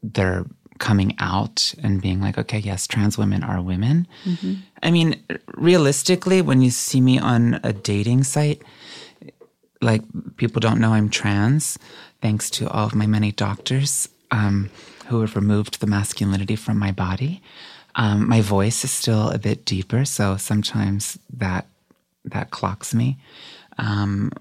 they're 0.04 0.46
coming 0.80 1.16
out 1.20 1.74
and 1.84 2.02
being 2.02 2.20
like, 2.20 2.38
okay, 2.40 2.58
yes, 2.58 2.88
trans 2.88 3.18
women 3.18 3.44
are 3.44 3.62
women. 3.62 4.08
I 4.82 4.90
mean, 4.90 5.24
realistically, 5.56 6.42
when 6.42 6.62
you 6.64 6.72
see 6.72 7.00
me 7.00 7.20
on 7.20 7.60
a 7.64 7.72
dating 7.72 8.24
site, 8.24 8.64
like 9.82 10.02
people 10.38 10.60
don't 10.60 10.80
know 10.80 10.94
I'm 10.94 11.10
trans, 11.10 11.78
thanks 12.22 12.50
to 12.52 12.70
all 12.70 12.86
of 12.86 12.96
my 12.96 13.08
many 13.08 13.32
doctors 13.32 14.08
um, 14.30 14.70
who 15.08 15.22
have 15.22 15.36
removed 15.36 15.80
the 15.80 15.88
masculinity 15.88 16.56
from 16.56 16.78
my 16.78 16.92
body. 16.92 17.42
Um, 17.96 18.30
my 18.30 18.42
voice 18.42 18.84
is 18.84 18.92
still 18.92 19.30
a 19.30 19.40
bit 19.40 19.66
deeper, 19.66 20.06
so 20.06 20.38
sometimes 20.38 21.20
that 21.34 21.68
that 22.24 22.52
clocks 22.52 22.94
me. 22.94 23.18
Um, 23.78 24.32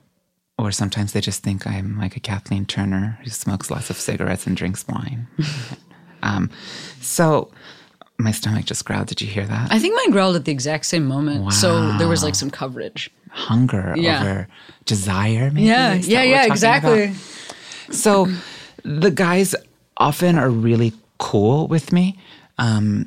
or 0.59 0.71
sometimes 0.71 1.13
they 1.13 1.23
just 1.23 1.43
think 1.43 1.67
I'm 1.67 1.99
like 1.99 2.17
a 2.17 2.21
Kathleen 2.21 2.67
Turner 2.67 3.19
who 3.25 3.31
smokes 3.31 3.71
lots 3.71 3.89
of 3.89 3.97
cigarettes 3.97 4.47
and 4.47 4.57
drinks 4.57 4.87
wine. 4.87 5.27
um, 6.23 6.51
so 7.01 7.51
my 8.21 8.33
stomach 8.33 8.65
just 8.67 8.85
growled. 8.85 9.07
Did 9.09 9.21
you 9.21 9.27
hear 9.29 9.47
that? 9.47 9.73
I 9.73 9.79
think 9.79 9.95
mine 9.97 10.11
growled 10.11 10.37
at 10.37 10.45
the 10.45 10.53
exact 10.53 10.87
same 10.87 11.07
moment. 11.07 11.53
So 11.53 11.97
there 11.99 12.09
was 12.09 12.23
like 12.23 12.35
some 12.35 12.51
coverage. 12.51 13.11
Hunger 13.31 13.95
Yeah. 13.97 14.21
over 14.21 14.49
desire, 14.87 15.51
maybe? 15.51 15.67
Yeah, 15.69 15.95
Is 15.95 16.09
yeah, 16.09 16.23
yeah, 16.23 16.47
exactly. 16.47 17.05
about? 17.05 17.17
So 17.95 18.29
the 18.85 19.11
guys 19.11 19.55
often 19.97 20.37
are 20.39 20.51
really 20.51 20.93
cool 21.19 21.67
with 21.69 21.93
me 21.93 22.19
um, 22.59 23.07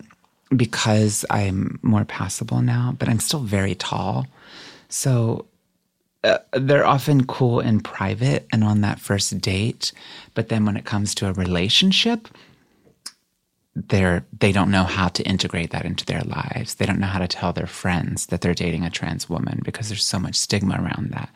because 0.55 1.25
I'm 1.29 1.79
more 1.81 2.05
passable 2.05 2.61
now, 2.61 2.95
but 2.97 3.09
I'm 3.09 3.19
still 3.19 3.41
very 3.41 3.75
tall. 3.75 4.27
So 4.89 5.45
uh, 6.23 6.37
they're 6.53 6.85
often 6.85 7.25
cool 7.25 7.59
in 7.59 7.81
private 7.81 8.47
and 8.51 8.63
on 8.63 8.81
that 8.81 8.99
first 8.99 9.41
date, 9.41 9.91
but 10.35 10.47
then 10.49 10.65
when 10.65 10.77
it 10.77 10.85
comes 10.85 11.13
to 11.15 11.27
a 11.27 11.33
relationship, 11.33 12.27
they're 13.75 14.25
they 14.37 14.51
don't 14.51 14.71
know 14.71 14.83
how 14.83 15.07
to 15.07 15.23
integrate 15.23 15.71
that 15.71 15.85
into 15.85 16.05
their 16.05 16.21
lives. 16.21 16.75
They 16.75 16.85
don't 16.85 16.99
know 16.99 17.07
how 17.07 17.19
to 17.19 17.27
tell 17.27 17.53
their 17.53 17.67
friends 17.67 18.27
that 18.27 18.41
they're 18.41 18.53
dating 18.53 18.83
a 18.83 18.89
trans 18.89 19.29
woman 19.29 19.61
because 19.63 19.89
there's 19.89 20.05
so 20.05 20.19
much 20.19 20.35
stigma 20.35 20.75
around 20.75 21.11
that. 21.11 21.29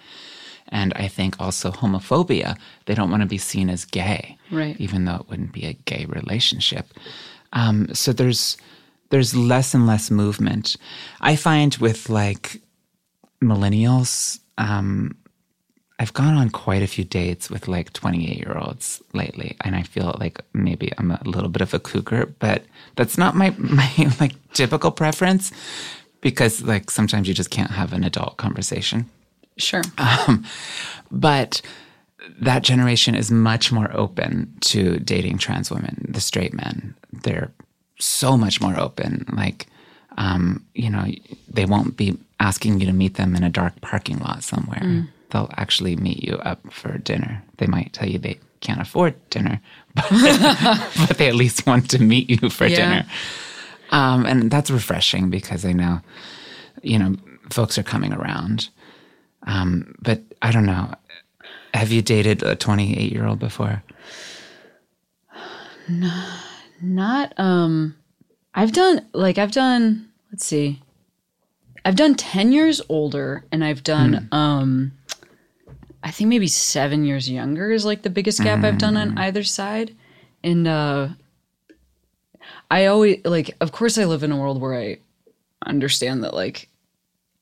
And 0.69 0.93
I 0.95 1.07
think 1.07 1.39
also 1.39 1.71
homophobia. 1.71 2.57
They 2.85 2.93
don't 2.93 3.09
want 3.09 3.21
to 3.23 3.27
be 3.27 3.37
seen 3.37 3.69
as 3.69 3.85
gay, 3.85 4.37
Right. 4.51 4.75
Even 4.79 5.05
though 5.05 5.15
it 5.15 5.29
wouldn't 5.29 5.53
be 5.53 5.65
a 5.65 5.73
gay 5.73 6.05
relationship. 6.07 6.87
Um, 7.53 7.93
so 7.93 8.13
there's 8.13 8.57
there's 9.09 9.33
less 9.35 9.73
and 9.73 9.87
less 9.87 10.11
movement. 10.11 10.75
I 11.21 11.35
find 11.37 11.75
with 11.77 12.09
like 12.09 12.61
millennials, 13.41 14.39
um, 14.57 15.15
I've 15.99 16.13
gone 16.13 16.35
on 16.35 16.51
quite 16.51 16.83
a 16.83 16.87
few 16.87 17.03
dates 17.03 17.49
with 17.49 17.67
like 17.67 17.91
28 17.93 18.37
year 18.37 18.57
olds 18.57 19.01
lately, 19.13 19.55
and 19.61 19.75
I 19.75 19.83
feel 19.83 20.15
like 20.19 20.41
maybe 20.53 20.91
I'm 20.97 21.11
a 21.11 21.19
little 21.25 21.49
bit 21.49 21.61
of 21.61 21.73
a 21.73 21.79
cougar, 21.79 22.35
but 22.39 22.63
that's 22.95 23.17
not 23.17 23.35
my 23.35 23.49
my 23.57 24.13
like 24.19 24.33
typical 24.53 24.91
preference 24.91 25.51
because 26.21 26.61
like 26.61 26.91
sometimes 26.91 27.27
you 27.27 27.33
just 27.33 27.49
can't 27.49 27.71
have 27.71 27.93
an 27.93 28.03
adult 28.03 28.37
conversation. 28.37 29.09
Sure. 29.57 29.81
But 31.09 31.61
that 32.39 32.63
generation 32.63 33.15
is 33.15 33.31
much 33.31 33.71
more 33.71 33.89
open 33.95 34.53
to 34.61 34.99
dating 34.99 35.37
trans 35.39 35.71
women, 35.71 36.05
the 36.07 36.21
straight 36.21 36.53
men. 36.53 36.95
They're 37.11 37.51
so 37.99 38.37
much 38.37 38.61
more 38.61 38.79
open. 38.79 39.25
Like, 39.33 39.67
um, 40.17 40.65
you 40.75 40.89
know, 40.89 41.05
they 41.47 41.65
won't 41.65 41.97
be 41.97 42.17
asking 42.39 42.79
you 42.79 42.85
to 42.87 42.93
meet 42.93 43.15
them 43.15 43.35
in 43.35 43.43
a 43.43 43.49
dark 43.49 43.79
parking 43.81 44.19
lot 44.19 44.43
somewhere. 44.43 45.07
They'll 45.31 45.49
actually 45.57 45.95
meet 45.95 46.23
you 46.23 46.35
up 46.37 46.71
for 46.71 46.97
dinner. 46.97 47.43
They 47.57 47.67
might 47.67 47.91
tell 47.93 48.07
you 48.07 48.17
they 48.17 48.39
can't 48.61 48.81
afford 48.81 49.13
dinner, 49.29 49.59
but, 49.95 50.09
but 51.07 51.17
they 51.17 51.27
at 51.27 51.35
least 51.35 51.65
want 51.67 51.89
to 51.91 51.99
meet 52.01 52.29
you 52.29 52.49
for 52.49 52.65
Yeah. 52.67 52.75
dinner. 52.75 53.05
Um, 53.91 54.25
and 54.25 54.49
that's 54.51 54.69
refreshing 54.71 55.29
because 55.29 55.63
I 55.65 55.71
know, 55.73 56.01
you 56.81 56.97
know, 56.99 57.15
folks 57.51 57.77
are 57.77 57.83
coming 57.83 58.13
around. 58.13 58.69
Um, 59.43 59.95
but 60.01 60.21
I 60.41 60.51
don't 60.51 60.65
know. 60.65 60.93
Have 61.73 61.91
you 61.91 62.01
dated 62.01 62.43
a 62.43 62.55
28 62.55 63.11
year 63.11 63.25
old 63.25 63.39
before? 63.39 63.83
Not 66.81 67.33
um 67.39 67.95
I've 68.53 68.71
done 68.73 69.05
like 69.13 69.37
I've 69.37 69.51
done 69.51 70.09
let's 70.31 70.45
see. 70.45 70.81
I've 71.85 71.95
done 71.95 72.15
10 72.15 72.51
years 72.51 72.81
older 72.89 73.45
and 73.51 73.63
I've 73.63 73.83
done 73.83 74.27
um 74.31 74.91
I 76.03 76.11
think 76.11 76.29
maybe 76.29 76.47
7 76.47 77.03
years 77.03 77.29
younger 77.29 77.71
is 77.71 77.85
like 77.85 78.03
the 78.03 78.09
biggest 78.09 78.43
gap 78.43 78.63
I've 78.63 78.77
done 78.77 78.95
on 78.97 79.17
either 79.17 79.43
side. 79.43 79.95
And 80.43 80.67
uh 80.67 81.09
I 82.69 82.85
always 82.85 83.23
like 83.25 83.55
of 83.61 83.71
course 83.71 83.97
I 83.97 84.05
live 84.05 84.23
in 84.23 84.31
a 84.31 84.37
world 84.37 84.61
where 84.61 84.75
I 84.75 84.97
understand 85.65 86.23
that 86.23 86.33
like 86.33 86.69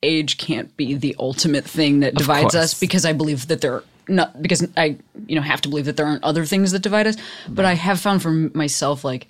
age 0.02 0.38
can't 0.38 0.76
be 0.76 0.94
the 0.94 1.16
ultimate 1.18 1.64
thing 1.64 2.00
that 2.00 2.14
divides 2.14 2.54
us 2.54 2.78
because 2.78 3.04
I 3.04 3.12
believe 3.12 3.48
that 3.48 3.60
there 3.60 3.74
are 3.74 3.84
not 4.08 4.40
because 4.40 4.66
I 4.76 4.96
you 5.26 5.36
know 5.36 5.42
have 5.42 5.60
to 5.62 5.68
believe 5.68 5.86
that 5.86 5.96
there 5.96 6.06
aren't 6.06 6.24
other 6.24 6.44
things 6.44 6.72
that 6.72 6.80
divide 6.80 7.06
us. 7.06 7.16
But 7.48 7.64
I 7.64 7.74
have 7.74 8.00
found 8.00 8.22
for 8.22 8.30
myself 8.30 9.04
like 9.04 9.26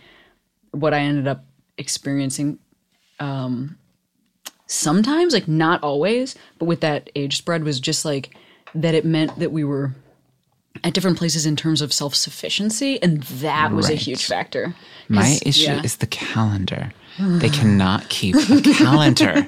what 0.72 0.92
I 0.94 1.00
ended 1.00 1.26
up 1.26 1.44
experiencing 1.78 2.58
um 3.20 3.76
sometimes 4.66 5.32
like 5.32 5.46
not 5.48 5.82
always 5.82 6.34
but 6.58 6.66
with 6.66 6.80
that 6.80 7.08
age 7.14 7.36
spread 7.38 7.64
was 7.64 7.80
just 7.80 8.04
like 8.04 8.34
that 8.74 8.94
it 8.94 9.04
meant 9.04 9.38
that 9.38 9.52
we 9.52 9.64
were 9.64 9.94
at 10.84 10.92
different 10.92 11.16
places 11.18 11.46
in 11.46 11.56
terms 11.56 11.80
of 11.80 11.92
self-sufficiency 11.92 13.02
and 13.02 13.22
that 13.40 13.72
was 13.72 13.88
a 13.88 13.94
huge 13.94 14.24
factor 14.26 14.74
My 15.08 15.38
issue 15.44 15.62
yeah. 15.70 15.82
is 15.82 15.96
the 15.96 16.06
calendar. 16.06 16.92
They 17.18 17.48
cannot 17.48 18.08
keep 18.10 18.34
a 18.36 18.60
calendar 18.84 19.46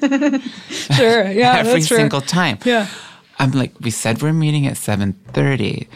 sure 0.71 1.31
yeah 1.43 1.57
every 1.59 1.83
single 1.83 2.23
time. 2.23 2.59
Yeah. 2.65 2.87
I'm 3.39 3.53
like, 3.53 3.73
we 3.81 3.91
said 3.91 4.23
we're 4.23 4.33
meeting 4.33 4.67
at 4.67 4.75
7:30. 4.75 5.87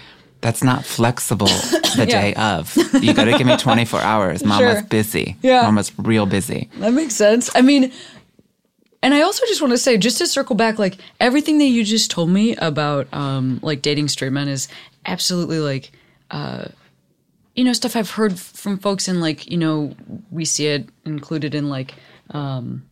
That's 0.43 0.63
not 0.63 0.85
flexible 0.85 1.47
the 1.97 2.05
Yeah. 2.09 2.21
day 2.21 2.35
of. 2.35 2.77
You 3.03 3.15
got 3.15 3.25
to 3.25 3.39
give 3.39 3.47
me 3.47 3.57
24 3.69 4.01
hours. 4.01 4.45
Mama's 4.45 4.79
Sure. 4.81 4.83
busy. 4.89 5.37
Yeah. 5.43 5.63
Mama's 5.63 5.93
real 5.99 6.27
busy. 6.27 6.69
That 6.79 6.93
makes 6.93 7.15
sense. 7.17 7.49
I 7.55 7.63
mean, 7.63 7.91
and 9.03 9.13
I 9.15 9.23
also 9.23 9.45
just 9.47 9.61
want 9.61 9.73
to 9.73 9.79
say, 9.79 9.97
just 9.99 10.19
to 10.19 10.27
circle 10.27 10.55
back, 10.57 10.79
like 10.79 10.99
everything 11.19 11.59
that 11.59 11.67
you 11.67 11.85
just 11.85 12.11
told 12.11 12.31
me 12.31 12.55
about, 12.57 13.13
um, 13.13 13.59
like 13.63 13.83
dating 13.83 14.09
straight 14.09 14.33
men 14.33 14.49
is 14.49 14.69
absolutely 15.05 15.59
like, 15.59 15.91
uh, 16.31 16.67
you 17.55 17.65
know, 17.65 17.73
stuff 17.73 17.97
I've 17.97 18.13
heard 18.13 18.39
from 18.39 18.79
folks, 18.79 19.09
and 19.09 19.21
like, 19.21 19.51
you 19.51 19.59
know, 19.59 19.95
we 20.31 20.45
see 20.45 20.69
it 20.69 20.89
included 21.05 21.55
in 21.55 21.69
like, 21.69 21.95
um, 22.31 22.85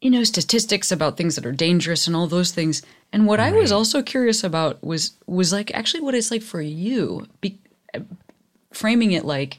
you 0.00 0.10
know, 0.10 0.24
statistics 0.24 0.90
about 0.90 1.16
things 1.16 1.36
that 1.36 1.46
are 1.46 1.52
dangerous 1.52 2.06
and 2.06 2.16
all 2.16 2.26
those 2.26 2.50
things. 2.50 2.82
And 3.12 3.26
what 3.26 3.40
I 3.40 3.52
was 3.52 3.70
also 3.70 4.02
curious 4.02 4.42
about 4.42 4.82
was 4.82 5.12
was 5.26 5.52
like 5.52 5.72
actually 5.74 6.00
what 6.00 6.14
it's 6.14 6.30
like 6.30 6.42
for 6.42 6.60
you, 6.60 7.26
be, 7.40 7.58
framing 8.72 9.12
it 9.12 9.24
like 9.24 9.58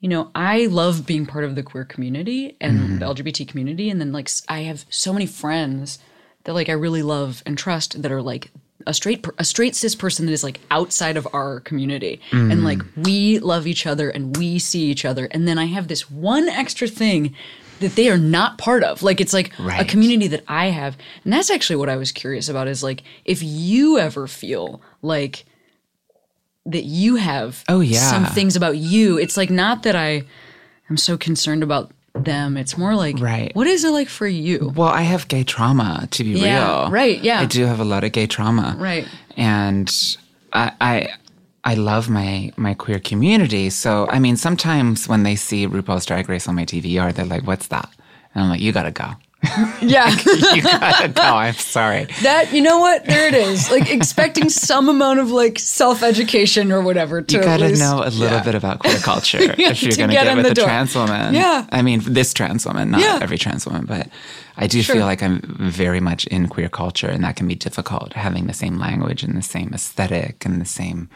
you 0.00 0.08
know, 0.08 0.30
I 0.34 0.66
love 0.66 1.06
being 1.06 1.26
part 1.26 1.44
of 1.44 1.54
the 1.54 1.62
queer 1.62 1.84
community 1.84 2.56
and 2.60 2.78
mm-hmm. 2.78 2.98
the 2.98 3.06
LGBT 3.06 3.48
community. 3.48 3.90
And 3.90 4.00
then, 4.00 4.12
like, 4.12 4.30
I 4.48 4.60
have 4.60 4.84
so 4.90 5.12
many 5.12 5.26
friends 5.26 5.98
that, 6.44 6.54
like, 6.54 6.68
I 6.68 6.72
really 6.72 7.02
love 7.02 7.42
and 7.44 7.58
trust 7.58 8.00
that 8.00 8.12
are 8.12 8.22
like 8.22 8.52
a 8.86 8.94
straight, 8.94 9.26
a 9.38 9.44
straight 9.44 9.74
cis 9.74 9.94
person 9.94 10.26
that 10.26 10.32
is 10.32 10.44
like 10.44 10.60
outside 10.70 11.16
of 11.16 11.26
our 11.32 11.60
community. 11.60 12.20
And 12.32 12.64
like, 12.64 12.78
mm. 12.78 13.04
we 13.04 13.38
love 13.40 13.66
each 13.66 13.86
other 13.86 14.08
and 14.08 14.36
we 14.36 14.58
see 14.58 14.84
each 14.84 15.04
other. 15.04 15.26
And 15.26 15.46
then 15.46 15.58
I 15.58 15.66
have 15.66 15.88
this 15.88 16.10
one 16.10 16.48
extra 16.48 16.88
thing 16.88 17.34
that 17.80 17.96
they 17.96 18.08
are 18.08 18.18
not 18.18 18.56
part 18.56 18.82
of. 18.84 19.02
Like, 19.02 19.20
it's 19.20 19.34
like 19.34 19.52
a 19.58 19.84
community 19.84 20.28
that 20.28 20.44
I 20.48 20.66
have. 20.66 20.96
And 21.24 21.32
that's 21.32 21.50
actually 21.50 21.76
what 21.76 21.88
I 21.88 21.96
was 21.96 22.12
curious 22.12 22.48
about 22.48 22.68
is 22.68 22.82
like, 22.82 23.02
if 23.24 23.42
you 23.42 23.98
ever 23.98 24.26
feel 24.26 24.80
like, 25.02 25.44
that 26.70 26.84
you 26.84 27.16
have 27.16 27.64
Oh, 27.68 27.80
yeah. 27.80 27.98
some 28.10 28.24
things 28.26 28.56
about 28.56 28.76
you. 28.76 29.18
It's 29.18 29.36
like 29.36 29.50
not 29.50 29.82
that 29.84 29.96
I 29.96 30.24
am 30.90 30.96
so 30.96 31.16
concerned 31.16 31.62
about 31.62 31.90
them. 32.14 32.56
It's 32.56 32.76
more 32.76 32.94
like 32.94 33.18
Right. 33.20 33.50
what 33.54 33.66
is 33.66 33.84
it 33.84 33.90
like 33.90 34.08
for 34.08 34.26
you? 34.26 34.72
Well, 34.74 34.88
I 34.88 35.02
have 35.02 35.28
gay 35.28 35.44
trauma, 35.44 36.08
to 36.10 36.24
be 36.24 36.30
Yeah, 36.30 36.82
real. 36.82 36.90
right, 36.90 37.22
yeah. 37.22 37.40
I 37.40 37.46
do 37.46 37.64
have 37.66 37.80
a 37.80 37.84
lot 37.84 38.04
of 38.04 38.12
gay 38.12 38.26
trauma. 38.26 38.76
Right. 38.78 39.06
And 39.36 39.88
I, 40.52 40.72
I 40.80 41.08
I 41.64 41.74
love 41.74 42.08
my 42.08 42.50
my 42.56 42.74
queer 42.74 42.98
community. 42.98 43.70
So 43.70 44.08
I 44.10 44.18
mean, 44.18 44.36
sometimes 44.36 45.06
when 45.08 45.22
they 45.22 45.36
see 45.36 45.66
RuPaul's 45.68 46.06
Drag 46.06 46.28
Race 46.28 46.48
on 46.48 46.54
my 46.54 46.64
DVR, 46.64 47.12
they're 47.12 47.26
like, 47.26 47.46
"What's 47.46 47.68
that?" 47.68 47.88
And 48.34 48.44
I'm 48.44 48.50
like, 48.50 48.60
"You 48.60 48.72
gotta 48.72 48.90
go. 48.90 49.08
Yeah. 49.80 50.10
You 50.54 50.62
gotta 50.62 51.08
go. 51.08 51.22
I'm 51.22 51.54
sorry." 51.54 52.06
that 52.22 52.52
you 52.52 52.60
know 52.60 52.78
what? 52.80 53.04
There 53.06 53.28
it 53.28 53.34
is. 53.34 53.70
Like 53.70 53.90
expecting 53.90 54.48
some 54.48 54.88
amount 54.88 55.20
of 55.20 55.30
like 55.30 55.58
self 55.58 56.02
education 56.02 56.72
or 56.72 56.80
whatever 56.82 57.22
to 57.22 57.36
You 57.36 57.42
gotta 57.42 57.66
least- 57.68 57.80
know 57.80 58.02
a 58.04 58.10
little 58.10 58.38
yeah. 58.38 58.42
bit 58.42 58.54
about 58.54 58.78
queer 58.84 58.98
culture 58.98 59.38
Yeah, 59.40 59.70
if 59.70 59.82
you're 59.82 59.92
to 59.92 59.98
gonna 59.98 60.12
get 60.12 60.24
get, 60.24 60.32
in 60.32 60.36
with 60.38 60.46
the 60.46 60.52
a 60.52 60.54
door. 60.54 60.64
trans 60.66 60.94
woman. 60.94 61.34
Yeah. 61.34 61.66
I 61.70 61.82
mean, 61.82 62.00
this 62.04 62.34
trans 62.34 62.66
woman, 62.66 62.90
not 62.90 63.00
Yeah. 63.00 63.20
every 63.22 63.38
trans 63.38 63.64
woman, 63.66 63.84
but 63.86 64.08
I 64.56 64.66
do 64.66 64.82
Sure. 64.82 64.96
feel 64.96 65.06
like 65.06 65.22
I'm 65.22 65.40
very 65.58 66.00
much 66.00 66.26
in 66.26 66.48
queer 66.48 66.68
culture, 66.68 67.08
and 67.08 67.22
that 67.22 67.36
can 67.36 67.46
be 67.46 67.54
difficult 67.54 68.14
having 68.14 68.46
the 68.48 68.54
same 68.54 68.76
language 68.78 69.22
and 69.22 69.36
the 69.36 69.42
same 69.42 69.70
aesthetic 69.72 70.44
and 70.44 70.60
the 70.60 70.64
same, 70.66 71.08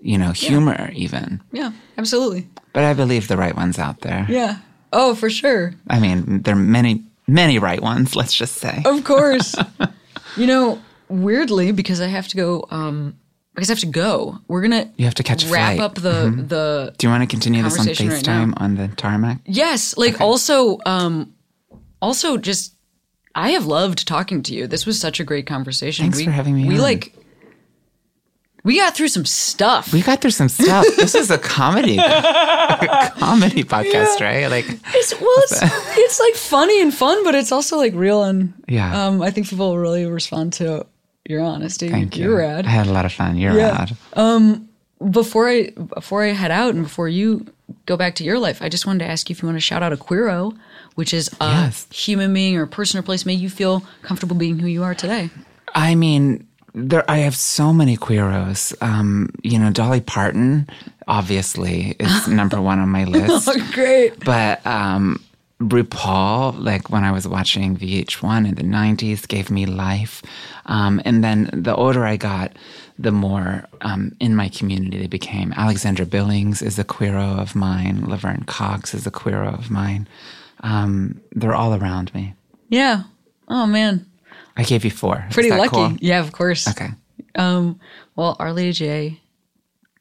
you 0.00 0.16
know, 0.16 0.32
humor 0.32 0.90
even. 0.94 1.42
Yeah, 1.52 1.72
absolutely. 1.98 2.48
But 2.72 2.84
I 2.84 2.94
believe 2.94 3.28
the 3.28 3.36
right 3.36 3.54
one's 3.54 3.78
out 3.78 4.00
there. 4.00 4.24
Yeah. 4.30 4.56
Oh, 4.92 5.14
for 5.14 5.28
sure. 5.28 5.74
I 5.88 6.00
mean, 6.00 6.42
there 6.42 6.54
are 6.54 6.58
many, 6.58 7.04
many 7.30 7.58
right 7.58 7.80
ones. 7.80 8.14
Let's 8.16 8.34
just 8.34 8.56
say. 8.56 8.82
Of 8.84 9.04
course. 9.04 9.54
you 10.36 10.46
know, 10.46 10.80
weirdly, 11.08 11.72
because 11.72 12.00
I 12.00 12.06
have 12.08 12.28
to 12.28 12.36
go. 12.36 12.66
um 12.70 13.16
because 13.54 13.68
I 13.68 13.72
have 13.72 13.80
to 13.80 13.86
go. 13.86 14.38
We're 14.48 14.62
gonna 14.62 14.90
You 14.96 15.04
have 15.04 15.14
to 15.16 15.22
catch 15.22 15.44
a 15.44 15.48
wrap 15.48 15.76
flight. 15.76 15.80
up 15.80 15.94
the 15.96 16.32
the 16.46 16.94
Do 16.98 17.06
you 17.06 17.10
want 17.10 17.22
to 17.22 17.26
continue 17.26 17.62
this 17.62 17.74
on 17.74 17.78
Conversation 17.78 18.08
right. 18.08 18.24
FaceTime 18.24 18.54
on 18.56 18.76
the 18.76 18.88
tarmac? 18.88 19.38
Yes, 19.44 19.96
like 19.96 20.20
also 20.20 20.78
um 20.86 21.34
also 22.00 22.36
just 22.36 22.74
I 23.34 23.50
have 23.50 23.66
loved 23.66 24.06
talking 24.08 24.42
to 24.44 24.54
you. 24.54 24.66
This 24.66 24.86
was 24.86 24.98
such 25.00 25.20
a 25.20 25.24
great 25.24 25.46
conversation. 25.46 26.04
Thanks 26.04 26.18
we, 26.18 26.24
for 26.24 26.30
having 26.30 26.54
me 26.54 26.68
We 26.68 26.76
on. 26.76 26.80
like 26.80 27.14
we 28.64 28.76
got 28.76 28.94
through 28.94 29.08
some 29.08 29.24
stuff. 29.24 29.92
We 29.92 30.02
got 30.02 30.20
through 30.20 30.32
some 30.32 30.48
stuff. 30.48 30.84
this 30.96 31.14
is 31.14 31.30
a 31.30 31.38
comedy, 31.38 31.98
a 31.98 33.12
comedy 33.18 33.64
podcast, 33.64 34.20
right? 34.20 34.46
Like, 34.48 34.66
it's, 34.94 35.18
well, 35.20 35.30
it's 35.38 35.60
it's 35.98 36.20
like 36.20 36.34
funny 36.34 36.80
and 36.82 36.92
fun, 36.92 37.24
but 37.24 37.34
it's 37.34 37.52
also 37.52 37.76
like 37.76 37.94
real 37.94 38.22
and 38.24 38.52
Yeah. 38.68 39.06
Um, 39.06 39.22
I 39.22 39.30
think 39.30 39.48
people 39.48 39.78
really 39.78 40.06
respond 40.06 40.52
to 40.54 40.86
your 41.28 41.40
honesty. 41.42 41.88
thank 41.88 42.16
you. 42.16 42.24
You're 42.24 42.38
rad. 42.38 42.66
I 42.66 42.70
had 42.70 42.86
a 42.86 42.92
lot 42.92 43.04
of 43.04 43.12
fun. 43.12 43.36
You're 43.36 43.54
Yeah. 43.56 43.86
rad. 44.16 44.60
before 45.10 45.48
I 45.48 45.70
before 45.94 46.22
I 46.24 46.28
head 46.32 46.50
out 46.50 46.74
and 46.74 46.82
before 46.84 47.08
you 47.08 47.46
go 47.86 47.96
back 47.96 48.16
to 48.16 48.24
your 48.24 48.38
life, 48.38 48.60
I 48.62 48.68
just 48.68 48.86
wanted 48.86 49.00
to 49.04 49.10
ask 49.10 49.28
you 49.30 49.34
if 49.34 49.42
you 49.42 49.46
want 49.48 49.56
to 49.56 49.60
shout 49.60 49.82
out 49.82 49.92
a 49.92 49.96
queero, 49.96 50.56
which 50.96 51.14
is 51.14 51.28
a 51.40 51.46
Yes. 51.46 51.86
human 51.92 52.34
being 52.34 52.56
or 52.56 52.66
person 52.66 52.98
or 52.98 53.02
place 53.02 53.24
made 53.24 53.38
you 53.40 53.48
feel 53.48 53.82
comfortable 54.02 54.36
being 54.36 54.58
who 54.58 54.66
you 54.66 54.82
are 54.82 54.94
today. 54.94 55.30
I 55.74 55.94
mean, 55.94 56.46
there. 56.74 57.08
I 57.10 57.18
have 57.18 57.36
so 57.36 57.72
many 57.72 57.96
queeros. 57.96 58.74
Um, 58.82 59.30
you 59.42 59.58
know, 59.58 59.70
Dolly 59.70 60.00
Parton, 60.00 60.68
obviously, 61.08 61.96
is 61.98 62.28
number 62.40 62.60
one 62.60 62.78
on 62.78 62.88
my 62.88 63.04
list. 63.04 63.48
Great. 63.72 64.24
But 64.24 64.64
um, 64.66 65.22
RuPaul, 65.60 66.62
like 66.62 66.90
when 66.90 67.04
I 67.04 67.12
was 67.12 67.28
watching 67.28 67.76
VH1 67.76 68.48
in 68.48 68.54
the 68.54 68.62
90s, 68.62 69.28
gave 69.28 69.50
me 69.50 69.66
life. 69.66 70.22
Um, 70.66 71.00
and 71.04 71.22
then 71.22 71.50
the 71.52 71.74
older 71.74 72.04
I 72.04 72.16
got, 72.16 72.52
the 72.98 73.12
more 73.12 73.64
um, 73.80 74.14
in 74.20 74.36
my 74.36 74.48
community 74.48 74.98
they 74.98 75.06
became. 75.06 75.52
Alexandra 75.56 76.06
Billings 76.06 76.62
is 76.62 76.78
a 76.78 76.84
queero 76.84 77.38
of 77.38 77.54
mine. 77.54 78.04
Laverne 78.04 78.44
Cox 78.44 78.94
is 78.94 79.06
a 79.06 79.10
queero 79.10 79.52
of 79.52 79.70
mine. 79.70 80.06
Um, 80.60 81.20
they're 81.32 81.54
all 81.54 81.74
around 81.74 82.14
me. 82.14 82.34
Yeah. 82.68 83.04
Oh 83.48 83.66
man. 83.66 84.06
I 84.56 84.62
gave 84.64 84.84
you 84.84 84.90
four. 84.90 85.24
Pretty 85.30 85.50
lucky. 85.50 85.68
cool? 85.70 85.92
Yeah, 86.00 86.20
of 86.20 86.32
course. 86.32 86.68
Okay. 86.68 86.88
Um, 87.34 87.78
well, 88.16 88.36
Our 88.38 88.52
Lady 88.52 88.72
J, 88.72 89.20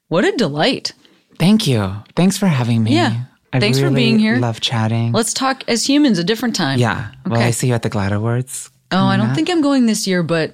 what 0.07 0.25
a 0.25 0.31
delight. 0.33 0.93
Thank 1.37 1.67
you. 1.67 1.93
Thanks 2.15 2.37
for 2.37 2.47
having 2.47 2.83
me. 2.83 2.95
Yeah. 2.95 3.23
I 3.53 3.59
Thanks 3.59 3.79
for 3.79 3.89
being 3.89 4.19
here. 4.19 4.37
Love 4.37 4.59
chatting. 4.61 5.11
Let's 5.11 5.33
talk 5.33 5.63
as 5.67 5.87
humans 5.87 6.19
a 6.19 6.23
different 6.23 6.55
time. 6.55 6.77
yeah. 6.79 7.11
Well, 7.25 7.39
Okay. 7.39 7.47
I 7.47 7.51
see 7.51 7.67
you 7.69 7.73
at 7.73 7.81
the 7.81 7.89
GLAAD 7.89 8.11
Awards. 8.11 8.69
Oh, 8.91 9.05
I 9.05 9.17
don't 9.17 9.33
think 9.35 9.49
I'm 9.49 9.61
going 9.61 9.85
this 9.85 10.05
year, 10.07 10.21
but 10.23 10.53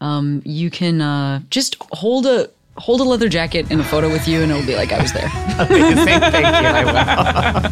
um, 0.00 0.42
you 0.44 0.70
can 0.70 1.00
uh, 1.00 1.40
just 1.50 1.76
hold 1.92 2.26
a 2.26 2.50
hold 2.78 3.00
a 3.00 3.04
leather 3.04 3.28
jacket 3.30 3.70
in 3.70 3.80
a 3.80 3.84
photo 3.84 4.10
with 4.10 4.28
you, 4.28 4.42
and 4.42 4.50
it'll 4.52 4.66
be 4.66 4.76
like 4.76 4.92
I 4.92 5.00
was 5.00 5.12
there. 5.12 5.30
Amazing. 5.58 6.04
Thank 6.20 6.44
you. 6.44 6.68
I 6.68 7.70